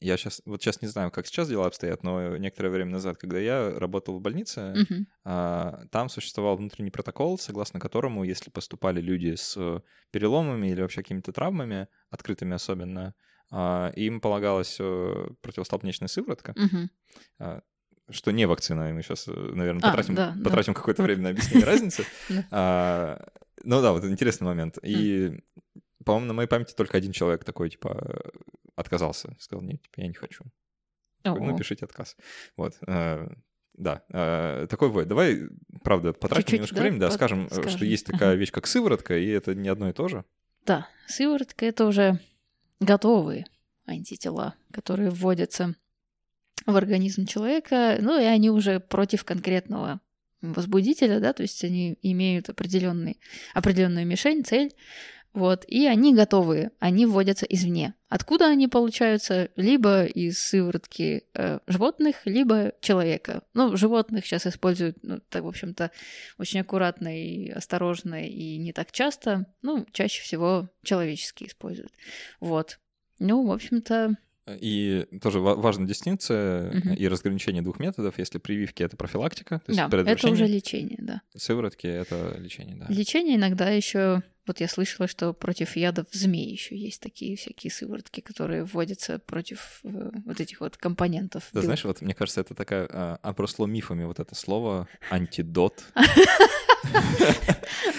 Я 0.00 0.16
сейчас, 0.16 0.42
вот 0.44 0.62
сейчас 0.62 0.82
не 0.82 0.88
знаю, 0.88 1.10
как 1.10 1.26
сейчас 1.26 1.48
дела 1.48 1.66
обстоят, 1.66 2.02
но 2.02 2.36
некоторое 2.36 2.70
время 2.70 2.90
назад, 2.92 3.16
когда 3.16 3.38
я 3.38 3.70
работал 3.78 4.18
в 4.18 4.20
больнице, 4.20 4.74
uh-huh. 4.76 5.04
а, 5.24 5.86
там 5.90 6.08
существовал 6.08 6.56
внутренний 6.56 6.90
протокол, 6.90 7.38
согласно 7.38 7.80
которому, 7.80 8.24
если 8.24 8.50
поступали 8.50 9.00
люди 9.00 9.34
с 9.34 9.56
переломами 10.10 10.68
или 10.68 10.82
вообще 10.82 11.02
какими-то 11.02 11.32
травмами, 11.32 11.88
открытыми 12.10 12.54
особенно, 12.54 13.14
а, 13.50 13.92
им 13.96 14.20
полагалась 14.20 14.76
а, 14.80 15.32
противостолбнячная 15.40 16.08
сыворотка. 16.08 16.52
Uh-huh. 16.52 16.88
А, 17.38 17.62
что 18.10 18.30
не 18.32 18.46
вакцина, 18.46 18.90
и 18.90 18.92
мы 18.92 19.02
сейчас, 19.02 19.26
наверное, 19.26 19.82
а, 19.82 19.88
потратим, 19.88 20.14
да, 20.14 20.36
потратим 20.44 20.74
да. 20.74 20.78
какое-то 20.78 21.02
время 21.02 21.22
на 21.22 21.28
объяснение 21.30 21.66
разницы. 21.66 22.04
А, 22.50 23.26
ну 23.62 23.80
да, 23.80 23.92
вот 23.92 24.04
интересный 24.04 24.46
момент. 24.46 24.78
И, 24.82 25.40
по-моему, 26.04 26.28
на 26.28 26.32
моей 26.34 26.48
памяти 26.48 26.74
только 26.74 26.96
один 26.96 27.12
человек 27.12 27.44
такой, 27.44 27.70
типа, 27.70 28.22
отказался. 28.76 29.36
Сказал, 29.38 29.62
нет, 29.62 29.82
типа, 29.82 30.00
я 30.00 30.08
не 30.08 30.14
хочу. 30.14 30.44
Ну, 31.24 31.56
пишите 31.56 31.84
отказ. 31.84 32.16
Вот. 32.56 32.74
Э, 32.86 33.26
да, 33.74 34.02
э, 34.10 34.66
такой 34.68 34.88
бывает. 34.88 35.08
Давай, 35.08 35.48
правда, 35.82 36.12
потратим 36.12 36.42
Чуть-чуть, 36.42 36.54
немножко 36.54 36.76
да? 36.76 36.82
времени, 36.82 37.00
да, 37.00 37.10
скажем, 37.10 37.46
э, 37.46 37.50
скажем, 37.50 37.70
что 37.70 37.84
есть 37.84 38.06
такая 38.06 38.30
ага. 38.30 38.38
вещь, 38.38 38.52
как 38.52 38.66
сыворотка, 38.66 39.16
и 39.16 39.28
это 39.28 39.54
не 39.54 39.68
одно 39.68 39.88
и 39.88 39.92
то 39.92 40.08
же. 40.08 40.24
Да, 40.66 40.88
сыворотка— 41.06 41.66
это 41.66 41.86
уже 41.86 42.20
готовые 42.80 43.46
антитела, 43.86 44.54
которые 44.70 45.10
вводятся 45.10 45.74
в 46.66 46.76
организм 46.76 47.26
человека, 47.26 47.98
ну 48.00 48.18
и 48.18 48.24
они 48.24 48.50
уже 48.50 48.80
против 48.80 49.24
конкретного 49.24 50.00
возбудителя, 50.40 51.20
да, 51.20 51.32
то 51.32 51.42
есть 51.42 51.64
они 51.64 51.98
имеют 52.02 52.48
определенный, 52.48 53.18
определенную 53.54 54.06
мишень, 54.06 54.44
цель, 54.44 54.72
вот, 55.34 55.64
и 55.66 55.86
они 55.86 56.14
готовые, 56.14 56.70
они 56.78 57.06
вводятся 57.06 57.44
извне. 57.46 57.94
Откуда 58.08 58.46
они 58.46 58.68
получаются? 58.68 59.50
Либо 59.56 60.04
из 60.04 60.38
сыворотки 60.38 61.24
э, 61.34 61.58
животных, 61.66 62.18
либо 62.24 62.72
человека. 62.80 63.42
Ну, 63.52 63.76
животных 63.76 64.24
сейчас 64.24 64.46
используют, 64.46 64.98
ну, 65.02 65.18
так, 65.28 65.42
в 65.42 65.48
общем-то, 65.48 65.90
очень 66.38 66.60
аккуратно 66.60 67.20
и 67.20 67.50
осторожно, 67.50 68.24
и 68.24 68.56
не 68.58 68.72
так 68.72 68.92
часто. 68.92 69.46
Ну, 69.60 69.84
чаще 69.92 70.22
всего 70.22 70.70
человеческие 70.84 71.48
используют. 71.48 71.92
Вот. 72.38 72.78
Ну, 73.18 73.44
в 73.44 73.50
общем-то, 73.50 74.14
и 74.48 75.06
тоже 75.22 75.40
важная 75.40 75.86
дистинкция 75.86 76.70
угу. 76.70 76.90
и 76.90 77.08
разграничение 77.08 77.62
двух 77.62 77.78
методов. 77.78 78.18
Если 78.18 78.38
прививки— 78.38 78.82
это 78.84 78.96
профилактика, 78.96 79.60
то 79.64 79.72
есть 79.72 79.88
да, 79.88 80.02
это 80.02 80.28
уже 80.28 80.46
лечение, 80.46 80.98
да. 81.00 81.22
Сыворотки— 81.36 81.86
это 81.88 82.36
лечение, 82.38 82.76
да. 82.76 82.86
Лечение 82.88 83.36
иногда 83.36 83.70
еще 83.70 84.22
вот 84.46 84.60
я 84.60 84.68
слышала, 84.68 85.08
что 85.08 85.32
против 85.32 85.74
ядов 85.76 86.06
змей 86.12 86.50
еще 86.50 86.76
есть 86.76 87.00
такие 87.00 87.36
всякие 87.36 87.70
сыворотки, 87.70 88.20
которые 88.20 88.64
вводятся 88.64 89.18
против 89.18 89.80
э, 89.84 90.10
вот 90.26 90.38
этих 90.38 90.60
вот 90.60 90.76
компонентов. 90.76 91.48
Да, 91.52 91.62
знаешь, 91.62 91.84
вот 91.84 92.02
мне 92.02 92.14
кажется, 92.14 92.42
это 92.42 92.54
такая 92.54 92.86
а, 92.90 93.18
обросло 93.22 93.66
мифами 93.66 94.04
вот 94.04 94.20
это 94.20 94.34
слово 94.34 94.86
антидот. 95.10 95.84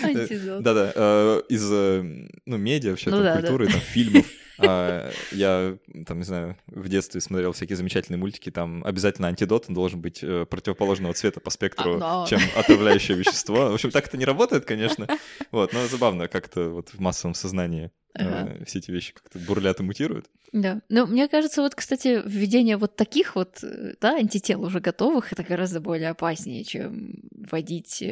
Антидот. 0.03 0.61
Да-да, 0.61 0.91
э, 0.95 1.41
из 1.49 1.67
э, 1.71 2.29
ну 2.45 2.57
медиа, 2.57 2.91
вообще 2.91 3.09
ну 3.09 3.33
культуры, 3.33 3.67
там 3.67 3.79
фильмов. 3.79 4.27
А, 4.59 5.11
я, 5.31 5.77
там, 6.05 6.19
не 6.19 6.23
знаю, 6.23 6.57
в 6.67 6.87
детстве 6.87 7.21
смотрел 7.21 7.51
всякие 7.51 7.75
замечательные 7.75 8.19
мультики, 8.19 8.51
там 8.51 8.83
обязательно 8.85 9.27
антидот, 9.27 9.65
должен 9.69 10.01
быть 10.01 10.23
э, 10.23 10.45
противоположного 10.45 11.13
цвета 11.13 11.39
по 11.39 11.49
спектру, 11.49 11.99
а, 12.01 12.25
чем 12.27 12.39
отравляющее 12.55 13.17
вещество. 13.17 13.71
В 13.71 13.73
общем, 13.73 13.91
так 13.91 14.07
это 14.07 14.17
не 14.17 14.25
работает, 14.25 14.65
конечно, 14.65 15.07
вот, 15.51 15.73
но 15.73 15.87
забавно, 15.87 16.27
как-то 16.27 16.69
вот 16.69 16.89
в 16.89 16.99
массовом 16.99 17.33
сознании 17.33 17.91
э, 18.13 18.23
ага. 18.23 18.65
все 18.65 18.79
эти 18.79 18.91
вещи 18.91 19.13
как-то 19.13 19.39
бурлят 19.39 19.79
и 19.79 19.83
мутируют. 19.83 20.27
Да. 20.51 20.81
Ну, 20.89 21.05
мне 21.05 21.27
кажется, 21.27 21.61
вот, 21.61 21.75
кстати, 21.75 22.21
введение 22.25 22.77
вот 22.77 22.95
таких 22.95 23.35
вот, 23.35 23.63
э, 23.63 23.95
да, 23.99 24.15
антител 24.15 24.61
уже 24.61 24.79
готовых, 24.79 25.33
это 25.33 25.43
гораздо 25.43 25.81
более 25.81 26.09
опаснее, 26.09 26.63
чем 26.63 27.15
вводить 27.31 28.03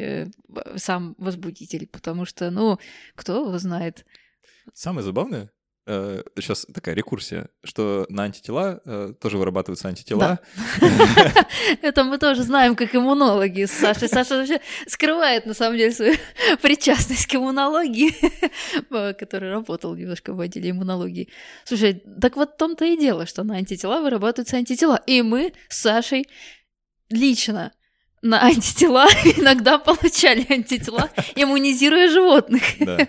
сам 0.76 1.14
возбудитель, 1.18 1.86
потому 1.86 2.24
что, 2.24 2.50
ну, 2.50 2.78
кто 3.14 3.40
его 3.40 3.58
знает. 3.58 4.04
Самое 4.72 5.04
забавное, 5.04 5.44
э, 5.44 5.48
сейчас 5.86 6.66
такая 6.72 6.94
рекурсия, 6.94 7.48
что 7.62 8.06
на 8.08 8.22
антитела 8.22 8.80
э, 8.86 9.12
тоже 9.20 9.36
вырабатываются 9.36 9.88
антитела. 9.88 10.40
Это 11.82 12.04
мы 12.04 12.18
тоже 12.18 12.42
знаем, 12.42 12.74
как 12.74 12.94
иммунологи 12.94 13.66
с 13.66 13.72
Сашей. 13.72 14.08
Саша 14.08 14.38
вообще 14.38 14.60
скрывает, 14.86 15.44
на 15.44 15.52
самом 15.52 15.76
деле, 15.76 15.92
свою 15.92 16.14
причастность 16.62 17.26
к 17.26 17.34
иммунологии, 17.34 18.14
который 19.18 19.50
работал 19.50 19.94
немножко 19.94 20.32
в 20.32 20.40
отделе 20.40 20.70
иммунологии. 20.70 21.28
Слушай, 21.64 22.02
так 22.20 22.36
вот 22.36 22.54
в 22.54 22.56
том-то 22.56 22.86
и 22.86 22.96
дело, 22.96 23.26
что 23.26 23.44
на 23.44 23.56
антитела 23.56 24.00
вырабатываются 24.00 24.56
антитела. 24.56 25.02
И 25.06 25.20
мы 25.20 25.52
с 25.68 25.80
Сашей 25.82 26.26
лично 27.10 27.72
на 28.22 28.42
антитела 28.42 29.06
иногда 29.36 29.78
получали 29.78 30.46
антитела, 30.50 31.10
иммунизируя 31.36 32.08
животных. 32.08 32.62
Да, 32.80 33.06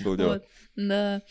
было 0.00 0.16
дело. 0.16 0.42
Да. 0.74 1.22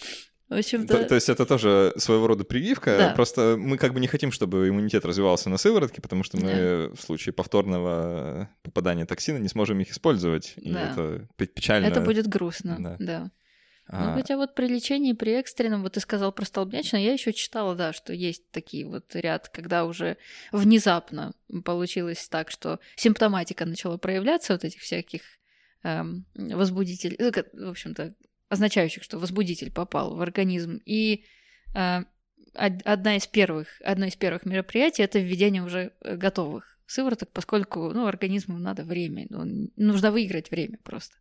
В 0.49 0.55
общем-то... 0.55 0.97
То, 0.97 1.09
то 1.09 1.15
есть 1.15 1.29
это 1.29 1.45
тоже 1.45 1.93
своего 1.97 2.25
рода 2.25 2.43
прививка, 2.43 2.97
да. 2.97 3.13
просто 3.13 3.55
мы 3.57 3.77
как 3.77 3.93
бы 3.93 3.99
не 3.99 4.07
хотим, 4.07 4.31
чтобы 4.31 4.67
иммунитет 4.67 5.05
развивался 5.05 5.49
на 5.49 5.57
сыворотке, 5.57 6.01
потому 6.01 6.23
что 6.23 6.37
мы 6.37 6.89
да. 6.89 6.95
в 6.95 7.01
случае 7.01 7.33
повторного 7.33 8.49
попадания 8.63 9.05
токсина 9.05 9.37
не 9.37 9.47
сможем 9.47 9.79
их 9.79 9.91
использовать, 9.91 10.53
и 10.57 10.73
да. 10.73 10.91
это 10.91 11.27
печально. 11.35 11.85
Это 11.85 12.01
будет 12.01 12.27
грустно, 12.27 12.77
да. 12.79 12.95
да. 12.99 13.31
А... 13.91 14.05
Ну, 14.09 14.13
хотя 14.15 14.37
вот 14.37 14.55
при 14.55 14.67
лечении, 14.67 15.13
при 15.13 15.33
экстренном, 15.33 15.83
вот 15.83 15.93
ты 15.93 15.99
сказал 15.99 16.31
про 16.31 16.45
столбнячное, 16.45 17.01
я 17.01 17.13
еще 17.13 17.31
читала, 17.31 17.75
да, 17.75 17.93
что 17.93 18.13
есть 18.13 18.49
такие 18.51 18.87
вот 18.87 19.15
ряд, 19.15 19.49
когда 19.49 19.85
уже 19.85 20.17
внезапно 20.51 21.33
получилось 21.63 22.27
так, 22.27 22.49
что 22.49 22.79
симптоматика 22.95 23.65
начала 23.65 23.97
проявляться 23.97 24.53
вот 24.53 24.63
этих 24.63 24.81
всяких 24.81 25.21
эм, 25.83 26.25
возбудителей, 26.35 27.17
ну, 27.19 27.67
в 27.67 27.69
общем-то, 27.69 28.15
означающих, 28.49 29.03
что 29.03 29.19
возбудитель 29.19 29.71
попал 29.71 30.15
в 30.15 30.21
организм. 30.21 30.81
И 30.85 31.23
э, 31.75 32.03
одна 32.53 33.15
из 33.15 33.27
первых, 33.27 33.67
одно 33.83 34.05
из 34.05 34.15
первых 34.15 34.45
мероприятий 34.45 35.03
это 35.03 35.19
введение 35.19 35.63
уже 35.63 35.93
э, 36.01 36.15
готовых 36.15 36.79
сывороток, 36.85 37.29
поскольку 37.31 37.91
ну, 37.91 38.07
организму 38.07 38.57
надо 38.57 38.83
время, 38.83 39.27
ну, 39.29 39.69
нужно 39.75 40.11
выиграть 40.11 40.49
время 40.49 40.79
просто. 40.83 41.15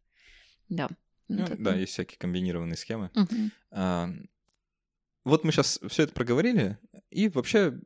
Да. 0.68 0.89
Ну, 1.29 1.43
Вот 1.43 1.62
да, 1.62 1.70
это. 1.72 1.81
есть 1.81 1.93
всякие 1.93 2.18
комбинированные 2.18 2.76
схемы. 2.76 3.11
Мгм. 3.14 3.53
А, 3.70 4.11
вот 5.24 5.45
мы 5.45 5.53
сейчас 5.53 5.79
все 5.89 6.05
это 6.05 6.14
проговорили, 6.14 6.79
и 7.11 7.29
вообще, 7.29 7.79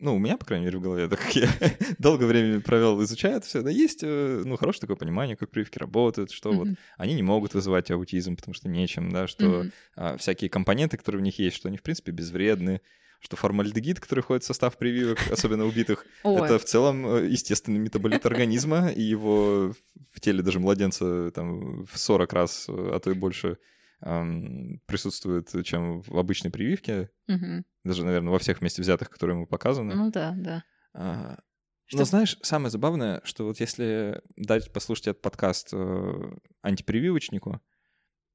ну, 0.00 0.16
у 0.16 0.18
меня, 0.18 0.36
по 0.36 0.44
крайней 0.44 0.66
мере, 0.66 0.78
в 0.78 0.80
голове, 0.82 1.08
так 1.08 1.20
как 1.20 1.36
я 1.36 1.48
долгое 1.98 2.26
время 2.26 2.60
провел, 2.60 3.02
изучая 3.02 3.36
это 3.36 3.46
все, 3.46 3.62
да, 3.62 3.70
есть, 3.70 4.00
э, 4.02 4.42
ну, 4.44 4.56
хорошее 4.56 4.82
такое 4.82 4.96
понимание, 4.96 5.36
как 5.36 5.50
прививки 5.50 5.78
работают, 5.78 6.30
что 6.30 6.54
вот 6.54 6.68
Мгм. 6.68 6.76
они 6.96 7.14
не 7.14 7.22
могут 7.22 7.54
вызывать 7.54 7.90
аутизм, 7.90 8.36
потому 8.36 8.54
что 8.54 8.68
нечем, 8.68 9.10
да, 9.10 9.26
что 9.26 9.46
Мгм. 9.46 9.72
а, 9.96 10.16
всякие 10.16 10.50
компоненты, 10.50 10.96
которые 10.96 11.20
в 11.20 11.24
них 11.24 11.38
есть, 11.38 11.56
что 11.56 11.68
они, 11.68 11.76
в 11.76 11.82
принципе, 11.82 12.12
безвредны, 12.12 12.80
что 13.20 13.36
формальдегид, 13.36 14.00
который 14.00 14.20
входит 14.20 14.44
в 14.44 14.46
состав 14.46 14.76
прививок, 14.78 15.18
особенно 15.30 15.66
убитых, 15.66 16.06
это 16.32 16.58
в 16.58 16.64
целом 16.64 17.06
э, 17.06 17.26
естественный 17.28 17.78
метаболит 17.78 18.24
организма, 18.26 18.88
и 18.88 19.02
его 19.02 19.74
в 20.12 20.20
теле 20.20 20.42
даже 20.42 20.60
младенца 20.60 21.30
там 21.32 21.84
в 21.84 21.98
40 21.98 22.32
раз, 22.32 22.66
э, 22.68 22.72
а 22.94 22.98
то 22.98 23.10
и 23.10 23.14
больше 23.14 23.58
присутствует, 24.00 25.50
чем 25.64 26.00
в 26.02 26.16
обычной 26.18 26.50
прививке, 26.50 27.10
мгм. 27.28 27.64
даже, 27.84 28.04
наверное, 28.04 28.30
во 28.32 28.38
всех 28.38 28.60
вместе 28.60 28.82
взятых, 28.82 29.10
которые 29.10 29.36
ему 29.36 29.46
показаны. 29.46 29.94
Ну 29.94 30.10
да, 30.10 30.34
да. 30.36 30.64
А, 30.94 31.38
Что- 31.86 31.98
Но 31.98 32.04
знаешь, 32.04 32.38
самое 32.42 32.70
забавное, 32.70 33.20
что 33.24 33.44
вот 33.46 33.58
если 33.60 34.22
дать 34.36 34.72
послушать 34.72 35.08
этот 35.08 35.22
подкаст 35.22 35.70
э, 35.72 36.32
антипрививочнику, 36.62 37.60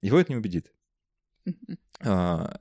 его 0.02 0.20
это 0.20 0.34
не 0.34 0.38
убедит. 0.38 0.74
А, 2.02 2.60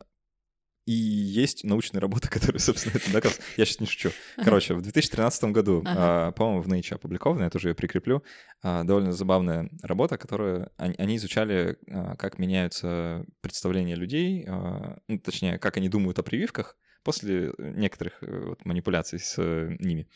И 0.87 0.93
есть 0.93 1.65
научные 1.65 2.01
работы, 2.01 2.29
которые, 2.31 2.61
собственно, 2.61 2.97
это 2.97 3.13
доказывают. 3.13 3.45
Я 3.57 3.65
сейчас 3.65 3.81
не 3.81 3.87
шучу. 3.87 4.11
Короче, 4.37 4.75
в 4.75 4.83
2013 4.83 5.45
году, 5.45 5.83
Ага. 5.85 6.29
а, 6.29 6.33
по-моему, 6.33 6.63
в 6.63 6.69
Nature 6.69 6.97
опубликована, 6.97 7.45
я 7.45 7.51
тоже 7.51 7.71
ее 7.71 7.75
прикреплю, 7.75 8.23
а, 8.63 8.85
довольно 8.85 9.13
забавная 9.13 9.71
работа, 9.83 10.19
которую 10.19 10.71
они, 10.77 11.17
изучали, 11.17 11.79
а, 11.89 12.17
как 12.17 12.39
меняются 12.39 13.25
представления 13.41 13.95
людей, 13.95 14.47
ну, 14.47 15.19
точнее, 15.19 15.59
как 15.59 15.77
они 15.77 15.89
думают 15.89 16.19
о 16.19 16.23
прививках 16.23 16.77
после 17.05 17.53
некоторых 17.59 18.19
э, 18.23 18.41
вот, 18.49 18.65
манипуляций 18.65 19.21
с 19.21 19.37
э, 19.39 19.77
ними, 19.79 20.09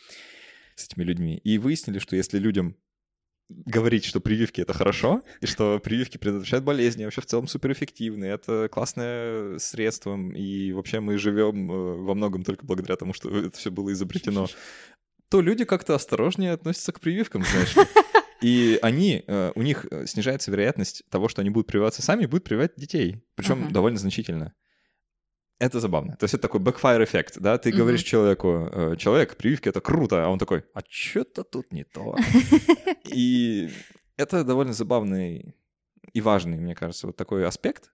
с 0.74 0.86
этими 0.86 1.04
людьми. 1.04 1.36
И 1.36 1.58
выяснили, 1.58 1.98
что 1.98 2.16
если 2.16 2.38
людям 2.38 2.76
говорить, 3.48 4.04
что 4.04 4.20
прививки 4.20 4.60
это 4.60 4.72
хорошо, 4.74 5.22
и 5.40 5.46
что 5.46 5.78
прививки 5.78 6.18
предотвращают 6.18 6.64
болезни, 6.64 7.04
вообще 7.04 7.20
в 7.20 7.26
целом 7.26 7.48
суперэффективны, 7.48 8.26
это 8.26 8.68
классное 8.70 9.58
средство, 9.58 10.18
и 10.34 10.72
вообще 10.72 11.00
мы 11.00 11.18
живем 11.18 11.70
э, 11.70 11.96
во 12.02 12.14
многом 12.14 12.42
только 12.44 12.66
благодаря 12.66 12.96
тому, 12.96 13.12
что 13.14 13.30
это 13.36 13.56
все 13.56 13.70
было 13.70 13.92
изобретено, 13.92 14.48
то 15.30 15.40
люди 15.40 15.64
как-то 15.64 15.94
осторожнее 15.94 16.52
относятся 16.52 16.92
к 16.92 17.00
прививкам, 17.00 17.42
знаешь 17.44 17.76
ли. 17.76 17.82
И 18.40 18.78
они, 18.82 19.24
э, 19.26 19.52
у 19.54 19.62
них 19.62 19.86
э, 19.90 20.06
снижается 20.06 20.50
вероятность 20.50 21.02
того, 21.10 21.28
что 21.28 21.40
они 21.40 21.50
будут 21.50 21.66
прививаться 21.66 22.02
сами, 22.02 22.22
и 22.24 22.26
будут 22.26 22.44
прививать 22.44 22.72
детей. 22.76 23.22
Причем 23.34 23.64
Ага. 23.64 23.72
довольно 23.72 23.98
значительно. 23.98 24.54
Это 25.58 25.80
забавно. 25.80 26.16
То 26.16 26.24
есть 26.24 26.34
это 26.34 26.42
такой 26.42 26.60
backfire 26.60 27.02
эффект, 27.02 27.38
да? 27.40 27.58
Ты 27.58 27.70
Мгм. 27.70 27.78
говоришь 27.78 28.02
человеку, 28.04 28.68
э, 28.72 28.96
человек, 28.96 29.36
прививки 29.36 29.68
это 29.68 29.80
круто, 29.80 30.24
а 30.24 30.28
он 30.28 30.38
такой, 30.38 30.64
а 30.72 30.80
что-то 30.88 31.42
тут 31.42 31.72
не 31.72 31.84
то. 31.84 32.14
И 33.04 33.70
это 34.16 34.44
довольно 34.44 34.72
забавный 34.72 35.56
и 36.14 36.20
важный, 36.20 36.58
мне 36.58 36.74
кажется, 36.74 37.06
вот 37.06 37.16
такой 37.16 37.44
аспект, 37.46 37.92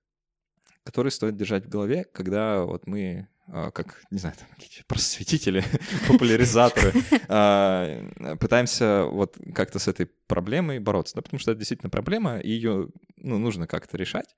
который 0.84 1.10
стоит 1.10 1.36
держать 1.36 1.64
в 1.66 1.68
голове, 1.68 2.04
когда 2.04 2.64
вот 2.64 2.86
мы, 2.86 3.28
а, 3.48 3.70
как, 3.70 4.02
не 4.10 4.18
знаю, 4.18 4.34
там, 4.38 4.46
какие-то 4.54 4.84
просветители, 4.86 5.64
популяризаторы, 6.08 6.92
а, 7.28 8.36
пытаемся 8.38 9.04
вот 9.04 9.36
как-то 9.54 9.78
с 9.78 9.88
этой 9.88 10.06
проблемой 10.06 10.78
бороться, 10.78 11.14
да, 11.16 11.22
потому 11.22 11.40
что 11.40 11.50
это 11.50 11.58
действительно 11.58 11.90
проблема, 11.90 12.38
и 12.38 12.50
ее, 12.50 12.88
ну, 13.16 13.38
нужно 13.38 13.66
как-то 13.66 13.96
решать. 13.96 14.36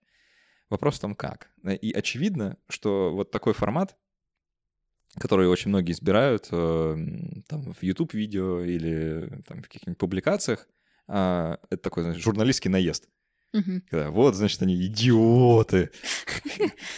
Вопрос 0.68 0.96
в 0.96 1.00
том, 1.00 1.14
как. 1.14 1.50
И 1.80 1.92
очевидно, 1.92 2.58
что 2.68 3.12
вот 3.12 3.30
такой 3.30 3.54
формат, 3.54 3.96
который 5.18 5.48
очень 5.48 5.68
многие 5.68 5.92
избирают 5.92 6.48
э, 6.50 6.96
там, 7.48 7.72
в 7.72 7.82
YouTube-видео 7.82 8.62
или 8.62 9.42
там, 9.46 9.62
в 9.62 9.68
каких-нибудь 9.68 9.98
публикациях, 9.98 10.68
а, 11.08 11.58
это 11.70 11.82
такой, 11.82 12.02
знаешь, 12.02 12.22
журналистский 12.22 12.70
наезд. 12.70 13.08
Мгм. 13.52 13.82
Когда, 13.88 14.10
вот, 14.10 14.34
значит, 14.34 14.60
они 14.62 14.74
идиоты. 14.86 15.90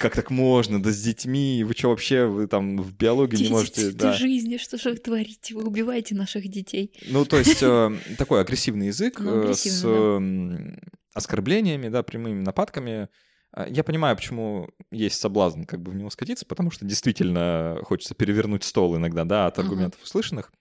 Как 0.01 0.15
так 0.15 0.31
можно? 0.31 0.83
Да 0.83 0.91
с 0.91 1.01
детьми. 1.01 1.63
Вы 1.65 1.75
что 1.75 1.91
вообще? 1.91 2.27
Вы 2.27 2.47
там 2.49 2.79
в 2.79 2.95
биологии 2.97 3.45
не 3.45 3.51
можете... 3.51 3.91
да. 3.93 4.13
жизни, 4.15 4.57
что 4.57 4.79
же 4.79 4.91
вы 4.91 4.97
творите? 4.97 5.55
Вы 5.55 5.65
убиваете 5.65 6.15
наших 6.15 6.49
детей. 6.49 6.93
Ну, 7.09 7.25
то 7.25 7.39
есть 7.39 7.63
э, 7.63 7.97
такой 8.17 8.41
агрессивный 8.41 8.89
язык 8.89 9.21
Ну, 9.21 9.51
э, 9.51 9.55
с 9.55 9.65
агрессивный, 9.67 9.83
да. 9.83 10.17
м, 10.17 10.81
оскорблениями, 11.15 11.89
да, 11.89 12.03
прямыми 12.03 12.43
нападками. 12.43 13.09
А, 13.53 13.67
Я 13.69 13.85
понимаю, 13.85 14.17
почему 14.17 14.69
есть 14.91 15.21
соблазн 15.21 15.65
как 15.65 15.81
бы 15.81 15.93
в 15.93 15.95
него 15.95 16.11
скатиться, 16.11 16.47
потому 16.47 16.71
что 16.71 16.85
действительно 16.85 17.79
хочется 17.85 18.15
перевернуть 18.15 18.65
стол 18.65 18.97
иногда, 18.97 19.25
да, 19.25 19.47
от 19.47 19.59
аргументов 19.59 20.03
услышанных. 20.03 20.53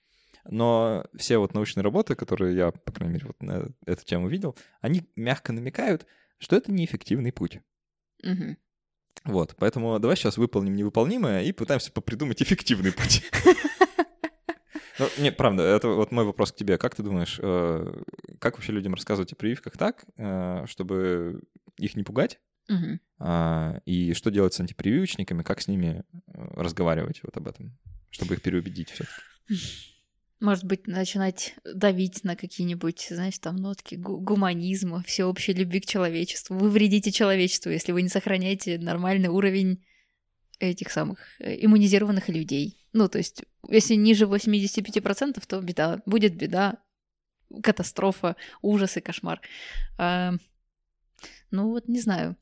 Но 0.49 1.05
все 1.17 1.37
вот 1.39 1.53
научные 1.53 1.83
работы, 1.83 2.15
которые 2.15 2.55
я, 2.55 2.71
по 2.71 2.91
крайней 2.91 3.15
мере, 3.15 3.27
вот 3.27 3.41
на 3.41 3.67
эту 3.85 4.05
тему 4.05 4.29
видел, 4.29 4.55
они 4.79 5.09
мягко 5.15 5.51
намекают, 5.51 6.05
что 6.37 6.55
это 6.55 6.71
неэффективный 6.71 7.33
путь. 7.33 7.59
Мгм. 8.23 8.57
Вот, 9.25 9.55
поэтому 9.57 9.99
давай 9.99 10.15
сейчас 10.15 10.37
выполним 10.37 10.75
невыполнимое 10.75 11.43
и 11.43 11.51
пытаемся 11.51 11.91
попридумать 11.91 12.41
эффективный 12.41 12.91
путь. 12.93 13.23
Ну, 14.99 15.07
не, 15.19 15.31
правда, 15.31 15.61
это 15.61 15.89
вот 15.89 16.11
мой 16.11 16.25
вопрос 16.25 16.51
к 16.51 16.55
тебе. 16.55 16.79
Как 16.79 16.95
ты 16.95 17.03
думаешь, 17.03 17.39
э, 17.39 18.01
как 18.39 18.55
вообще 18.55 18.71
людям 18.71 18.95
рассказывать 18.95 19.31
о 19.31 19.35
прививках 19.35 19.77
так, 19.77 20.05
э, 20.17 20.65
чтобы 20.65 21.41
их 21.77 21.95
не 21.95 22.01
пугать? 22.03 22.39
А, 23.19 23.79
И 23.85 24.13
что 24.13 24.29
делать 24.29 24.53
с 24.53 24.59
антипрививочниками, 24.59 25.43
как 25.43 25.61
с 25.61 25.67
ними 25.67 26.03
э, 26.13 26.21
разговаривать 26.55 27.21
вот 27.23 27.35
об 27.37 27.47
этом, 27.47 27.77
чтобы 28.09 28.35
их 28.35 28.41
переубедить 28.41 28.89
все 28.91 29.05
Может 30.39 30.65
быть, 30.65 30.85
начинать 30.85 31.55
давить 31.63 32.23
на 32.23 32.35
какие-нибудь, 32.35 33.07
знаешь, 33.09 33.39
там 33.39 33.55
нотки 33.55 33.95
гу- 33.95 34.19
гуманизма, 34.19 35.01
всеобщей 35.03 35.53
любви 35.53 35.79
к 35.79 35.87
человечеству. 35.87 36.57
Вы 36.57 36.69
вредите 36.69 37.11
человечеству, 37.11 37.71
если 37.71 37.91
вы 37.91 38.03
не 38.03 38.09
сохраняете 38.09 38.77
нормальный 38.77 39.29
уровень 39.29 39.83
этих 40.59 40.91
самых 40.91 41.19
э, 41.39 41.65
иммунизированных 41.65 42.29
людей. 42.29 42.85
Ну, 42.93 43.09
то 43.09 43.17
есть, 43.17 43.43
если 43.69 43.95
ниже 43.95 44.25
85%, 44.25 45.43
то 45.47 45.61
беда. 45.61 46.01
Будет 46.05 46.35
беда, 46.35 46.77
катастрофа, 47.63 48.35
ужас 48.61 48.97
и 48.97 49.01
кошмар. 49.01 49.41
А, 49.97 50.33
ну, 51.51 51.69
вот 51.69 51.87
не 51.87 51.99
знаю. 51.99 52.35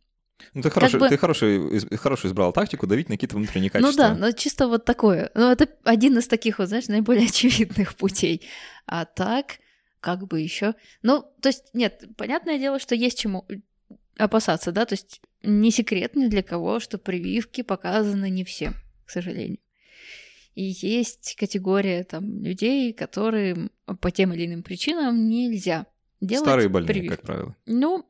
Ну, 0.53 0.61
ты 0.61 0.69
хороший, 0.69 0.99
бы- 0.99 1.09
ты 1.09 1.17
хороший, 1.17 1.97
хорошую 1.97 2.29
избрал 2.31 2.51
тактику 2.53 2.87
давить 2.87 3.09
на 3.09 3.15
какие-то 3.15 3.35
внутренние 3.37 3.71
Ну 3.73 3.81
качества. 3.81 4.09
да, 4.09 4.15
но 4.15 4.31
чисто 4.31 4.67
вот 4.67 4.85
такое. 4.85 5.31
Ну, 5.33 5.49
это 5.51 5.67
один 5.83 6.17
из 6.17 6.27
таких 6.27 6.59
вот, 6.59 6.67
знаешь, 6.69 6.87
наиболее 6.87 7.25
очевидных 7.29 7.95
путей. 7.95 8.41
А 8.85 9.05
так, 9.05 9.59
как 10.01 10.27
бы 10.27 10.39
еще. 10.41 10.75
Ну, 11.01 11.23
то 11.41 11.49
есть, 11.49 11.63
нет, 11.73 12.03
понятное 12.17 12.57
дело, 12.59 12.79
что 12.79 12.95
есть 12.95 13.19
чему 13.19 13.45
опасаться, 14.17 14.71
да, 14.71 14.85
то 14.85 14.93
есть 14.93 15.21
не 15.43 15.71
секрет 15.71 16.15
ни 16.15 16.27
для 16.27 16.41
кого, 16.43 16.79
что 16.79 16.97
прививки 16.97 17.61
показаны 17.61 18.29
не 18.29 18.43
всем, 18.43 18.73
к 19.05 19.09
сожалению. 19.11 19.59
И 20.53 20.63
есть 20.63 21.35
категория 21.37 22.03
там 22.05 22.41
людей, 22.43 22.93
которым 22.93 23.71
по 23.99 24.09
тем 24.11 24.31
или 24.33 24.45
иным 24.45 24.63
причинам 24.63 25.27
нельзя 25.27 25.85
делать 26.21 26.45
Старые 26.45 26.69
больные, 26.69 26.87
прививки. 26.87 27.15
как 27.17 27.25
правило. 27.25 27.55
Ну, 27.65 28.05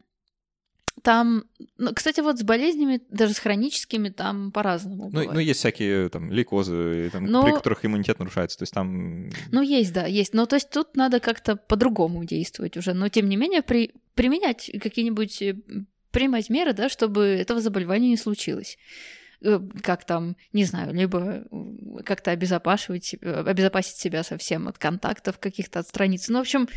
там, 1.05 1.43
ну, 1.77 1.93
кстати, 1.93 2.19
вот 2.21 2.39
с 2.39 2.41
болезнями, 2.41 2.99
даже 3.11 3.35
с 3.35 3.37
хроническими, 3.37 4.09
там 4.09 4.51
по-разному. 4.51 5.03
Ну, 5.03 5.09
бывает. 5.11 5.33
ну, 5.33 5.39
есть 5.39 5.59
всякие 5.59 6.09
там 6.09 6.31
лейкозы, 6.31 7.11
там, 7.13 7.25
Но- 7.25 7.43
при 7.43 7.51
которых 7.51 7.85
иммунитет 7.85 8.17
нарушается. 8.17 8.57
То 8.57 8.63
есть 8.63 8.73
там... 8.73 9.29
Ну, 9.51 9.61
есть, 9.61 9.93
да, 9.93 10.07
есть. 10.07 10.33
Но 10.33 10.47
то 10.47 10.55
есть 10.55 10.71
тут 10.71 10.95
надо 10.95 11.19
как-то 11.19 11.57
по-другому 11.57 12.25
действовать 12.25 12.75
уже. 12.75 12.95
Но 12.95 13.07
тем 13.09 13.29
не 13.29 13.37
менее, 13.37 13.61
при... 13.61 13.93
применять 14.15 14.71
какие-нибудь, 14.81 15.43
э, 15.43 15.55
принимать 16.09 16.49
меры, 16.49 16.73
да, 16.73 16.89
чтобы 16.89 17.25
этого 17.25 17.61
заболевания 17.61 18.09
не 18.09 18.17
случилось. 18.17 18.79
Э, 19.41 19.59
Как 19.83 20.05
там, 20.05 20.35
не 20.53 20.63
знаю, 20.63 20.91
либо 20.91 21.19
э, 21.19 22.01
как-то 22.03 22.31
обезопасивать, 22.31 23.13
обезопасить 23.21 23.97
себя 23.97 24.23
совсем 24.23 24.67
от 24.67 24.79
контактов 24.79 25.37
каких-то, 25.37 25.77
отстраниться. 25.77 26.31
Ну, 26.31 26.39
в 26.39 26.41
общем, 26.41 26.67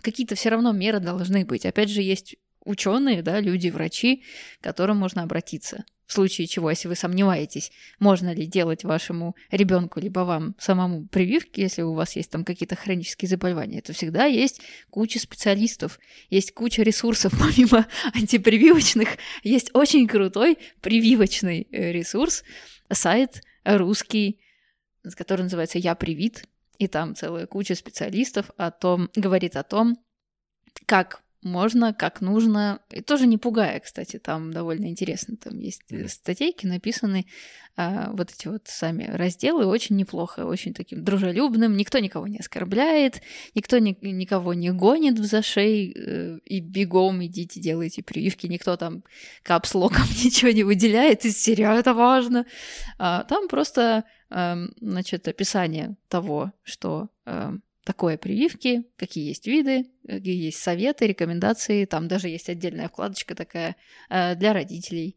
какие-то 0.00 0.36
все 0.36 0.48
равно 0.48 0.72
меры 0.72 1.00
должны 1.00 1.44
быть. 1.44 1.66
Опять 1.66 1.90
же, 1.90 2.00
есть 2.00 2.36
ученые, 2.64 3.22
да, 3.22 3.40
люди, 3.40 3.68
врачи, 3.68 4.24
к 4.60 4.64
которым 4.64 4.98
можно 4.98 5.22
обратиться. 5.22 5.84
В 6.06 6.14
случае 6.14 6.46
чего, 6.46 6.68
если 6.68 6.88
вы 6.88 6.94
сомневаетесь, 6.94 7.72
можно 7.98 8.34
ли 8.34 8.46
делать 8.46 8.84
вашему 8.84 9.34
ребенку 9.50 9.98
либо 9.98 10.20
вам 10.20 10.54
самому 10.58 11.06
прививки, 11.06 11.60
если 11.60 11.82
у 11.82 11.94
вас 11.94 12.16
есть 12.16 12.30
там 12.30 12.44
какие-то 12.44 12.76
хронические 12.76 13.30
заболевания, 13.30 13.80
то 13.80 13.94
всегда 13.94 14.26
есть 14.26 14.60
куча 14.90 15.18
специалистов, 15.18 15.98
есть 16.28 16.52
куча 16.52 16.82
ресурсов 16.82 17.32
помимо 17.38 17.86
антипрививочных, 18.12 19.16
есть 19.42 19.70
очень 19.72 20.06
крутой 20.06 20.58
прививочный 20.82 21.66
э, 21.70 21.92
ресурс, 21.92 22.44
сайт 22.90 23.40
русский, 23.64 24.38
который 25.16 25.42
называется 25.42 25.78
«Я 25.78 25.94
привит», 25.94 26.44
и 26.78 26.88
там 26.88 27.14
целая 27.14 27.46
куча 27.46 27.74
специалистов 27.74 28.50
о 28.56 28.70
том, 28.70 29.08
говорит 29.14 29.56
о 29.56 29.62
том, 29.62 29.96
как 30.86 31.22
можно, 31.42 31.92
как 31.92 32.20
нужно. 32.20 32.80
И 32.90 33.00
тоже 33.00 33.26
не 33.26 33.38
пугая, 33.38 33.80
кстати, 33.80 34.18
там 34.18 34.52
довольно 34.52 34.86
интересно. 34.86 35.36
Там 35.36 35.58
есть 35.58 35.82
mm. 35.90 36.08
статейки 36.08 36.66
написаны, 36.66 37.26
а, 37.74 38.10
вот 38.12 38.30
эти 38.30 38.48
вот 38.48 38.62
сами 38.66 39.04
разделы 39.04 39.64
очень 39.66 39.96
неплохо, 39.96 40.44
очень 40.44 40.74
таким 40.74 41.02
дружелюбным. 41.02 41.76
Никто 41.76 41.98
никого 41.98 42.26
не 42.26 42.38
оскорбляет, 42.38 43.22
никто 43.54 43.78
ни, 43.78 43.96
никого 44.02 44.52
не 44.52 44.70
гонит 44.70 45.18
в 45.18 45.24
зашей 45.24 45.92
э, 45.92 46.38
и 46.44 46.60
бегом 46.60 47.24
идите, 47.24 47.60
делайте 47.60 48.02
прививки. 48.02 48.46
Никто 48.46 48.76
там 48.76 49.04
капслоком 49.42 50.04
ничего 50.24 50.50
не 50.50 50.64
выделяет 50.64 51.24
из 51.24 51.42
серии, 51.42 51.64
«А, 51.64 51.74
это 51.74 51.94
важно. 51.94 52.46
А, 52.98 53.24
там 53.24 53.48
просто, 53.48 54.04
э, 54.30 54.56
значит, 54.80 55.26
описание 55.26 55.96
того, 56.08 56.52
что 56.62 57.08
э, 57.24 57.52
такое 57.84 58.16
прививки, 58.16 58.84
какие 58.96 59.28
есть 59.28 59.46
виды, 59.46 59.86
какие 60.06 60.44
есть 60.44 60.58
советы, 60.58 61.06
рекомендации. 61.06 61.84
Там 61.84 62.08
даже 62.08 62.28
есть 62.28 62.48
отдельная 62.48 62.88
вкладочка 62.88 63.34
такая 63.34 63.76
э, 64.08 64.34
для 64.36 64.52
родителей. 64.52 65.16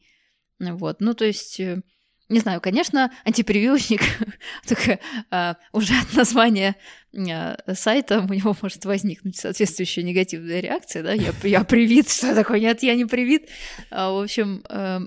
Вот, 0.60 1.02
ну 1.02 1.14
то 1.14 1.26
есть, 1.26 1.60
э, 1.60 1.82
не 2.30 2.40
знаю, 2.40 2.62
конечно, 2.62 3.12
антипрививочник, 3.24 4.02
только 4.68 5.00
э, 5.32 5.54
уже 5.74 5.94
от 6.00 6.14
названия 6.16 6.76
э, 7.14 7.56
сайта 7.76 8.22
у 8.22 8.34
него 8.34 8.56
может 8.62 8.86
возникнуть 8.86 9.36
соответствующая 9.36 10.04
негативная 10.04 10.60
реакция, 10.60 11.04
да, 11.04 11.14
я, 11.14 11.34
я 11.44 11.64
привит, 11.64 12.10
что 12.10 12.34
такое, 12.34 12.60
нет, 12.60 12.82
я 12.84 12.96
не 12.96 13.06
привит. 13.06 13.50
А, 13.92 14.12
в 14.12 14.24
общем, 14.24 14.64
э, 14.70 15.02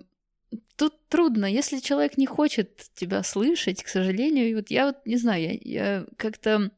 тут 0.77 1.09
трудно, 1.09 1.47
если 1.47 1.81
человек 1.81 2.19
не 2.19 2.27
хочет 2.27 2.87
тебя 2.95 3.25
слышать, 3.25 3.83
к 3.83 3.89
сожалению, 3.89 4.49
и 4.49 4.55
вот 4.55 4.71
я 4.71 4.87
вот 4.87 4.97
не 5.07 5.17
знаю, 5.17 5.43
я, 5.43 5.59
я 5.63 6.07
как-то 6.17 6.71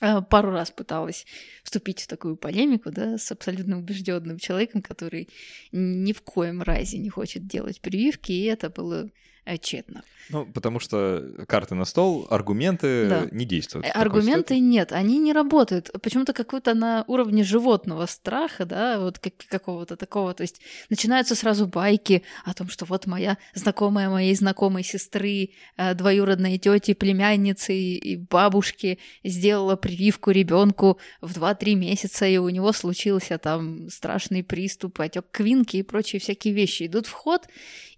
пару 0.00 0.50
раз 0.50 0.70
пыталась 0.70 1.26
вступить 1.62 2.00
в 2.00 2.06
такую 2.06 2.36
полемику, 2.36 2.90
да, 2.90 3.18
с 3.18 3.30
абсолютно 3.30 3.78
убежденным 3.78 4.38
человеком, 4.38 4.82
который 4.82 5.28
ни 5.72 6.12
в 6.12 6.22
коем 6.22 6.62
разе 6.62 6.98
не 6.98 7.10
хочет 7.10 7.46
делать 7.46 7.80
прививки, 7.80 8.32
и 8.32 8.44
это 8.44 8.70
было 8.70 9.10
тщетно. 9.58 10.02
Ну, 10.30 10.46
потому 10.46 10.78
что 10.78 11.24
карты 11.48 11.74
на 11.74 11.84
стол, 11.84 12.26
аргументы 12.30 13.08
да. 13.08 13.26
не 13.32 13.44
действуют. 13.44 13.86
Э, 13.86 13.90
аргументы 13.90 14.60
нет, 14.60 14.92
они 14.92 15.18
не 15.18 15.32
работают. 15.32 15.90
Почему-то 16.02 16.32
какой-то 16.32 16.74
на 16.74 17.04
уровне 17.08 17.42
животного 17.42 18.06
страха, 18.06 18.64
да, 18.64 19.00
вот 19.00 19.18
как, 19.18 19.32
какого-то 19.48 19.96
такого. 19.96 20.32
То 20.34 20.42
есть 20.42 20.60
начинаются 20.88 21.34
сразу 21.34 21.66
байки 21.66 22.22
о 22.44 22.54
том, 22.54 22.68
что 22.68 22.84
вот 22.84 23.06
моя 23.06 23.38
знакомая 23.54 24.08
моей 24.08 24.34
знакомой 24.34 24.84
сестры, 24.84 25.50
э, 25.76 25.94
двоюродной 25.94 26.58
тети, 26.58 26.94
племянницы 26.94 27.74
и 27.74 28.16
бабушки 28.16 28.98
сделала 29.24 29.74
прививку 29.74 30.30
ребенку 30.30 30.98
в 31.20 31.32
2-3 31.32 31.74
месяца, 31.74 32.26
и 32.26 32.36
у 32.36 32.48
него 32.50 32.72
случился 32.72 33.38
там 33.38 33.88
страшный 33.90 34.44
приступ, 34.44 35.00
отек 35.00 35.26
квинки 35.32 35.78
и 35.78 35.82
прочие 35.82 36.20
всякие 36.20 36.54
вещи. 36.54 36.86
Идут 36.86 37.06
в 37.06 37.12
ход, 37.12 37.48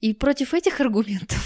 и 0.00 0.14
против 0.14 0.54
этих 0.54 0.80
аргументов, 0.80 1.41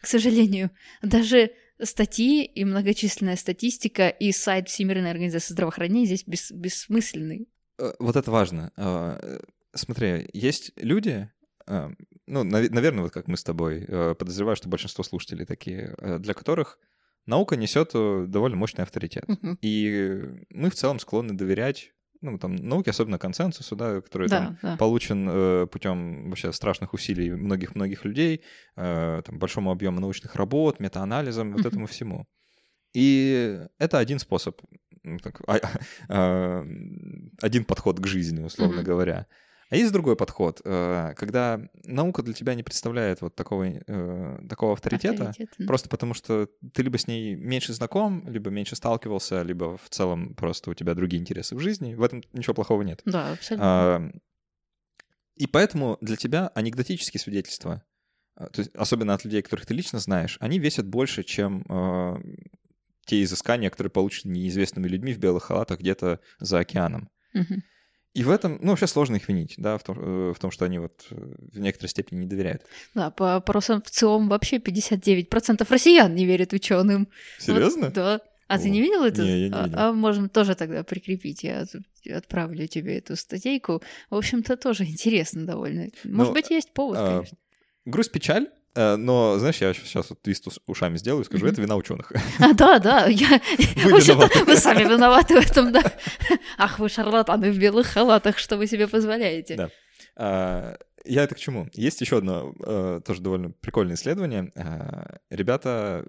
к 0.00 0.06
сожалению, 0.06 0.70
даже 1.02 1.52
статьи 1.82 2.44
и 2.44 2.64
многочисленная 2.64 3.36
статистика 3.36 4.08
и 4.08 4.32
сайт 4.32 4.68
Всемирной 4.68 5.10
организации 5.10 5.52
здравоохранения 5.52 6.06
здесь 6.06 6.24
бес, 6.26 6.50
бессмысленный. 6.52 7.48
Э, 7.78 7.92
вот 7.98 8.16
это 8.16 8.30
важно. 8.30 8.72
А, 8.76 9.40
смотри, 9.74 10.28
есть 10.32 10.72
люди, 10.76 11.30
а, 11.66 11.90
ну, 12.26 12.44
наверное, 12.44 13.02
вот 13.02 13.12
как 13.12 13.28
мы 13.28 13.36
с 13.36 13.44
тобой, 13.44 13.84
э, 13.86 14.14
подозреваю, 14.14 14.56
что 14.56 14.68
большинство 14.68 15.04
слушателей 15.04 15.46
такие, 15.46 15.94
э, 15.98 16.18
для 16.18 16.34
которых 16.34 16.78
наука 17.26 17.56
несет 17.56 17.92
довольно 17.92 18.56
мощный 18.56 18.82
авторитет. 18.82 19.24
Uh-huh. 19.24 19.56
И 19.60 20.22
мы 20.50 20.70
в 20.70 20.74
целом 20.74 20.98
склонны 20.98 21.34
доверять 21.34 21.92
ну, 22.22 22.38
там, 22.38 22.56
науки, 22.56 22.90
особенно 22.90 23.18
консенсусу, 23.18 23.76
да, 23.76 24.00
который 24.00 24.28
да, 24.28 24.38
там, 24.38 24.58
да. 24.62 24.76
получен 24.76 25.28
э, 25.30 25.66
путем 25.66 26.28
вообще 26.28 26.52
страшных 26.52 26.92
усилий 26.92 27.30
многих-многих 27.30 28.04
людей, 28.04 28.42
э, 28.76 29.22
там, 29.24 29.38
большому 29.38 29.70
объему 29.70 30.00
научных 30.00 30.34
работ, 30.36 30.80
метаанализам, 30.80 31.52
вот 31.52 31.66
этому 31.66 31.86
всему. 31.86 32.26
И 32.92 33.60
это 33.78 33.98
один 33.98 34.18
способ, 34.18 34.60
так, 35.22 35.40
а, 35.46 35.58
а, 36.08 36.66
один 37.40 37.64
подход 37.64 38.00
к 38.00 38.06
жизни, 38.06 38.42
условно 38.42 38.82
говоря. 38.82 39.26
А 39.70 39.76
есть 39.76 39.92
другой 39.92 40.16
подход, 40.16 40.60
э, 40.64 41.14
когда 41.16 41.60
наука 41.84 42.22
для 42.22 42.34
тебя 42.34 42.54
не 42.54 42.64
представляет 42.64 43.20
вот 43.20 43.36
такого, 43.36 43.64
э, 43.64 44.38
такого 44.48 44.72
авторитета, 44.72 45.28
Авторитет, 45.28 45.66
просто 45.66 45.88
потому 45.88 46.12
что 46.12 46.48
ты 46.74 46.82
либо 46.82 46.98
с 46.98 47.06
ней 47.06 47.36
меньше 47.36 47.72
знаком, 47.72 48.28
либо 48.28 48.50
меньше 48.50 48.74
сталкивался, 48.74 49.42
либо 49.42 49.78
в 49.78 49.88
целом 49.88 50.34
просто 50.34 50.72
у 50.72 50.74
тебя 50.74 50.94
другие 50.94 51.22
интересы 51.22 51.54
в 51.54 51.60
жизни. 51.60 51.94
В 51.94 52.02
этом 52.02 52.22
ничего 52.32 52.54
плохого 52.54 52.82
нет. 52.82 53.00
Да, 53.04 53.32
абсолютно. 53.32 54.12
И 55.36 55.46
поэтому 55.46 55.96
для 56.00 56.16
тебя 56.16 56.48
анекдотические 56.54 57.20
свидетельства, 57.20 57.82
а, 58.34 58.48
то 58.48 58.60
есть 58.60 58.74
особенно 58.74 59.14
от 59.14 59.24
людей, 59.24 59.40
которых 59.40 59.66
ты 59.66 59.72
лично 59.72 59.98
знаешь, 59.98 60.36
они 60.40 60.58
весят 60.58 60.86
больше, 60.86 61.22
чем 61.22 61.64
э, 61.68 62.16
те 63.06 63.22
изыскания, 63.22 63.70
которые 63.70 63.90
получены 63.90 64.32
неизвестными 64.32 64.86
людьми 64.86 65.14
в 65.14 65.18
белых 65.18 65.44
халатах 65.44 65.80
где-то 65.80 66.20
за 66.40 66.58
океаном. 66.58 67.08
Угу. 67.32 67.54
И 68.12 68.24
в 68.24 68.30
этом, 68.30 68.58
ну, 68.60 68.70
вообще 68.70 68.88
сложно 68.88 69.16
их 69.16 69.28
винить, 69.28 69.54
да, 69.56 69.78
в 69.78 69.84
том, 69.84 69.96
э, 69.98 70.32
в 70.34 70.38
том 70.38 70.50
что 70.50 70.64
они 70.64 70.80
вот 70.80 71.06
э, 71.10 71.34
в 71.52 71.60
некоторой 71.60 71.88
степени 71.90 72.20
не 72.20 72.26
доверяют. 72.26 72.62
Да, 72.94 73.10
по 73.10 73.36
опросам 73.36 73.82
в 73.82 73.90
ЦИОМ 73.90 74.28
вообще 74.28 74.56
59% 74.56 75.64
россиян 75.68 76.12
не 76.12 76.26
верят 76.26 76.52
ученым. 76.52 77.08
Серьезно? 77.38 77.86
Вот, 77.86 77.94
да. 77.94 78.20
А 78.48 78.56
О. 78.56 78.58
ты 78.58 78.68
не 78.68 78.80
видел 78.80 79.04
это? 79.04 79.22
Не, 79.22 79.42
я 79.42 79.48
не 79.48 79.54
а, 79.54 79.64
видел. 79.64 79.78
А, 79.78 79.88
а 79.88 79.92
можем 79.92 80.28
тоже 80.28 80.56
тогда 80.56 80.82
прикрепить. 80.82 81.44
Я 81.44 81.66
отправлю 82.12 82.66
тебе 82.66 82.98
эту 82.98 83.14
статейку. 83.14 83.80
В 84.10 84.16
общем-то, 84.16 84.56
тоже 84.56 84.84
интересно 84.84 85.46
довольно. 85.46 85.88
Может 86.02 86.30
ну, 86.30 86.32
быть, 86.32 86.50
есть 86.50 86.72
повод, 86.72 86.98
а, 86.98 87.16
конечно. 87.16 87.38
Грусть, 87.84 88.10
печаль 88.10 88.48
Э, 88.48 88.59
но, 88.96 89.38
знаешь, 89.38 89.60
я 89.60 89.74
сейчас 89.74 90.10
вот 90.10 90.22
твист 90.22 90.46
ушами 90.66 90.96
сделаю 90.96 91.22
и 91.22 91.26
скажу, 91.26 91.46
это 91.46 91.60
вина 91.60 91.76
ученых. 91.76 92.12
А, 92.38 92.52
да, 92.54 92.78
да. 92.78 93.06
Я... 93.06 93.28
Вы 93.84 94.00
виноваты. 94.00 94.44
Вы 94.44 94.56
сами 94.56 94.82
виноваты 94.84 95.40
в 95.40 95.44
этом, 95.44 95.72
да. 95.72 95.82
Ах, 96.58 96.78
вы 96.78 96.88
шарлатаны 96.88 97.50
в 97.50 97.58
белых 97.58 97.86
халатах, 97.86 98.38
что 98.38 98.56
вы 98.56 98.66
себе 98.66 98.86
позволяете. 98.86 99.56
Да. 99.56 99.70
А, 100.16 100.76
я 101.04 101.24
это 101.24 101.34
к 101.34 101.38
чему? 101.38 101.68
Есть 101.72 102.00
еще 102.00 102.18
одно 102.18 102.54
э, 102.64 103.00
тоже 103.04 103.20
довольно 103.22 103.50
прикольное 103.50 103.94
исследование. 103.94 104.52
А, 104.54 105.18
ребята, 105.30 106.06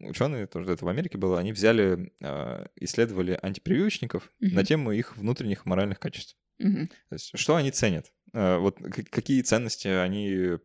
ученые, 0.00 0.46
тоже 0.46 0.72
это 0.72 0.84
в 0.84 0.88
Америке 0.88 1.18
было, 1.18 1.38
они 1.38 1.52
взяли, 1.52 2.12
а, 2.22 2.66
исследовали 2.76 3.38
антипрививочников 3.40 4.30
mm-hmm. 4.42 4.54
на 4.54 4.64
тему 4.64 4.92
их 4.92 5.16
внутренних 5.16 5.66
моральных 5.66 5.98
качеств. 6.00 6.36
Mm-hmm. 6.62 6.86
То 6.86 7.14
есть, 7.14 7.30
что 7.34 7.56
они 7.56 7.70
ценят? 7.70 8.12
Э, 8.34 8.58
вот 8.58 8.78
какие 9.10 9.42
ценности 9.42 9.86
они 9.88 10.58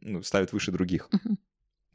ну, 0.00 0.22
ставят 0.22 0.52
выше 0.52 0.72
других. 0.72 1.08
Uh-huh. 1.12 1.36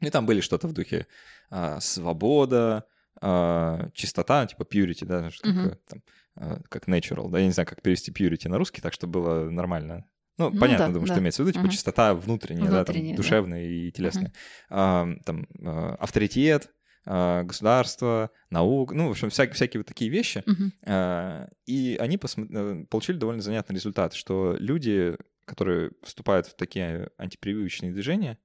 И 0.00 0.10
там 0.10 0.24
были 0.24 0.40
что-то 0.40 0.68
в 0.68 0.72
духе 0.72 1.06
а, 1.50 1.80
свобода, 1.80 2.84
а, 3.20 3.88
чистота, 3.94 4.46
типа 4.46 4.62
purity, 4.62 5.04
да, 5.04 5.30
что 5.30 5.48
uh-huh. 5.48 5.54
такое, 5.54 5.78
там, 5.88 6.02
а, 6.36 6.60
как 6.68 6.86
natural, 6.86 7.28
да, 7.30 7.40
я 7.40 7.46
не 7.46 7.52
знаю, 7.52 7.66
как 7.66 7.82
перевести 7.82 8.12
purity 8.12 8.48
на 8.48 8.58
русский, 8.58 8.80
так, 8.80 8.92
чтобы 8.92 9.20
было 9.20 9.50
нормально. 9.50 10.04
Ну, 10.38 10.50
ну 10.50 10.60
понятно, 10.60 10.88
да, 10.88 10.92
думаю, 10.92 11.08
да. 11.08 11.14
что 11.14 11.20
имеется 11.20 11.42
в 11.42 11.46
виду, 11.46 11.58
типа 11.58 11.66
uh-huh. 11.66 11.72
чистота 11.74 12.14
внутренняя, 12.14 12.66
внутренняя 12.66 12.84
да, 12.84 13.14
там, 13.14 13.16
душевная 13.16 13.62
да. 13.62 13.66
и 13.66 13.90
телесная. 13.90 14.28
Uh-huh. 14.28 14.32
А, 14.70 15.08
там 15.24 15.48
а, 15.64 15.96
авторитет, 15.96 16.70
государство, 17.06 18.30
наука, 18.50 18.94
ну, 18.94 19.06
в 19.06 19.10
общем, 19.12 19.30
всякие, 19.30 19.54
всякие 19.54 19.80
вот 19.80 19.86
такие 19.86 20.10
вещи. 20.10 20.42
Uh-huh. 20.46 21.48
И 21.64 21.96
они 22.00 22.18
посмотри, 22.18 22.56
э, 22.56 22.84
получили 22.86 23.16
довольно 23.16 23.42
занятный 23.42 23.76
результат, 23.76 24.12
что 24.12 24.56
люди, 24.58 25.16
которые 25.44 25.92
вступают 26.02 26.48
в 26.48 26.56
такие 26.56 27.10
антипрививочные 27.16 27.92
движения, 27.92 28.38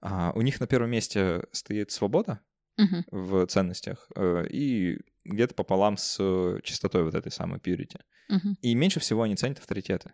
а, 0.00 0.32
у 0.34 0.42
них 0.42 0.60
на 0.60 0.66
первом 0.66 0.90
месте 0.90 1.44
стоит 1.52 1.90
свобода 1.90 2.40
uh-huh. 2.78 3.04
в 3.10 3.46
ценностях 3.46 4.10
э, 4.14 4.46
и 4.50 5.00
где-то 5.24 5.54
пополам 5.54 5.96
с 5.96 6.16
чистотой 6.62 7.04
вот 7.04 7.14
этой 7.14 7.32
самой 7.32 7.58
purity. 7.58 8.00
Uh-huh. 8.30 8.54
И 8.60 8.74
меньше 8.74 9.00
всего 9.00 9.22
они 9.22 9.34
ценят 9.34 9.58
авторитеты. 9.60 10.12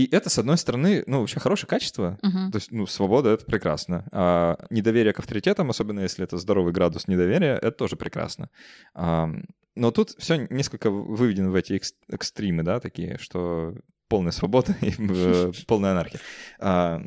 И 0.00 0.08
это, 0.10 0.30
с 0.30 0.38
одной 0.38 0.56
стороны, 0.56 1.04
ну, 1.06 1.20
вообще 1.20 1.40
хорошее 1.40 1.68
качество. 1.68 2.18
Uh-huh. 2.22 2.50
То 2.50 2.56
есть, 2.56 2.72
ну, 2.72 2.86
свобода— 2.86 3.28
это 3.34 3.44
прекрасно. 3.44 4.08
А 4.12 4.56
недоверие 4.70 5.12
к 5.12 5.18
авторитетам, 5.18 5.68
особенно 5.68 6.00
если 6.00 6.24
это 6.24 6.38
здоровый 6.38 6.72
градус 6.72 7.06
недоверия, 7.06 7.56
это 7.56 7.72
тоже 7.72 7.96
прекрасно. 7.96 8.48
А, 8.94 9.28
но 9.74 9.90
тут 9.90 10.14
все 10.16 10.46
несколько 10.48 10.88
выведено 10.88 11.50
в 11.50 11.54
эти 11.54 11.74
экс- 11.74 11.92
экстримы, 12.08 12.62
да, 12.62 12.80
такие, 12.80 13.18
что 13.18 13.74
полная 14.08 14.32
свобода 14.32 14.74
и 14.80 14.94
э, 14.98 15.52
полная 15.66 15.90
анархия. 15.90 16.20
А, 16.58 17.02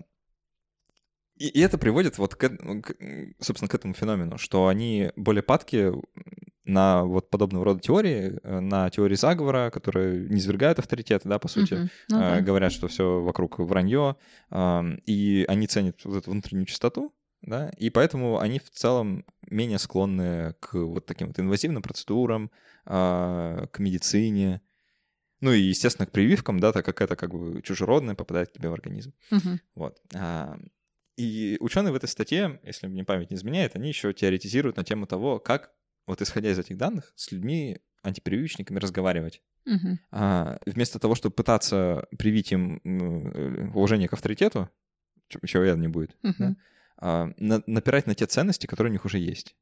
и, 1.37 1.47
и 1.47 1.61
это 1.61 1.79
приводит 1.79 2.19
вот, 2.19 2.35
к, 2.35 2.47
к, 2.47 2.95
собственно, 3.39 3.69
к 3.69 3.73
этому 3.73 3.95
феномену, 3.95 4.37
что 4.37 4.67
они 4.67 5.09
более 5.15 5.41
падки 5.41 5.91
на 6.65 7.03
вот 7.03 7.29
подобного 7.29 7.65
рода 7.65 7.79
теории, 7.79 8.39
э, 8.43 8.59
на 8.59 8.89
теории 8.89 9.15
заговора, 9.15 9.69
которые 9.69 10.29
не 10.29 10.39
свергают 10.39 10.79
авторитеты, 10.79 11.27
да, 11.27 11.39
по 11.39 11.47
сути, 11.47 11.73
uh-huh. 11.73 11.89
ну, 12.09 12.19
да. 12.19 12.41
говорят, 12.41 12.71
что 12.71 12.87
все 12.87 13.21
вокруг 13.21 13.59
вранье, 13.59 14.15
и 15.05 15.45
они 15.47 15.67
ценят 15.67 16.03
вот 16.05 16.17
эту 16.17 16.31
внутреннюю 16.31 16.65
чистоту, 16.65 17.13
да, 17.41 17.69
и 17.77 17.89
поэтому 17.89 18.39
они 18.39 18.59
в 18.59 18.69
целом 18.69 19.25
менее 19.49 19.77
склонны 19.77 20.55
к 20.61 20.73
вот 20.73 21.05
таким 21.05 21.27
вот 21.27 21.39
инвазивным 21.39 21.83
процедурам, 21.83 22.49
а, 22.85 23.67
к 23.67 23.79
медицине, 23.79 24.61
ну 25.41 25.51
и, 25.51 25.59
естественно, 25.59 26.05
к 26.05 26.11
прививкам, 26.11 26.59
да, 26.61 26.71
так 26.71 26.85
как 26.85 27.01
это 27.01 27.17
как 27.17 27.31
бы 27.31 27.61
чужеродное 27.61 28.15
попадает 28.15 28.49
к 28.49 28.53
тебе 28.53 28.69
в 28.69 28.73
организм. 28.73 29.13
Мгм. 29.29 29.59
Вот. 29.75 29.99
А, 30.15 30.57
И 31.17 31.57
ученые 31.59 31.91
в 31.91 31.95
этой 31.95 32.07
статье, 32.07 32.59
если 32.63 32.87
мне 32.87 33.03
память 33.03 33.29
не 33.29 33.35
изменяет, 33.35 33.75
они 33.75 33.89
еще 33.89 34.13
теоретизируют 34.13 34.77
на 34.77 34.83
тему 34.83 35.05
того, 35.05 35.39
как, 35.39 35.71
вот 36.07 36.21
исходя 36.21 36.51
из 36.51 36.59
этих 36.59 36.77
данных, 36.77 37.11
с 37.15 37.31
людьми, 37.31 37.79
антипрививочниками 38.03 38.79
разговаривать. 38.79 39.41
Мгм. 39.65 39.99
А, 40.11 40.59
вместо 40.65 40.99
того, 40.99 41.15
чтобы 41.15 41.33
пытаться 41.35 42.05
привить 42.17 42.51
им 42.51 42.81
э, 42.83 43.67
уважение 43.73 44.09
к 44.09 44.13
авторитету, 44.13 44.69
чего 45.45 45.63
явно 45.63 45.81
не 45.83 45.87
будет, 45.87 46.17
да, 46.21 46.29
Мгм. 46.29 46.57
а, 46.97 47.29
на- 47.37 47.63
напирать 47.65 48.05
на 48.07 48.13
те 48.15 48.25
ценности, 48.25 48.67
которые 48.67 48.91
у 48.91 48.93
них 48.93 49.05
уже 49.05 49.19
есть. 49.19 49.55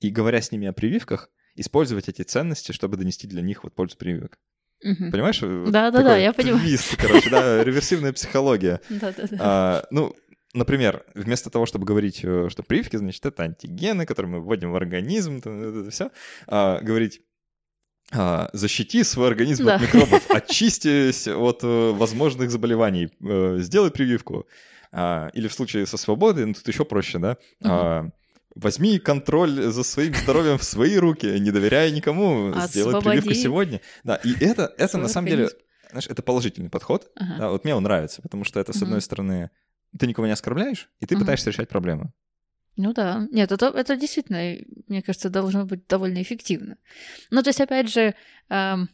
И 0.00 0.10
говоря 0.10 0.42
с 0.42 0.52
ними 0.52 0.66
о 0.68 0.72
прививках, 0.72 1.30
использовать 1.54 2.08
эти 2.08 2.22
ценности, 2.22 2.72
чтобы 2.72 2.96
донести 2.98 3.26
для 3.26 3.42
них 3.42 3.64
вот 3.64 3.74
пользу 3.74 3.96
прививок. 3.96 4.38
Мгм. 4.84 5.10
Понимаешь? 5.10 5.40
Вот 5.42 5.72
Да-да-да, 5.72 6.02
такой 6.04 6.22
я 6.22 6.32
понимаю. 6.32 6.60
твист, 6.60 6.96
короче, 6.96 7.30
да, 7.30 7.64
реверсивная 7.64 8.12
психология. 8.12 8.80
Да-да-да. 8.90 9.36
А, 9.40 9.86
ну, 9.90 10.14
например, 10.54 11.04
вместо 11.14 11.50
того, 11.50 11.66
чтобы 11.66 11.86
говорить, 11.86 12.20
э, 12.22 12.48
что 12.50 12.62
прививки, 12.62 12.96
значит, 12.96 13.24
это 13.26 13.42
антигены, 13.42 14.06
которые 14.06 14.32
мы 14.32 14.40
вводим 14.40 14.72
в 14.72 14.76
организм, 14.76 15.38
это 15.38 15.90
все, 15.90 16.10
говорить 16.46 17.20
а, 18.10 18.48
защити 18.52 19.04
свой 19.04 19.28
организм 19.28 19.64
Да. 19.64 19.74
от 19.74 19.82
микробов, 19.82 20.30
очистись 20.30 21.28
от 21.28 21.60
э, 21.62 21.90
возможных 21.92 22.50
заболеваний, 22.50 23.10
э, 23.20 23.58
сделай 23.60 23.90
прививку. 23.90 24.46
А, 24.90 25.28
или 25.34 25.46
в 25.46 25.52
случае 25.52 25.86
со 25.86 25.98
свободой, 25.98 26.46
ну 26.46 26.54
тут 26.54 26.66
еще 26.66 26.84
проще, 26.84 27.18
да? 27.18 27.36
А, 27.62 28.08
возьми 28.54 28.98
контроль 28.98 29.50
за 29.50 29.82
своим 29.82 30.14
здоровьем 30.14 30.56
в 30.56 30.64
свои 30.64 30.96
руки, 30.96 31.26
не 31.38 31.50
доверяй 31.50 31.92
никому, 31.92 32.54
сделай 32.68 33.00
прививку 33.02 33.34
сегодня. 33.34 33.82
Да, 34.04 34.16
и 34.16 34.32
это, 34.40 34.72
это 34.78 34.88
свой 34.88 35.02
на 35.02 35.08
самом 35.08 35.28
деле, 35.28 35.50
знаешь, 35.90 36.06
это 36.08 36.22
положительный 36.22 36.70
подход. 36.70 37.10
Ага. 37.14 37.34
Да, 37.38 37.50
вот 37.50 37.64
мне 37.64 37.74
он 37.74 37.82
нравится, 37.82 38.22
потому 38.22 38.44
что 38.44 38.58
это, 38.58 38.72
с 38.72 38.82
одной 38.82 39.02
стороны, 39.02 39.50
ты 39.98 40.06
никого 40.06 40.26
не 40.26 40.32
оскорбляешь, 40.32 40.90
и 41.00 41.06
ты 41.06 41.14
Мгм. 41.14 41.22
пытаешься 41.24 41.50
решать 41.50 41.68
проблемы. 41.68 42.12
Ну 42.76 42.92
да. 42.92 43.26
Нет, 43.32 43.50
это, 43.52 43.66
это 43.66 43.96
действительно, 43.96 44.56
мне 44.86 45.02
кажется, 45.02 45.30
должно 45.30 45.64
быть 45.64 45.86
довольно 45.88 46.22
эффективно. 46.22 46.76
Ну, 47.30 47.42
то 47.42 47.48
есть, 47.50 47.60
опять 47.60 47.88
же, 47.90 48.14
ам, 48.48 48.88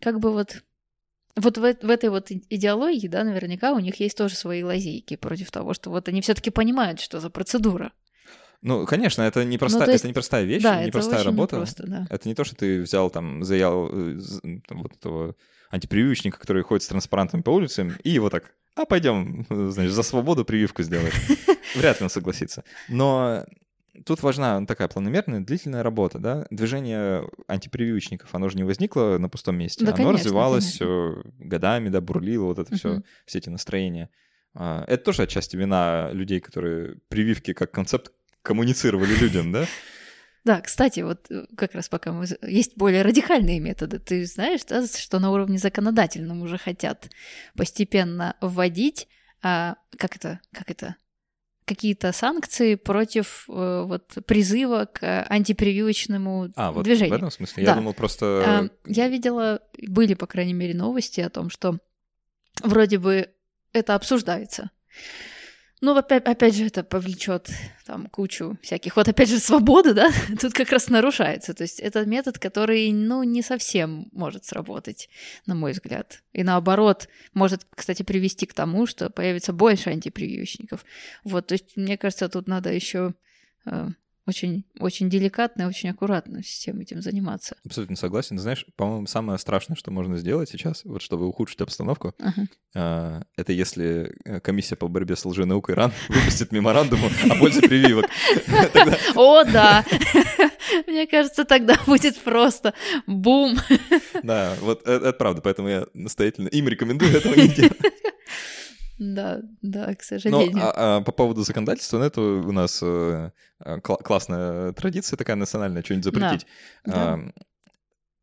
как 0.00 0.20
бы 0.20 0.32
вот 0.32 0.62
вот 1.36 1.56
в, 1.56 1.60
в 1.60 1.90
этой 1.90 2.08
вот 2.10 2.30
идеологии, 2.30 3.06
да, 3.06 3.22
наверняка 3.22 3.72
у 3.72 3.78
них 3.78 4.00
есть 4.00 4.16
тоже 4.16 4.34
свои 4.34 4.62
лазейки 4.64 5.14
против 5.16 5.50
того, 5.52 5.72
что 5.72 5.90
вот 5.90 6.08
они 6.08 6.20
все-таки 6.20 6.50
понимают, 6.50 6.98
что 7.00 7.20
за 7.20 7.30
процедура. 7.30 7.92
Ну, 8.60 8.86
конечно, 8.86 9.22
это 9.22 9.44
не 9.44 9.56
простая, 9.56 9.86
Ну, 9.86 9.92
есть- 9.92 10.02
это 10.02 10.08
не 10.08 10.14
простая 10.14 10.44
вещь, 10.44 10.62
да, 10.64 10.78
не 10.80 10.84
это 10.88 10.92
простая 10.92 11.22
работа. 11.22 11.56
непросто, 11.56 11.86
да. 11.86 12.06
Это 12.10 12.28
не 12.28 12.34
то, 12.34 12.42
что 12.42 12.56
ты 12.56 12.82
взял 12.82 13.08
там, 13.10 13.44
заял 13.44 13.88
э, 13.92 14.18
там, 14.66 14.82
вот 14.82 14.94
этого 14.96 15.36
антипрививочника, 15.70 16.38
который 16.40 16.64
ходит 16.64 16.82
с 16.82 16.88
транспарантами 16.88 17.42
по 17.42 17.50
улицам, 17.50 17.92
и 18.02 18.10
его 18.10 18.30
так, 18.30 18.54
а 18.78 18.86
пойдем, 18.86 19.46
значит, 19.50 19.92
за 19.92 20.02
свободу 20.02 20.44
прививку 20.44 20.82
сделаем. 20.82 21.12
Вряд 21.74 22.00
ли 22.00 22.04
он 22.04 22.10
согласится. 22.10 22.64
Но 22.88 23.44
тут 24.04 24.22
важна 24.22 24.64
такая 24.66 24.88
планомерная, 24.88 25.40
длительная 25.40 25.82
работа, 25.82 26.18
да. 26.18 26.46
Движение 26.50 27.28
антипрививочников, 27.48 28.34
оно 28.34 28.48
же 28.48 28.56
не 28.56 28.64
возникло 28.64 29.18
на 29.18 29.28
пустом 29.28 29.56
месте. 29.56 29.84
Да, 29.84 29.90
оно 29.92 29.96
конечно, 29.96 30.18
развивалось 30.18 30.78
конечно. 30.78 31.22
годами, 31.38 31.88
да, 31.88 32.00
бурлило, 32.00 32.44
вот 32.44 32.58
это 32.58 32.74
все, 32.76 32.88
Мгм. 32.88 33.04
все 33.26 33.38
эти 33.38 33.48
настроения. 33.48 34.08
А, 34.54 34.84
Это 34.88 35.04
тоже 35.04 35.22
отчасти 35.22 35.56
вина 35.56 36.10
людей, 36.12 36.40
которые 36.40 36.96
прививки 37.08 37.52
как 37.52 37.70
концепт 37.70 38.12
коммуницировали 38.42 39.14
людям, 39.14 39.52
да? 39.52 39.66
Да, 40.48 40.62
кстати, 40.62 41.00
вот 41.00 41.30
э, 41.30 41.44
как 41.58 41.74
раз 41.74 41.90
пока 41.90 42.10
мы... 42.10 42.24
Есть 42.40 42.72
более 42.74 43.02
радикальные 43.02 43.60
методы. 43.60 43.98
Ты 43.98 44.24
знаешь, 44.24 44.64
да, 44.64 44.86
что 44.86 45.18
на 45.18 45.30
уровне 45.30 45.58
законодательном 45.58 46.40
уже 46.40 46.56
хотят 46.56 47.10
постепенно 47.54 48.34
вводить, 48.40 49.08
а, 49.42 49.76
как 49.98 50.16
это, 50.16 50.40
как 50.54 50.70
это, 50.70 50.96
какие-то 51.66 52.12
санкции 52.12 52.76
против 52.76 53.44
э, 53.46 53.84
вот 53.86 54.16
призыва 54.24 54.86
к 54.86 55.02
э, 55.02 55.26
антипрививочному 55.28 56.50
А, 56.56 56.72
вот 56.72 56.84
движению. 56.84 57.12
в 57.12 57.18
этом 57.18 57.30
смысле. 57.30 57.66
Да. 57.66 57.72
Я 57.72 57.76
думал 57.76 57.92
просто... 57.92 58.70
Я 58.86 59.08
видела, 59.08 59.60
были, 59.86 60.14
по 60.14 60.26
крайней 60.26 60.54
мере, 60.54 60.72
новости 60.72 61.20
о 61.20 61.28
том, 61.28 61.50
что 61.50 61.76
вроде 62.62 62.96
бы 62.96 63.28
это 63.74 63.94
обсуждается. 63.94 64.70
Ну, 65.80 65.96
опять, 65.96 66.24
опять 66.24 66.56
же, 66.56 66.66
это 66.66 66.82
повлечет 66.82 67.48
там 67.86 68.06
кучу 68.06 68.58
всяких. 68.62 68.96
Вот 68.96 69.06
опять 69.06 69.28
же, 69.28 69.38
свобода, 69.38 69.94
да, 69.94 70.10
тут 70.40 70.52
как 70.52 70.70
раз 70.70 70.88
нарушается. 70.88 71.54
То 71.54 71.62
есть 71.62 71.78
это 71.78 72.04
метод, 72.04 72.38
который, 72.38 72.90
ну, 72.92 73.22
не 73.22 73.42
совсем 73.42 74.08
может 74.12 74.44
сработать, 74.44 75.08
на 75.46 75.54
мой 75.54 75.72
взгляд. 75.72 76.22
И 76.32 76.42
наоборот, 76.42 77.08
может, 77.32 77.64
кстати, 77.70 78.02
привести 78.02 78.46
к 78.46 78.54
тому, 78.54 78.86
что 78.86 79.08
появится 79.08 79.52
больше 79.52 79.90
антипрививочников. 79.90 80.84
Вот, 81.22 81.46
то 81.46 81.52
есть, 81.52 81.76
мне 81.76 81.96
кажется, 81.96 82.28
тут 82.28 82.48
надо 82.48 82.72
еще 82.72 83.14
очень, 84.28 84.64
очень 84.78 85.08
деликатно 85.08 85.62
и 85.62 85.64
очень 85.64 85.88
аккуратно 85.88 86.42
всем 86.42 86.80
этим 86.80 87.00
заниматься. 87.00 87.56
Абсолютно 87.64 87.96
согласен. 87.96 88.38
Знаешь, 88.38 88.66
по-моему, 88.76 89.06
самое 89.06 89.38
страшное, 89.38 89.74
что 89.74 89.90
можно 89.90 90.18
сделать 90.18 90.50
сейчас, 90.50 90.84
вот 90.84 91.00
чтобы 91.00 91.26
ухудшить 91.26 91.62
обстановку, 91.62 92.14
Ага. 92.18 92.46
а, 92.74 93.22
это 93.36 93.52
если 93.54 94.14
э, 94.26 94.40
комиссия 94.40 94.76
по 94.76 94.86
борьбе 94.86 95.16
с 95.16 95.24
лженаукой 95.24 95.74
РАН 95.74 95.92
выпустит 96.10 96.52
меморандум 96.52 97.00
о 97.30 97.34
пользе 97.36 97.62
прививок. 97.62 98.06
О, 99.16 99.44
да! 99.44 99.84
Мне 100.86 101.06
кажется, 101.06 101.44
тогда 101.44 101.76
будет 101.86 102.18
просто 102.18 102.74
бум. 103.06 103.56
Да, 104.22 104.54
вот 104.60 104.86
э- 104.86 104.92
это 104.92 105.12
правда, 105.14 105.40
поэтому 105.40 105.68
я 105.68 105.86
настоятельно 105.94 106.48
им 106.48 106.68
рекомендую 106.68 107.16
этого 107.16 107.34
не 107.34 107.48
делать. 107.48 107.78
Да, 108.98 109.40
да, 109.62 109.94
к 109.94 110.02
сожалению. 110.02 110.56
а- 110.60 110.96
а 110.96 111.00
по 111.00 111.12
поводу 111.12 111.42
законодательства, 111.42 111.98
ну, 111.98 112.04
это 112.04 112.20
у 112.20 112.52
нас 112.52 112.80
э, 112.82 113.30
э, 113.64 113.76
кла- 113.78 114.02
классная 114.02 114.72
традиция 114.72 115.16
такая 115.16 115.36
национальная, 115.36 115.82
что-нибудь 115.82 116.04
запретить. 116.04 116.46
Да. 116.84 117.14
А, 117.14 117.18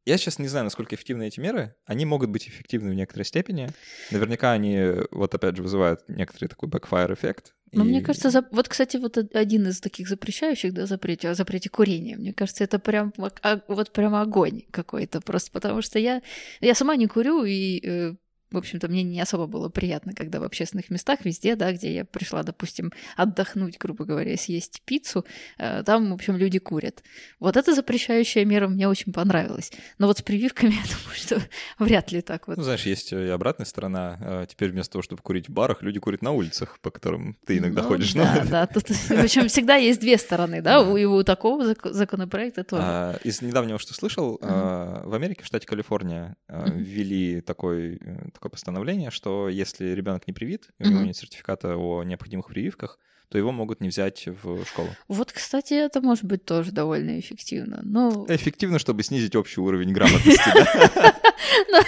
Я 0.08 0.18
сейчас 0.20 0.38
не 0.38 0.48
знаю, 0.48 0.66
насколько 0.66 0.94
эффективны 0.94 1.24
эти 1.28 1.40
меры. 1.40 1.74
Они 1.86 2.06
могут 2.06 2.30
быть 2.30 2.48
эффективны 2.48 2.92
в 2.92 2.94
некоторой 2.94 3.26
степени. 3.26 3.70
Наверняка 4.12 4.52
они, 4.52 4.80
вот 5.10 5.34
опять 5.34 5.56
же, 5.56 5.64
вызывают 5.64 6.02
некоторый 6.08 6.48
такой 6.48 6.70
backfire 6.70 7.12
эффект. 7.16 7.56
Но 7.72 7.84
И- 7.84 7.88
мне 7.88 8.02
кажется, 8.04 8.30
за- 8.30 8.48
вот, 8.52 8.70
кстати, 8.70 8.98
вот 8.98 9.18
один 9.18 9.68
из 9.68 9.80
таких 9.82 10.08
запрещающих, 10.08 10.74
да, 10.76 10.86
запрете, 10.86 11.30
о 11.30 11.34
запрете 11.34 11.70
курения, 11.70 12.18
мне 12.18 12.34
кажется, 12.34 12.64
это 12.64 12.78
прям 12.78 13.14
вот 13.18 13.92
прям 13.94 14.14
огонь 14.14 14.62
какой-то, 14.70 15.22
просто 15.22 15.52
потому 15.52 15.82
что 15.82 15.98
я, 15.98 16.22
я 16.62 16.76
сама 16.76 16.96
не 16.98 17.08
курю, 17.08 17.44
и, 17.44 17.80
э, 17.84 18.16
в 18.52 18.58
общем-то, 18.58 18.88
мне 18.88 19.04
не 19.04 19.20
особо 19.20 19.48
было 19.48 19.70
приятно, 19.70 20.14
когда 20.14 20.40
в 20.40 20.44
общественных 20.44 20.90
местах 20.90 21.20
везде, 21.26 21.56
да, 21.56 21.72
где 21.74 21.94
я 21.94 22.06
пришла, 22.06 22.44
допустим, 22.44 22.92
отдохнуть, 23.18 23.78
грубо 23.78 24.06
говоря, 24.06 24.38
съесть 24.38 24.82
пиццу, 24.86 25.26
э, 25.58 25.84
там, 25.84 26.12
в 26.12 26.14
общем, 26.14 26.38
люди 26.38 26.60
курят. 26.60 27.04
Вот 27.40 27.58
эта 27.58 27.74
запрещающая 27.74 28.46
мера 28.46 28.68
мне 28.68 28.88
очень 28.88 29.12
понравилась. 29.14 29.72
Но 29.98 30.08
вот 30.08 30.20
с 30.20 30.22
прививками, 30.22 30.72
я 30.74 30.82
думаю, 30.84 31.16
что 31.16 31.42
вряд 31.80 32.12
ли 32.12 32.22
так 32.22 32.48
вот. 32.48 32.58
Ну, 32.58 32.64
знаешь, 32.64 32.86
есть 32.86 33.12
и 33.12 33.16
обратная 33.30 33.66
сторона. 33.66 34.18
А, 34.22 34.46
Теперь 34.46 34.70
вместо 34.72 34.94
того, 34.94 35.02
чтобы 35.04 35.22
курить 35.22 35.50
в 35.50 35.52
барах, 35.52 35.82
люди 35.82 36.00
курят 36.00 36.22
на 36.22 36.32
улицах, 36.32 36.80
по 36.82 36.92
которым 36.92 37.38
ты 37.46 37.58
иногда 37.58 37.82
Ну 37.82 37.88
ходишь. 37.88 38.14
Да, 38.14 38.46
да. 38.50 38.68
Тут, 38.68 38.88
в 38.90 39.12
общем, 39.12 39.48
всегда 39.48 39.76
есть 39.76 40.00
две 40.00 40.18
стороны, 40.18 40.62
да, 40.62 40.82
у, 40.82 40.96
и 40.98 41.06
у 41.06 41.24
такого 41.24 41.64
зак- 41.72 41.92
законопроекта 41.92 42.64
тоже. 42.64 42.84
А, 42.86 43.18
из 43.24 43.42
недавнего, 43.42 43.80
что 43.80 43.94
слышал, 43.94 44.38
в 44.42 45.14
Америке, 45.14 45.44
в 45.44 45.46
штате 45.46 45.68
Калифорния, 45.68 46.36
Мгм. 46.48 46.78
ввели 46.78 47.42
такой, 47.42 47.96
э, 47.96 48.30
такое 48.36 48.50
постановление, 48.50 49.12
что 49.12 49.50
если 49.50 49.88
ребенок 49.88 50.28
не 50.28 50.34
привит, 50.34 50.70
и 50.80 50.84
у 50.84 50.92
него 50.92 51.02
нет 51.02 51.16
сертификата 51.16 51.76
о 51.76 52.04
необходимых 52.04 52.48
прививках, 52.48 53.00
то 53.30 53.38
его 53.38 53.52
могут 53.52 53.82
не 53.82 53.90
взять 53.90 54.28
в 54.28 54.64
школу. 54.66 54.90
Вот, 55.08 55.32
кстати, 55.32 55.74
это 55.74 56.02
может 56.02 56.26
быть 56.26 56.46
тоже 56.46 56.72
довольно 56.72 57.20
эффективно. 57.20 57.82
Ну, 57.84 58.26
Эффективно, 58.30 58.80
чтобы 58.80 59.04
снизить 59.04 59.36
общий 59.36 59.60
уровень 59.60 59.92
грамотности. 59.92 60.42
да. 61.72 61.84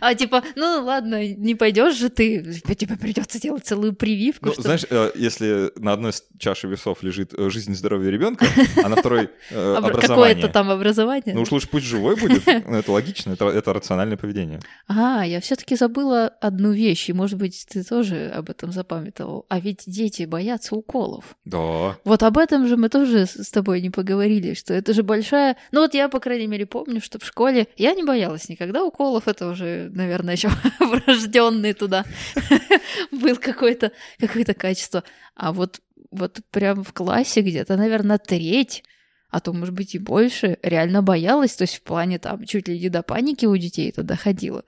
а 0.00 0.14
типа, 0.14 0.42
ну 0.54 0.84
ладно, 0.84 1.26
не 1.26 1.54
пойдешь 1.54 1.96
же 1.96 2.08
ты, 2.08 2.42
тебе 2.76 2.96
придется 2.96 3.40
делать 3.40 3.64
целую 3.66 3.94
прививку. 3.94 4.46
Ну, 4.46 4.54
знаешь, 4.62 4.84
э, 4.88 5.12
если 5.14 5.72
на 5.76 5.92
одной 5.92 6.12
чаше 6.38 6.68
весов 6.68 7.02
лежит 7.02 7.32
э, 7.34 7.50
жизнь 7.50 7.72
и 7.72 7.74
здоровье 7.74 8.10
ребенка, 8.10 8.46
а 8.82 8.88
на 8.88 8.96
второй 8.96 9.30
э, 9.50 9.76
Обра- 9.76 9.86
Какое-то 9.86 9.88
образование, 9.88 10.48
там 10.48 10.70
образование. 10.70 11.34
ну 11.34 11.42
уж 11.42 11.50
лучше 11.50 11.68
пусть 11.68 11.86
живой 11.86 12.16
будет. 12.16 12.44
Ну, 12.46 12.76
Это 12.76 12.92
логично, 12.92 13.32
это 13.32 13.72
рациональное 13.72 14.16
поведение. 14.16 14.60
А, 14.88 15.24
я 15.24 15.40
все-таки 15.40 15.76
забыла 15.76 16.26
одну 16.40 16.72
вещь, 16.72 17.08
и, 17.08 17.12
может 17.12 17.38
быть, 17.38 17.66
ты 17.68 17.82
тоже 17.82 18.30
об 18.34 18.50
этом 18.50 18.72
запамятовал. 18.72 19.46
А 19.48 19.60
ведь 19.60 19.84
дети 19.86 20.24
боятся 20.24 20.74
уколов. 20.74 21.36
Да. 21.44 21.96
Вот 22.04 22.22
об 22.22 22.38
этом 22.38 22.66
же 22.66 22.76
мы 22.76 22.88
тоже 22.88 23.26
с 23.26 23.50
тобой 23.50 23.80
не 23.80 23.90
поговорили, 23.90 24.54
что 24.54 24.74
это 24.74 24.92
же 24.92 25.02
большая... 25.02 25.56
Ну 25.72 25.80
вот 25.80 25.94
я, 25.94 26.08
по 26.08 26.20
крайней 26.20 26.46
мере, 26.46 26.66
помню, 26.66 27.00
что 27.00 27.18
в 27.18 27.24
школе 27.24 27.68
я 27.76 27.94
не 27.94 28.02
боялась 28.04 28.35
никогда 28.48 28.84
уколов, 28.84 29.28
это 29.28 29.48
уже, 29.48 29.90
наверное, 29.92 30.34
еще 30.34 30.50
врожденный 30.80 31.72
туда 31.72 32.04
был 33.10 33.36
какое-то 33.36 33.92
какое 34.18 34.44
качество. 34.44 35.02
А 35.34 35.52
вот 35.52 35.80
вот 36.10 36.40
прям 36.50 36.84
в 36.84 36.92
классе 36.92 37.40
где-то, 37.40 37.76
наверное, 37.76 38.18
треть 38.18 38.82
а 39.28 39.40
то, 39.40 39.52
может 39.52 39.74
быть, 39.74 39.94
и 39.94 39.98
больше, 39.98 40.56
реально 40.62 41.02
боялась, 41.02 41.54
то 41.56 41.62
есть 41.62 41.76
в 41.76 41.82
плане 41.82 42.18
там 42.18 42.44
чуть 42.46 42.68
ли 42.68 42.78
не 42.78 42.88
до 42.88 43.02
паники 43.02 43.44
у 43.44 43.56
детей 43.56 43.90
это 43.90 44.02
доходило. 44.02 44.64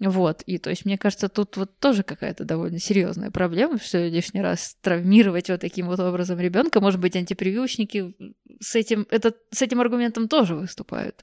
Вот, 0.00 0.42
и 0.46 0.56
то 0.56 0.70
есть, 0.70 0.86
мне 0.86 0.96
кажется, 0.96 1.28
тут 1.28 1.58
вот 1.58 1.78
тоже 1.78 2.02
какая-то 2.02 2.44
довольно 2.44 2.78
серьезная 2.78 3.30
проблема, 3.30 3.78
что 3.78 3.98
лишний 4.06 4.40
раз 4.40 4.76
травмировать 4.80 5.50
вот 5.50 5.60
таким 5.60 5.86
вот 5.86 6.00
образом 6.00 6.40
ребенка, 6.40 6.80
может 6.80 6.98
быть, 6.98 7.16
антипрививочники 7.16 8.14
с 8.60 8.74
этим, 8.74 9.06
это, 9.10 9.34
с 9.50 9.60
этим 9.60 9.80
аргументом 9.80 10.26
тоже 10.26 10.54
выступают. 10.54 11.22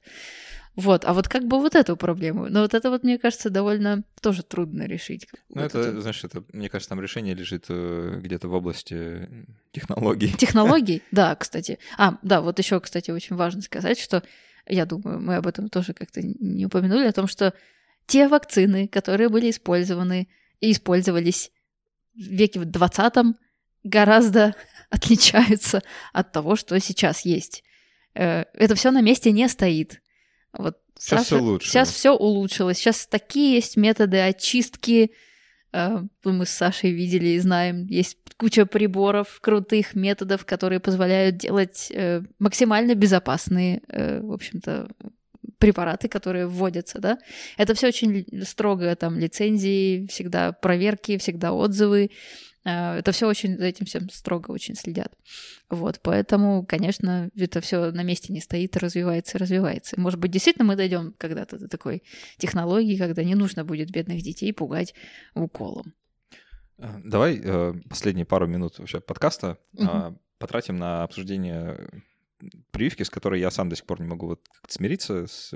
Вот, 0.77 1.05
а 1.05 1.13
вот 1.13 1.27
как 1.27 1.43
бы 1.47 1.57
вот 1.57 1.73
эту 1.73 1.97
проблему, 1.97 2.49
но 2.49 2.61
вот 2.61 2.75
это 2.75 2.91
вот, 2.91 3.01
мне 3.01 3.17
кажется, 3.17 3.49
довольно 3.49 4.03
тоже 4.21 4.43
трудно 4.43 4.83
решить. 4.83 5.27
Ну, 5.49 5.63
вот 5.63 5.73
это, 5.73 5.79
это, 5.79 6.01
знаешь, 6.01 6.23
это, 6.23 6.43
мне 6.53 6.69
кажется, 6.69 6.89
там 6.89 7.01
решение 7.01 7.33
лежит 7.33 7.65
э, 7.69 8.19
где-то 8.21 8.47
в 8.47 8.53
области 8.53 9.27
технологий. 9.71 10.31
Технологий, 10.37 11.01
да, 11.11 11.35
кстати. 11.35 11.79
А, 11.97 12.19
да, 12.21 12.41
вот 12.41 12.59
еще, 12.59 12.79
кстати, 12.79 13.09
очень 13.09 13.35
важно 13.35 13.63
сказать, 13.63 13.99
что 13.99 14.21
я 14.67 14.85
думаю, 14.85 15.19
мы 15.19 15.37
об 15.37 15.47
этом 15.47 15.67
тоже 15.69 15.93
как-то 15.93 16.21
не 16.21 16.67
упомянули, 16.67 17.07
о 17.07 17.11
том, 17.11 17.27
что 17.27 17.55
те 18.05 18.27
вакцины, 18.27 18.87
которые 18.87 19.29
были 19.29 19.49
использованы 19.49 20.27
и 20.59 20.71
использовались 20.71 21.51
в 22.13 22.19
веке 22.19 22.59
в 22.59 22.65
20 22.65 23.35
гораздо 23.83 24.53
отличаются 24.91 25.81
от 26.13 26.31
того, 26.31 26.55
что 26.55 26.79
сейчас 26.79 27.21
есть. 27.21 27.63
Э, 28.13 28.45
это 28.53 28.75
все 28.75 28.91
на 28.91 29.01
месте 29.01 29.31
не 29.31 29.49
стоит. 29.49 30.01
Вот 30.57 30.77
сейчас 30.97 31.25
все 31.25 31.39
лучше. 31.39 31.69
Сейчас 31.69 31.91
все 31.91 32.11
улучшилось. 32.11 32.77
Сейчас 32.77 33.07
такие 33.07 33.55
есть 33.55 33.77
методы 33.77 34.19
очистки. 34.19 35.11
Э, 35.71 36.03
мы 36.23 36.45
с 36.45 36.49
Сашей 36.49 36.91
видели 36.91 37.29
и 37.29 37.39
знаем. 37.39 37.85
Есть 37.87 38.17
куча 38.37 38.65
приборов, 38.65 39.39
крутых 39.41 39.95
методов, 39.95 40.45
которые 40.45 40.79
позволяют 40.79 41.37
делать 41.37 41.91
э, 41.91 42.21
максимально 42.39 42.95
безопасные, 42.95 43.81
э, 43.87 44.21
в 44.21 44.31
общем-то, 44.31 44.89
препараты, 45.57 46.07
которые 46.07 46.47
вводятся, 46.47 46.99
да. 46.99 47.17
Это 47.57 47.73
все 47.73 47.87
очень 47.87 48.25
строго, 48.45 48.95
там, 48.95 49.17
лицензии, 49.17 50.05
всегда 50.07 50.51
проверки, 50.51 51.17
всегда 51.17 51.53
отзывы. 51.53 52.11
Э, 52.67 52.97
это 52.97 53.11
все 53.11 53.27
очень 53.27 53.57
за 53.57 53.65
этим 53.65 53.85
всем 53.85 54.09
строго 54.09 54.51
очень 54.51 54.75
следят. 54.75 55.13
Вот, 55.69 55.99
поэтому, 56.03 56.65
конечно, 56.65 57.29
это 57.35 57.61
все 57.61 57.91
на 57.91 58.03
месте 58.03 58.33
не 58.33 58.41
стоит, 58.41 58.75
развивается, 58.75 59.37
развивается. 59.37 59.99
Может 59.99 60.19
быть, 60.19 60.31
действительно 60.31 60.65
мы 60.65 60.75
дойдем 60.75 61.13
когда-то 61.17 61.57
до 61.57 61.69
такой 61.69 62.03
технологии, 62.37 62.97
когда 62.97 63.23
не 63.23 63.35
нужно 63.35 63.63
будет 63.63 63.89
бедных 63.89 64.21
детей 64.21 64.51
пугать 64.53 64.93
уколом. 65.33 65.93
Э, 66.77 66.99
давай 67.03 67.39
э, 67.41 67.73
последние 67.89 68.25
пару 68.25 68.47
минут 68.47 68.79
вообще 68.79 68.99
подкаста 68.99 69.57
угу. 69.73 70.19
потратим 70.37 70.75
на 70.75 71.03
обсуждение 71.03 71.89
прививки, 72.71 73.01
с 73.01 73.09
которой 73.09 73.39
я 73.39 73.49
сам 73.49 73.69
до 73.69 73.75
сих 73.75 73.85
пор 73.85 73.99
не 74.01 74.07
могу 74.07 74.27
вот 74.27 74.45
смириться 74.67 75.25
с, 75.25 75.49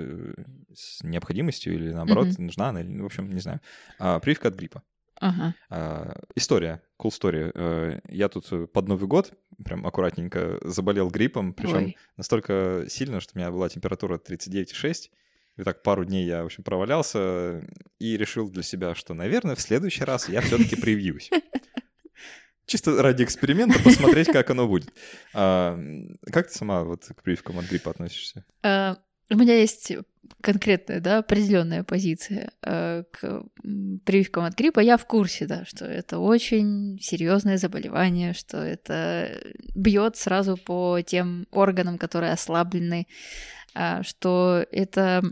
с 0.74 1.02
необходимостью 1.04 1.74
или 1.74 1.92
наоборот, 1.92 2.28
mm 2.28 2.40
нужна 2.40 2.70
она, 2.70 2.80
или, 2.80 3.00
в 3.00 3.04
общем, 3.04 3.32
не 3.32 3.40
знаю. 3.40 3.60
А, 4.00 4.18
прививка 4.18 4.48
от 4.48 4.56
гриппа. 4.56 4.82
Ага. 5.22 5.54
А, 5.70 6.20
история, 6.34 6.82
cool 7.00 7.10
story. 7.10 7.52
А, 7.54 8.00
я 8.08 8.28
тут 8.28 8.72
под 8.72 8.88
Новый 8.88 9.06
год 9.06 9.32
прям 9.64 9.86
аккуратненько 9.86 10.58
заболел 10.62 11.10
гриппом, 11.10 11.54
причем 11.54 11.94
настолько 12.16 12.84
сильно, 12.88 13.20
что 13.20 13.32
у 13.34 13.38
меня 13.38 13.50
была 13.52 13.68
температура 13.68 14.18
39,6. 14.18 15.10
И 15.58 15.62
так 15.62 15.82
пару 15.82 16.04
дней 16.04 16.26
я, 16.26 16.42
в 16.42 16.46
общем, 16.46 16.64
провалялся 16.64 17.62
и 17.98 18.16
решил 18.16 18.50
для 18.50 18.62
себя, 18.62 18.94
что, 18.94 19.14
наверное, 19.14 19.54
в 19.54 19.60
следующий 19.60 20.02
раз 20.02 20.28
я 20.28 20.40
все-таки 20.40 20.76
привьюсь. 20.76 21.30
Чисто 22.66 23.00
ради 23.02 23.22
эксперимента 23.22 23.80
посмотреть, 23.82 24.28
как 24.28 24.50
оно 24.50 24.66
будет. 24.66 24.92
А, 25.34 25.78
как 26.32 26.48
ты 26.48 26.54
сама 26.54 26.82
вот 26.82 27.04
к 27.04 27.22
прививкам 27.22 27.58
от 27.60 27.66
гриппа 27.66 27.90
относишься? 27.92 28.44
А, 29.32 29.34
у 29.34 29.38
меня 29.38 29.58
есть 29.58 29.92
конкретная, 30.40 31.00
да, 31.00 31.18
определенная 31.18 31.84
позиция 31.84 32.50
э, 32.62 33.04
к 33.10 33.44
прививкам 34.04 34.44
от 34.44 34.56
гриппа. 34.56 34.80
Я 34.80 34.96
в 34.96 35.06
курсе, 35.06 35.46
да, 35.46 35.64
что 35.64 35.84
это 35.84 36.18
очень 36.18 36.98
серьезное 37.00 37.56
заболевание, 37.56 38.34
что 38.34 38.58
это 38.58 39.40
бьет 39.74 40.16
сразу 40.16 40.56
по 40.56 41.00
тем 41.00 41.46
органам, 41.50 41.96
которые 41.96 42.32
ослаблены, 42.32 43.06
э, 43.74 44.02
что 44.02 44.66
это 44.70 45.22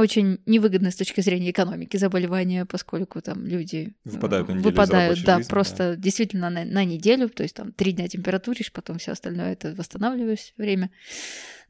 очень 0.00 0.40
невыгодно 0.46 0.90
с 0.90 0.96
точки 0.96 1.20
зрения 1.20 1.50
экономики 1.50 1.96
заболевания, 1.96 2.64
поскольку 2.64 3.20
там 3.20 3.46
люди 3.46 3.94
выпадают, 4.04 4.48
на 4.48 4.54
выпадают 4.56 5.22
да, 5.24 5.36
жизни, 5.38 5.50
просто 5.50 5.90
да. 5.90 5.96
действительно 5.96 6.50
на, 6.50 6.64
на 6.64 6.84
неделю, 6.84 7.28
то 7.28 7.42
есть 7.42 7.54
там 7.54 7.72
три 7.72 7.92
дня 7.92 8.08
температуришь, 8.08 8.72
потом 8.72 8.98
все 8.98 9.12
остальное 9.12 9.52
это 9.52 9.74
восстанавливаешь 9.74 10.52
время. 10.56 10.90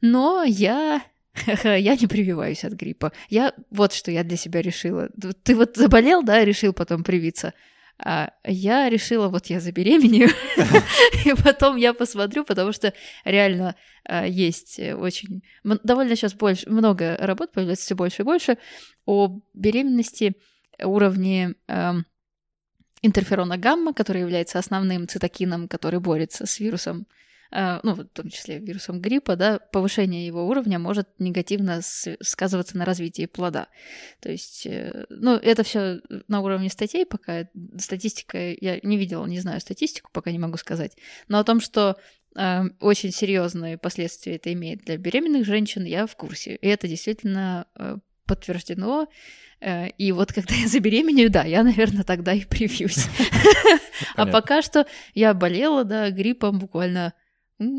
Но 0.01 0.43
я 0.43 1.01
я 1.63 1.95
не 1.95 2.07
прививаюсь 2.07 2.63
от 2.63 2.73
гриппа. 2.73 3.11
Я 3.29 3.53
вот 3.69 3.93
что 3.93 4.11
я 4.11 4.23
для 4.23 4.37
себя 4.37 4.61
решила. 4.61 5.09
Ты 5.43 5.55
вот 5.55 5.77
заболел, 5.77 6.23
да, 6.23 6.43
решил 6.43 6.73
потом 6.73 7.03
привиться. 7.03 7.53
А 7.97 8.33
я 8.43 8.89
решила, 8.89 9.27
вот 9.27 9.47
я 9.47 9.59
забеременею, 9.59 10.29
и 11.25 11.33
потом 11.43 11.75
я 11.75 11.93
посмотрю, 11.93 12.43
потому 12.43 12.71
что 12.71 12.93
реально 13.25 13.75
а, 14.03 14.25
есть 14.25 14.79
очень... 14.79 15.43
Довольно 15.63 16.15
сейчас 16.15 16.33
больше, 16.33 16.69
много 16.69 17.15
работ 17.19 17.51
появляется 17.51 17.85
все 17.85 17.95
больше 17.95 18.23
и 18.23 18.25
больше 18.25 18.57
о 19.05 19.39
беременности, 19.53 20.35
уровне 20.83 21.53
эм, 21.67 22.05
интерферона 23.01 23.57
гамма, 23.57 23.93
который 23.93 24.21
является 24.21 24.57
основным 24.57 25.07
цитокином, 25.07 25.67
который 25.67 25.99
борется 25.99 26.45
с 26.45 26.59
вирусом. 26.59 27.01
Э, 27.01 27.30
ну, 27.51 27.95
в 27.95 28.05
том 28.05 28.29
числе 28.29 28.59
вирусом 28.59 29.01
гриппа, 29.01 29.35
да, 29.35 29.59
повышение 29.59 30.25
его 30.25 30.47
уровня 30.47 30.79
может 30.79 31.07
негативно 31.19 31.81
сказываться 31.81 32.77
на 32.77 32.85
развитии 32.85 33.25
плода. 33.25 33.67
То 34.21 34.31
есть, 34.31 34.65
э, 34.65 35.05
ну, 35.09 35.35
это 35.35 35.63
все 35.63 35.99
на 36.27 36.41
уровне 36.41 36.69
статей, 36.69 37.05
пока 37.05 37.47
статистика, 37.77 38.37
я 38.37 38.79
не 38.83 38.97
видела, 38.97 39.25
не 39.25 39.39
знаю 39.39 39.59
статистику, 39.59 40.09
пока 40.13 40.31
не 40.31 40.39
могу 40.39 40.57
сказать, 40.57 40.95
но 41.27 41.39
о 41.39 41.43
том, 41.43 41.59
что 41.59 41.97
э, 42.35 42.61
очень 42.79 43.11
серьезные 43.11 43.77
последствия 43.77 44.35
это 44.35 44.53
имеет 44.53 44.85
для 44.85 44.97
беременных 44.97 45.45
женщин, 45.45 45.83
я 45.83 46.07
в 46.07 46.15
курсе. 46.15 46.55
И 46.55 46.67
это 46.67 46.87
действительно 46.87 47.67
э, 47.75 47.97
подтверждено. 48.25 49.07
Э, 49.59 49.89
и 49.89 50.11
вот 50.13 50.31
когда 50.31 50.55
я 50.55 50.67
забеременею, 50.67 51.29
да, 51.29 51.43
я, 51.43 51.63
наверное, 51.63 52.03
тогда 52.03 52.33
и 52.33 52.45
привьюсь. 52.45 53.07
А 54.15 54.25
пока 54.25 54.61
что 54.63 54.87
я 55.13 55.33
болела, 55.33 55.83
да, 55.83 56.09
гриппом 56.09 56.57
буквально 56.57 57.13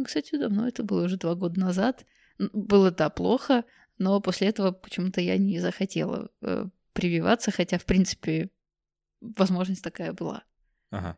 кстати, 0.05 0.37
давно 0.37 0.69
это 0.69 0.83
было 0.83 1.05
уже 1.05 1.17
два 1.17 1.35
года 1.35 1.59
назад. 1.61 2.07
Было, 2.39 2.91
да, 2.91 3.11
плохо, 3.11 3.65
но 3.99 4.21
после 4.21 4.49
этого 4.49 4.73
почему-то 4.73 5.21
я 5.21 5.39
не 5.39 5.61
захотела 5.61 6.31
э, 6.41 6.67
прививаться, 6.93 7.51
хотя, 7.51 7.79
в 7.79 7.85
принципе, 7.85 8.51
возможность 9.21 9.83
такая 9.85 10.13
была. 10.13 10.45
Ага. 10.91 11.17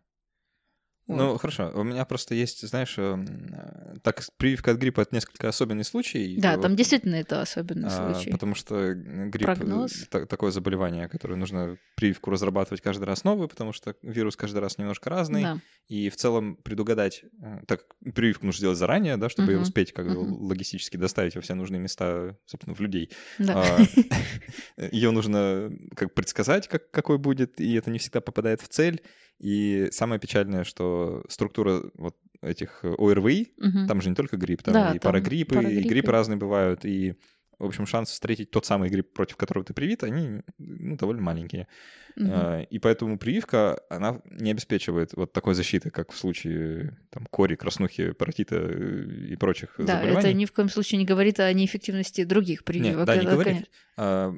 Вот. 1.06 1.18
Ну, 1.18 1.36
хорошо. 1.36 1.70
У 1.74 1.82
меня 1.82 2.04
просто 2.06 2.34
есть, 2.34 2.66
знаешь, 2.66 2.94
эм, 2.96 3.26
э, 3.52 3.96
так 4.02 4.22
прививка 4.38 4.70
от 4.70 4.78
гриппа— 4.78 5.00
это 5.02 5.14
несколько 5.14 5.48
особенный 5.48 5.84
случай. 5.84 6.38
Да, 6.40 6.56
там 6.56 6.76
действительно 6.76 7.16
это 7.16 7.42
особенный 7.42 7.88
а, 7.88 8.14
случай. 8.14 8.30
Потому 8.30 8.54
что 8.54 8.94
грипп 8.94 9.44
Прогноз.— 9.44 10.08
такое 10.10 10.50
заболевание, 10.50 11.08
которое 11.08 11.36
нужно 11.36 11.76
прививку 11.96 12.30
разрабатывать 12.30 12.80
каждый 12.80 13.04
раз 13.04 13.22
новую, 13.24 13.48
потому 13.48 13.74
что 13.74 13.94
вирус 14.02 14.34
каждый 14.36 14.58
раз 14.60 14.78
немножко 14.78 15.10
разный. 15.10 15.42
Да. 15.42 15.58
И 15.88 16.08
в 16.08 16.16
целом 16.16 16.56
предугадать... 16.56 17.24
Э, 17.42 17.60
так, 17.66 17.82
прививку 18.14 18.46
нужно 18.46 18.58
сделать 18.58 18.78
заранее, 18.78 19.18
да, 19.18 19.28
чтобы 19.28 19.54
угу. 19.54 19.62
успеть 19.62 19.92
как 19.92 20.06
бы 20.06 20.16
угу. 20.16 20.46
логистически 20.46 20.96
доставить 20.96 21.34
во 21.34 21.42
все 21.42 21.54
нужные 21.54 21.80
места, 21.80 22.38
собственно, 22.46 22.74
в 22.74 22.80
людей. 22.80 23.10
Да. 23.38 23.62
А, 23.62 24.84
Ее 24.90 25.10
нужно 25.10 25.70
как 25.94 26.14
предсказать, 26.14 26.66
как, 26.68 26.90
какой 26.90 27.18
будет, 27.18 27.60
и 27.60 27.74
это 27.74 27.90
не 27.90 27.98
всегда 27.98 28.22
попадает 28.22 28.62
в 28.62 28.68
цель. 28.68 29.02
И 29.38 29.88
самое 29.90 30.20
печальное, 30.20 30.64
что 30.64 31.24
структура 31.28 31.82
вот 31.94 32.16
этих 32.40 32.84
ОРВИ, 32.84 33.54
угу. 33.56 33.86
там 33.88 34.00
же 34.00 34.10
не 34.10 34.14
только 34.14 34.36
грипп, 34.36 34.62
там 34.62 34.74
да, 34.74 34.90
и 34.94 34.98
там 34.98 35.12
парагриппы, 35.12 35.56
парагриппы, 35.56 35.80
и 35.80 35.88
гриппы 35.88 36.12
разные 36.12 36.36
бывают, 36.36 36.84
и 36.84 37.14
в 37.58 37.66
общем, 37.66 37.86
шанс 37.86 38.10
встретить 38.10 38.50
тот 38.50 38.66
самый 38.66 38.90
грипп, 38.90 39.12
против 39.12 39.36
которого 39.36 39.64
ты 39.64 39.74
привит, 39.74 40.02
они 40.02 40.42
ну, 40.58 40.96
довольно 40.96 41.22
маленькие. 41.22 41.68
Угу. 42.16 42.66
И 42.70 42.78
поэтому 42.78 43.18
прививка, 43.18 43.80
она 43.88 44.20
не 44.26 44.50
обеспечивает 44.50 45.12
вот 45.14 45.32
такой 45.32 45.54
защиты, 45.54 45.90
как 45.90 46.12
в 46.12 46.16
случае 46.16 46.98
там, 47.10 47.26
кори, 47.26 47.54
краснухи, 47.54 48.12
паротита 48.12 48.56
э, 48.56 49.04
и 49.30 49.36
прочих 49.36 49.74
да, 49.78 49.84
заболеваний. 49.84 50.14
Да, 50.14 50.28
это 50.28 50.32
ни 50.32 50.44
в 50.44 50.52
коем 50.52 50.68
случае 50.68 50.98
не 50.98 51.04
говорит 51.04 51.40
о 51.40 51.52
неэффективности 51.52 52.24
других 52.24 52.64
прививок. 52.64 52.98
Нет, 52.98 53.06
да, 53.06 53.16
не 53.16 53.26
говорит. 53.26 53.70
А, 53.96 54.34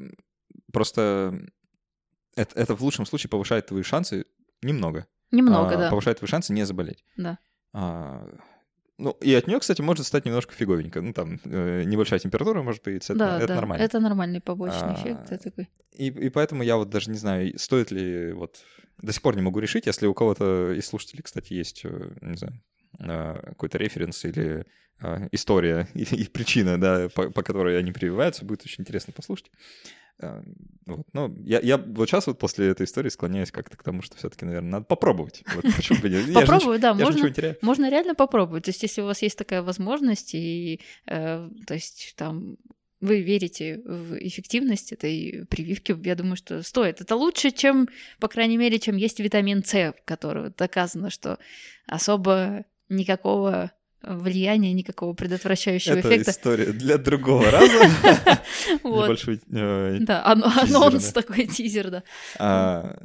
просто 0.73 1.41
это, 2.35 2.59
это 2.59 2.75
в 2.75 2.83
лучшем 2.83 3.07
случае 3.07 3.31
повышает 3.31 3.67
твои 3.67 3.83
шансы 3.83 4.27
Немного. 4.63 5.07
Немного, 5.31 5.75
а, 5.75 5.77
да. 5.77 5.91
Повышает 5.91 6.19
твои 6.19 6.29
шансы 6.29 6.53
не 6.53 6.65
заболеть. 6.65 7.05
Да. 7.17 7.39
А, 7.73 8.27
Ну, 8.99 9.11
и 9.21 9.35
от 9.35 9.47
нее, 9.47 9.59
кстати, 9.61 9.83
может 9.83 10.07
стать 10.07 10.25
немножко 10.25 10.55
фиговенько. 10.55 11.03
Ну, 11.03 11.13
там 11.13 11.39
э, 11.45 11.83
небольшая 11.85 12.19
температура 12.19 12.63
может 12.63 12.83
появиться. 12.83 13.13
Это, 13.13 13.19
Да, 13.19 13.37
это 13.39 13.49
да, 13.49 13.55
нормально. 13.57 13.83
это 13.83 14.01
нормальный 14.01 14.41
побочный 14.41 14.93
А, 14.93 14.95
эффект. 14.95 15.31
Это 15.33 15.45
такой. 15.51 15.69
И, 15.93 16.07
и 16.07 16.29
поэтому 16.31 16.63
я 16.63 16.77
вот 16.77 16.89
даже 16.89 17.11
не 17.11 17.19
знаю, 17.19 17.59
стоит 17.59 17.91
ли 17.91 18.33
вот 18.33 18.65
до 19.03 19.13
сих 19.13 19.21
пор 19.21 19.37
не 19.37 19.43
могу 19.43 19.59
решить, 19.59 19.87
если 19.87 20.07
у 20.07 20.15
кого-то 20.15 20.73
из 20.73 20.87
слушателей, 20.87 21.23
кстати, 21.23 21.53
есть, 21.53 21.83
э, 21.85 22.11
не 22.23 22.37
знаю, 22.37 22.55
какой-то 22.99 23.79
референс 23.79 24.25
или 24.25 24.65
э, 25.01 25.29
история 25.33 25.89
и, 25.95 26.03
и 26.03 26.25
причина, 26.29 26.81
да, 26.81 27.09
по, 27.09 27.31
по 27.31 27.43
которой 27.43 27.79
они 27.79 27.93
прививаются, 27.93 28.45
будет 28.45 28.63
очень 28.65 28.83
интересно 28.83 29.13
послушать. 29.13 29.51
Э, 30.21 30.43
Вот. 30.87 31.07
Ну, 31.13 31.35
я, 31.45 31.61
я 31.61 31.79
вот 31.79 32.09
сейчас 32.09 32.27
вот 32.27 32.39
после 32.39 32.69
этой 32.69 32.85
истории 32.85 33.09
склоняюсь 33.09 33.51
как-то 33.51 33.77
к 33.77 33.83
тому, 33.83 34.03
что 34.03 34.17
все-таки, 34.17 34.45
наверное, 34.45 34.71
надо 34.71 34.87
попробовать. 34.87 35.43
Вот 35.55 35.65
почему 35.77 36.01
бы 36.01 36.09
нет? 36.09 36.33
Попробую, 36.33 36.79
да, 36.79 36.95
можно, 36.95 37.33
можно 37.63 37.91
реально 37.91 38.15
попробовать. 38.15 38.65
То 38.65 38.71
есть, 38.71 38.83
если 38.83 39.03
у 39.03 39.07
вас 39.07 39.23
есть 39.23 39.37
такая 39.37 39.63
возможность, 39.63 40.35
и 40.35 40.81
э, 41.07 41.49
то 41.67 41.75
есть 41.75 42.15
там 42.17 42.57
вы 43.01 43.21
верите 43.21 43.83
в 43.85 44.17
эффективность 44.19 44.93
этой 44.93 45.45
прививки, 45.51 45.95
я 46.05 46.15
думаю, 46.15 46.37
что 46.37 46.63
стоит. 46.63 47.01
Это 47.01 47.15
лучше, 47.15 47.51
чем, 47.51 47.89
по 48.21 48.29
крайней 48.29 48.57
мере, 48.57 48.79
чем 48.79 48.97
есть 48.97 49.21
витамин 49.21 49.63
С, 49.65 49.95
который 50.07 50.51
доказано, 50.57 51.11
что 51.11 51.39
особо 51.87 52.65
никакого 52.89 53.73
влияния, 54.03 54.73
никакого 54.73 55.15
предотвращающего 55.15 55.99
Это 55.99 56.09
эффекта. 56.09 56.31
история 56.31 56.67
для 56.67 56.99
другого 56.99 57.51
раза. 57.51 57.73
Небольшой 58.85 59.41
э, 59.51 59.99
Да, 60.01 60.25
анонс 60.25 61.13
такой 61.13 61.47
тизер, 61.47 61.91
да. 61.91 62.03
а, 62.39 62.97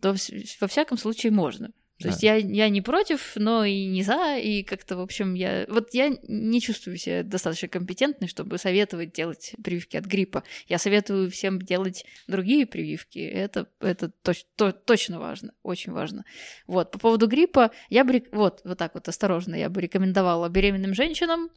То 0.00 0.14
во 0.60 0.66
всяком 0.68 0.98
случае 0.98 1.32
можно. 1.32 1.70
То 2.00 2.08
есть 2.08 2.22
я, 2.22 2.36
я 2.36 2.68
не 2.68 2.80
против, 2.80 3.32
но 3.34 3.64
и 3.64 3.86
не 3.86 4.04
за, 4.04 4.36
и 4.36 4.62
как-то, 4.62 4.96
в 4.96 5.00
общем, 5.00 5.34
я... 5.34 5.66
Вот 5.68 5.94
я 5.94 6.16
не 6.28 6.60
чувствую 6.60 6.96
себя 6.96 7.24
достаточно 7.24 7.66
компетентной, 7.66 8.28
чтобы 8.28 8.58
советовать 8.58 9.12
делать 9.12 9.54
прививки 9.64 9.96
от 9.96 10.04
гриппа. 10.04 10.44
Я 10.68 10.78
советую 10.78 11.28
всем 11.30 11.60
делать 11.60 12.04
другие 12.28 12.66
прививки. 12.66 13.18
Это, 13.18 13.68
это 13.80 14.12
точ- 14.22 14.46
то- 14.54 14.72
точно 14.72 15.18
важно, 15.18 15.54
очень 15.64 15.90
важно. 15.92 16.24
Вот, 16.68 16.92
по 16.92 16.98
поводу 17.00 17.26
гриппа, 17.26 17.72
я 17.88 18.04
бы... 18.04 18.22
Вот, 18.30 18.60
вот 18.64 18.78
так 18.78 18.94
вот 18.94 19.08
осторожно, 19.08 19.56
я 19.56 19.68
бы 19.68 19.80
рекомендовала 19.80 20.48
беременным 20.48 20.94
женщинам, 20.94 21.50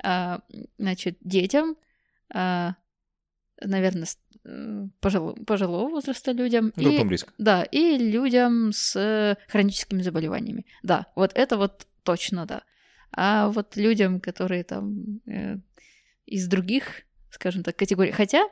а, 0.00 0.42
значит, 0.78 1.18
детям, 1.20 1.76
а, 2.32 2.76
наверное, 3.60 4.06
пожило- 5.00 5.44
пожилого 5.44 5.88
возраста 5.88 6.32
людям. 6.32 6.72
и- 6.76 6.84
группам 6.84 7.10
риска. 7.10 7.32
да, 7.38 7.62
и 7.62 7.98
людям 7.98 8.72
с 8.72 8.96
э, 8.96 9.36
хроническими 9.48 10.02
заболеваниями. 10.02 10.66
Да, 10.82 11.06
вот 11.14 11.32
это 11.34 11.56
вот 11.56 11.86
точно 12.02 12.46
да. 12.46 12.62
А 13.12 13.48
вот 13.48 13.76
людям, 13.76 14.20
которые 14.20 14.64
там 14.64 15.20
э, 15.26 15.56
из 16.26 16.46
других, 16.48 17.02
скажем 17.30 17.62
так, 17.62 17.76
категорий. 17.76 18.12
Хотя 18.12 18.48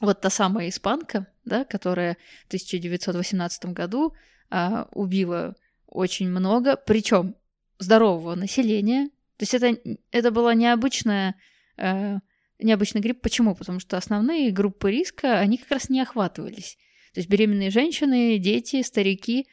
вот 0.00 0.20
та 0.20 0.30
самая 0.30 0.68
испанка, 0.68 1.26
да, 1.44 1.64
которая 1.64 2.16
в 2.44 2.46
1918 2.48 3.66
году 3.66 4.14
а, 4.50 4.88
убила 4.92 5.56
очень 5.86 6.28
много, 6.28 6.76
причем 6.76 7.34
здорового 7.78 8.34
населения. 8.34 9.08
То 9.36 9.42
есть 9.42 9.54
это, 9.54 9.76
это 10.10 10.30
была 10.30 10.54
необычная 10.54 11.34
э, 11.76 12.18
необычный 12.62 13.00
грипп. 13.00 13.20
Почему? 13.20 13.54
Потому 13.54 13.80
что 13.80 13.96
основные 13.96 14.50
группы 14.50 14.90
риска, 14.90 15.38
они 15.38 15.58
как 15.58 15.70
раз 15.70 15.88
не 15.88 16.00
охватывались. 16.00 16.76
То 17.14 17.20
есть 17.20 17.28
беременные 17.28 17.70
женщины, 17.70 18.38
дети, 18.38 18.82
старики, 18.82 19.46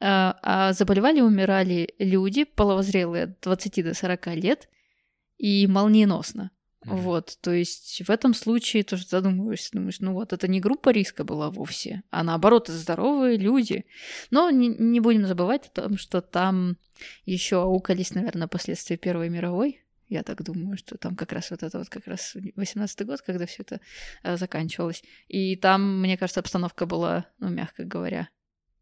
а, 0.00 0.38
а 0.42 0.72
заболевали 0.72 1.20
умирали 1.20 1.94
люди, 1.98 2.44
половозрелые 2.44 3.24
от 3.24 3.40
20 3.40 3.84
до 3.84 3.94
40 3.94 4.26
лет, 4.34 4.68
и 5.38 5.66
молниеносно. 5.66 6.50
Мгм. 6.84 6.96
Вот, 6.96 7.38
то 7.40 7.52
есть 7.52 8.02
в 8.04 8.10
этом 8.10 8.34
случае 8.34 8.82
тоже 8.82 9.06
задумываешься, 9.06 9.70
думаешь, 9.72 10.00
ну 10.00 10.14
вот 10.14 10.32
это 10.32 10.48
не 10.48 10.60
группа 10.60 10.90
риска 10.90 11.22
была 11.22 11.50
вовсе, 11.50 12.02
а 12.10 12.24
наоборот 12.24 12.68
это 12.68 12.78
здоровые 12.78 13.36
люди. 13.36 13.84
Но 14.30 14.50
не, 14.50 14.68
не 14.68 14.98
будем 14.98 15.26
забывать 15.26 15.66
о 15.68 15.82
том, 15.82 15.96
что 15.96 16.20
там 16.20 16.76
еще 17.24 17.62
аукались, 17.62 18.14
наверное, 18.14 18.48
последствия 18.48 18.96
Первой 18.96 19.28
мировой. 19.28 19.81
Я 20.12 20.22
так 20.22 20.42
думаю, 20.42 20.76
что 20.76 20.98
там 20.98 21.16
как 21.16 21.32
раз 21.32 21.50
вот 21.50 21.62
это 21.62 21.78
вот 21.78 21.88
как 21.88 22.06
раз 22.06 22.36
18 22.56 23.06
год, 23.06 23.22
когда 23.22 23.46
все 23.46 23.62
это 23.62 23.80
э, 24.22 24.36
заканчивалось. 24.36 25.02
И 25.28 25.56
там, 25.56 26.00
мне 26.00 26.18
кажется, 26.18 26.40
обстановка 26.40 26.84
была, 26.86 27.26
ну, 27.38 27.48
мягко 27.48 27.84
говоря, 27.84 28.28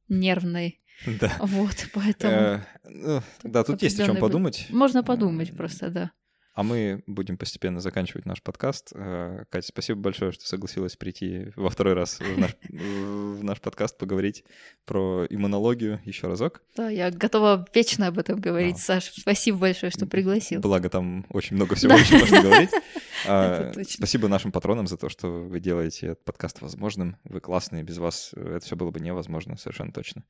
нервной. 0.08 0.80
Да. 1.06 1.32
Вот, 1.38 1.88
поэтому 1.94 2.32
Э, 2.32 2.60
ну, 2.84 3.22
Да, 3.44 3.64
тут 3.64 3.80
есть 3.82 4.00
о 4.00 4.06
чем 4.06 4.16
подумать. 4.16 4.66
можно 4.70 5.02
подумать 5.02 5.56
просто, 5.56 5.90
да. 5.90 6.10
А 6.52 6.64
мы 6.64 7.04
будем 7.06 7.36
постепенно 7.38 7.80
заканчивать 7.80 8.26
наш 8.26 8.42
подкаст. 8.42 8.90
Э, 8.94 9.44
Катя, 9.50 9.68
спасибо 9.68 10.00
большое, 10.00 10.32
что 10.32 10.46
согласилась 10.46 10.96
прийти 10.96 11.52
во 11.54 11.70
второй 11.70 11.94
раз 11.94 12.18
в 12.18 12.38
наш, 12.38 12.56
в 12.68 13.44
наш 13.44 13.60
подкаст 13.60 13.96
поговорить 13.96 14.44
про 14.84 15.26
иммунологию 15.30 16.00
еще 16.04 16.26
разок. 16.26 16.62
Да, 16.74 16.88
я 16.90 17.12
готова 17.12 17.66
вечно 17.72 18.08
об 18.08 18.18
этом 18.18 18.40
говорить, 18.40 18.76
Да. 18.76 18.82
Саша. 18.82 19.12
Спасибо 19.20 19.58
большое, 19.58 19.92
что 19.92 20.06
пригласил. 20.06 20.60
Благо 20.60 20.90
там 20.90 21.24
очень 21.30 21.54
много 21.54 21.74
всего 21.76 21.94
еще 21.94 22.18
можно 22.18 22.42
говорить. 22.42 22.70
Точно. 23.24 23.84
Спасибо 23.84 24.26
нашим 24.28 24.50
патронам 24.50 24.88
за 24.88 24.96
то, 24.96 25.08
что 25.08 25.28
вы 25.28 25.60
делаете 25.60 26.08
этот 26.08 26.24
подкаст 26.24 26.62
возможным. 26.62 27.16
Вы 27.24 27.40
классные, 27.40 27.84
без 27.84 27.98
вас 27.98 28.32
э, 28.34 28.56
это 28.56 28.66
все 28.66 28.74
было 28.74 28.90
бы 28.90 28.98
невозможно, 28.98 29.56
совершенно 29.56 29.92
точно. 29.92 30.24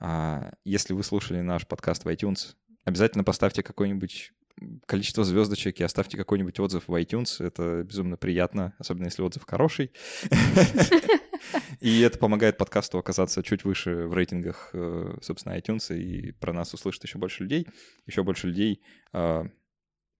А, 0.00 0.52
Если 0.64 0.94
вы 0.94 1.02
слушали 1.04 1.40
наш 1.40 1.66
подкаст 1.66 2.04
в 2.04 2.08
iTunes, 2.08 2.54
обязательно 2.84 3.22
поставьте 3.24 3.62
какое-нибудь 3.62 4.32
количество 4.86 5.24
звездочек 5.24 5.80
и 5.80 5.84
оставьте 5.84 6.16
какой-нибудь 6.16 6.58
отзыв 6.60 6.88
в 6.88 6.94
iTunes. 6.94 7.44
Это 7.44 7.82
безумно 7.84 8.16
приятно, 8.16 8.74
особенно 8.78 9.06
если 9.06 9.22
отзыв 9.22 9.44
хороший. 9.46 9.92
И 11.80 12.00
это 12.00 12.18
помогает 12.18 12.58
подкасту 12.58 12.98
оказаться 12.98 13.42
чуть 13.42 13.64
выше 13.64 14.06
в 14.06 14.12
рейтингах, 14.12 14.70
э, 14.72 15.18
собственно, 15.22 15.56
iTunes, 15.56 15.96
и 15.96 16.32
про 16.32 16.52
нас 16.52 16.74
услышит 16.74 17.04
еще 17.04 17.18
больше 17.18 17.44
людей. 17.44 17.68
Еще 18.06 18.22
больше 18.24 18.48
людей 18.48 18.82
а, 19.12 19.46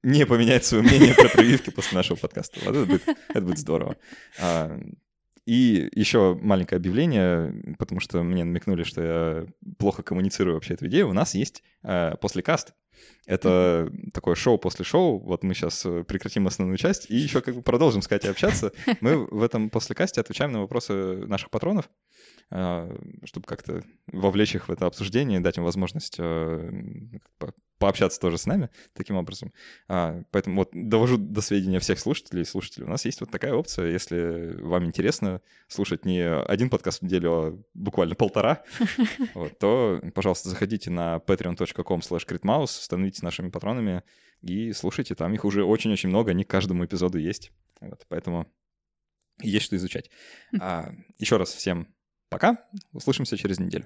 не 0.03 0.26
поменяет 0.26 0.64
свое 0.64 0.84
мнение 0.84 1.14
про 1.14 1.28
прививки 1.28 1.70
после 1.70 1.97
нашего 1.97 2.16
подкаста. 2.16 2.61
Это 2.61 2.84
будет, 2.84 3.03
это 3.28 3.41
будет 3.41 3.59
здорово. 3.59 3.97
И 5.49 5.88
еще 5.94 6.38
маленькое 6.42 6.76
объявление, 6.76 7.74
потому 7.78 8.01
что 8.01 8.22
мне 8.22 8.44
намекнули, 8.44 8.82
что 8.82 9.01
я 9.01 9.46
плохо 9.78 10.03
коммуницирую 10.03 10.53
вообще 10.53 10.74
эту 10.74 10.88
идею. 10.88 11.09
У 11.09 11.14
нас 11.14 11.34
есть 11.34 11.62
э, 11.84 12.16
послекаст. 12.20 12.74
Это 13.24 13.90
такое 14.12 14.34
шоу 14.34 14.59
после 14.59 14.84
шоу. 14.84 15.18
Вот 15.18 15.44
мы 15.44 15.55
сейчас 15.55 15.86
прекратим 16.07 16.46
основную 16.46 16.76
часть 16.76 17.11
и 17.11 17.16
еще 17.16 17.40
как 17.40 17.55
бы 17.55 17.62
продолжим 17.62 18.03
с 18.03 18.09
Катей 18.09 18.30
общаться. 18.30 18.72
Мы 19.01 19.24
в 19.24 19.42
этом 19.42 19.70
послекасте 19.70 20.20
отвечаем 20.20 20.53
на 20.53 20.61
вопросы 20.61 20.92
наших 21.26 21.49
патронов, 21.49 21.86
э, 21.86 22.17
чтобы 22.51 23.46
как-то 23.46 23.82
вовлечь 24.07 24.55
их 24.55 24.68
в 24.68 24.72
это 24.72 24.86
обсуждение, 24.86 25.40
дать 25.40 25.59
им 25.59 25.64
возможность 25.64 26.16
э, 26.18 26.70
по- 27.38 27.53
пообщаться 27.78 28.18
тоже 28.18 28.38
с 28.38 28.46
нами 28.46 28.70
таким 28.94 29.16
образом. 29.16 29.53
А, 29.86 30.22
Поэтому 30.30 30.57
вот 30.57 30.70
довожу 30.72 31.18
до 31.18 31.42
сведения 31.42 31.78
всех 31.78 31.99
слушателей 31.99 32.42
и 32.42 32.46
слушателей. 32.46 32.86
У 32.86 32.90
нас 32.90 33.05
есть 33.05 33.20
вот 33.20 33.30
такая 33.30 33.53
опция, 33.53 33.90
если 33.90 34.57
вам 34.62 34.86
интересно 34.86 35.42
слушать 35.68 36.07
не 36.07 36.22
один 36.22 36.70
подкаст 36.70 37.01
в 37.01 37.03
неделю, 37.03 37.32
а 37.32 37.59
буквально 37.74 38.14
полтора, 38.14 38.62
то, 39.61 40.01
пожалуйста, 40.14 40.49
заходите 40.49 40.90
на 40.90 41.16
patreon.com 41.16 42.01
slash 42.01 42.66
становитесь 42.66 43.22
нашими 43.22 43.51
патронами 43.51 44.03
и 44.40 44.72
слушайте. 44.72 45.14
Там 45.14 45.34
их 45.34 45.44
уже 45.44 45.64
очень-очень 45.64 46.09
много, 46.09 46.30
они 46.30 46.44
к 46.44 46.51
каждому 46.51 46.84
эпизоду 46.84 47.18
есть. 47.18 47.53
Вот, 47.80 48.07
поэтому 48.09 48.51
есть 49.42 49.66
что 49.66 49.76
изучать. 49.76 50.11
А, 50.61 50.92
еще 51.18 51.36
раз 51.36 51.53
всем 51.53 51.88
пока. 52.29 52.68
Услышимся 52.93 53.37
через 53.37 53.59
неделю. 53.59 53.85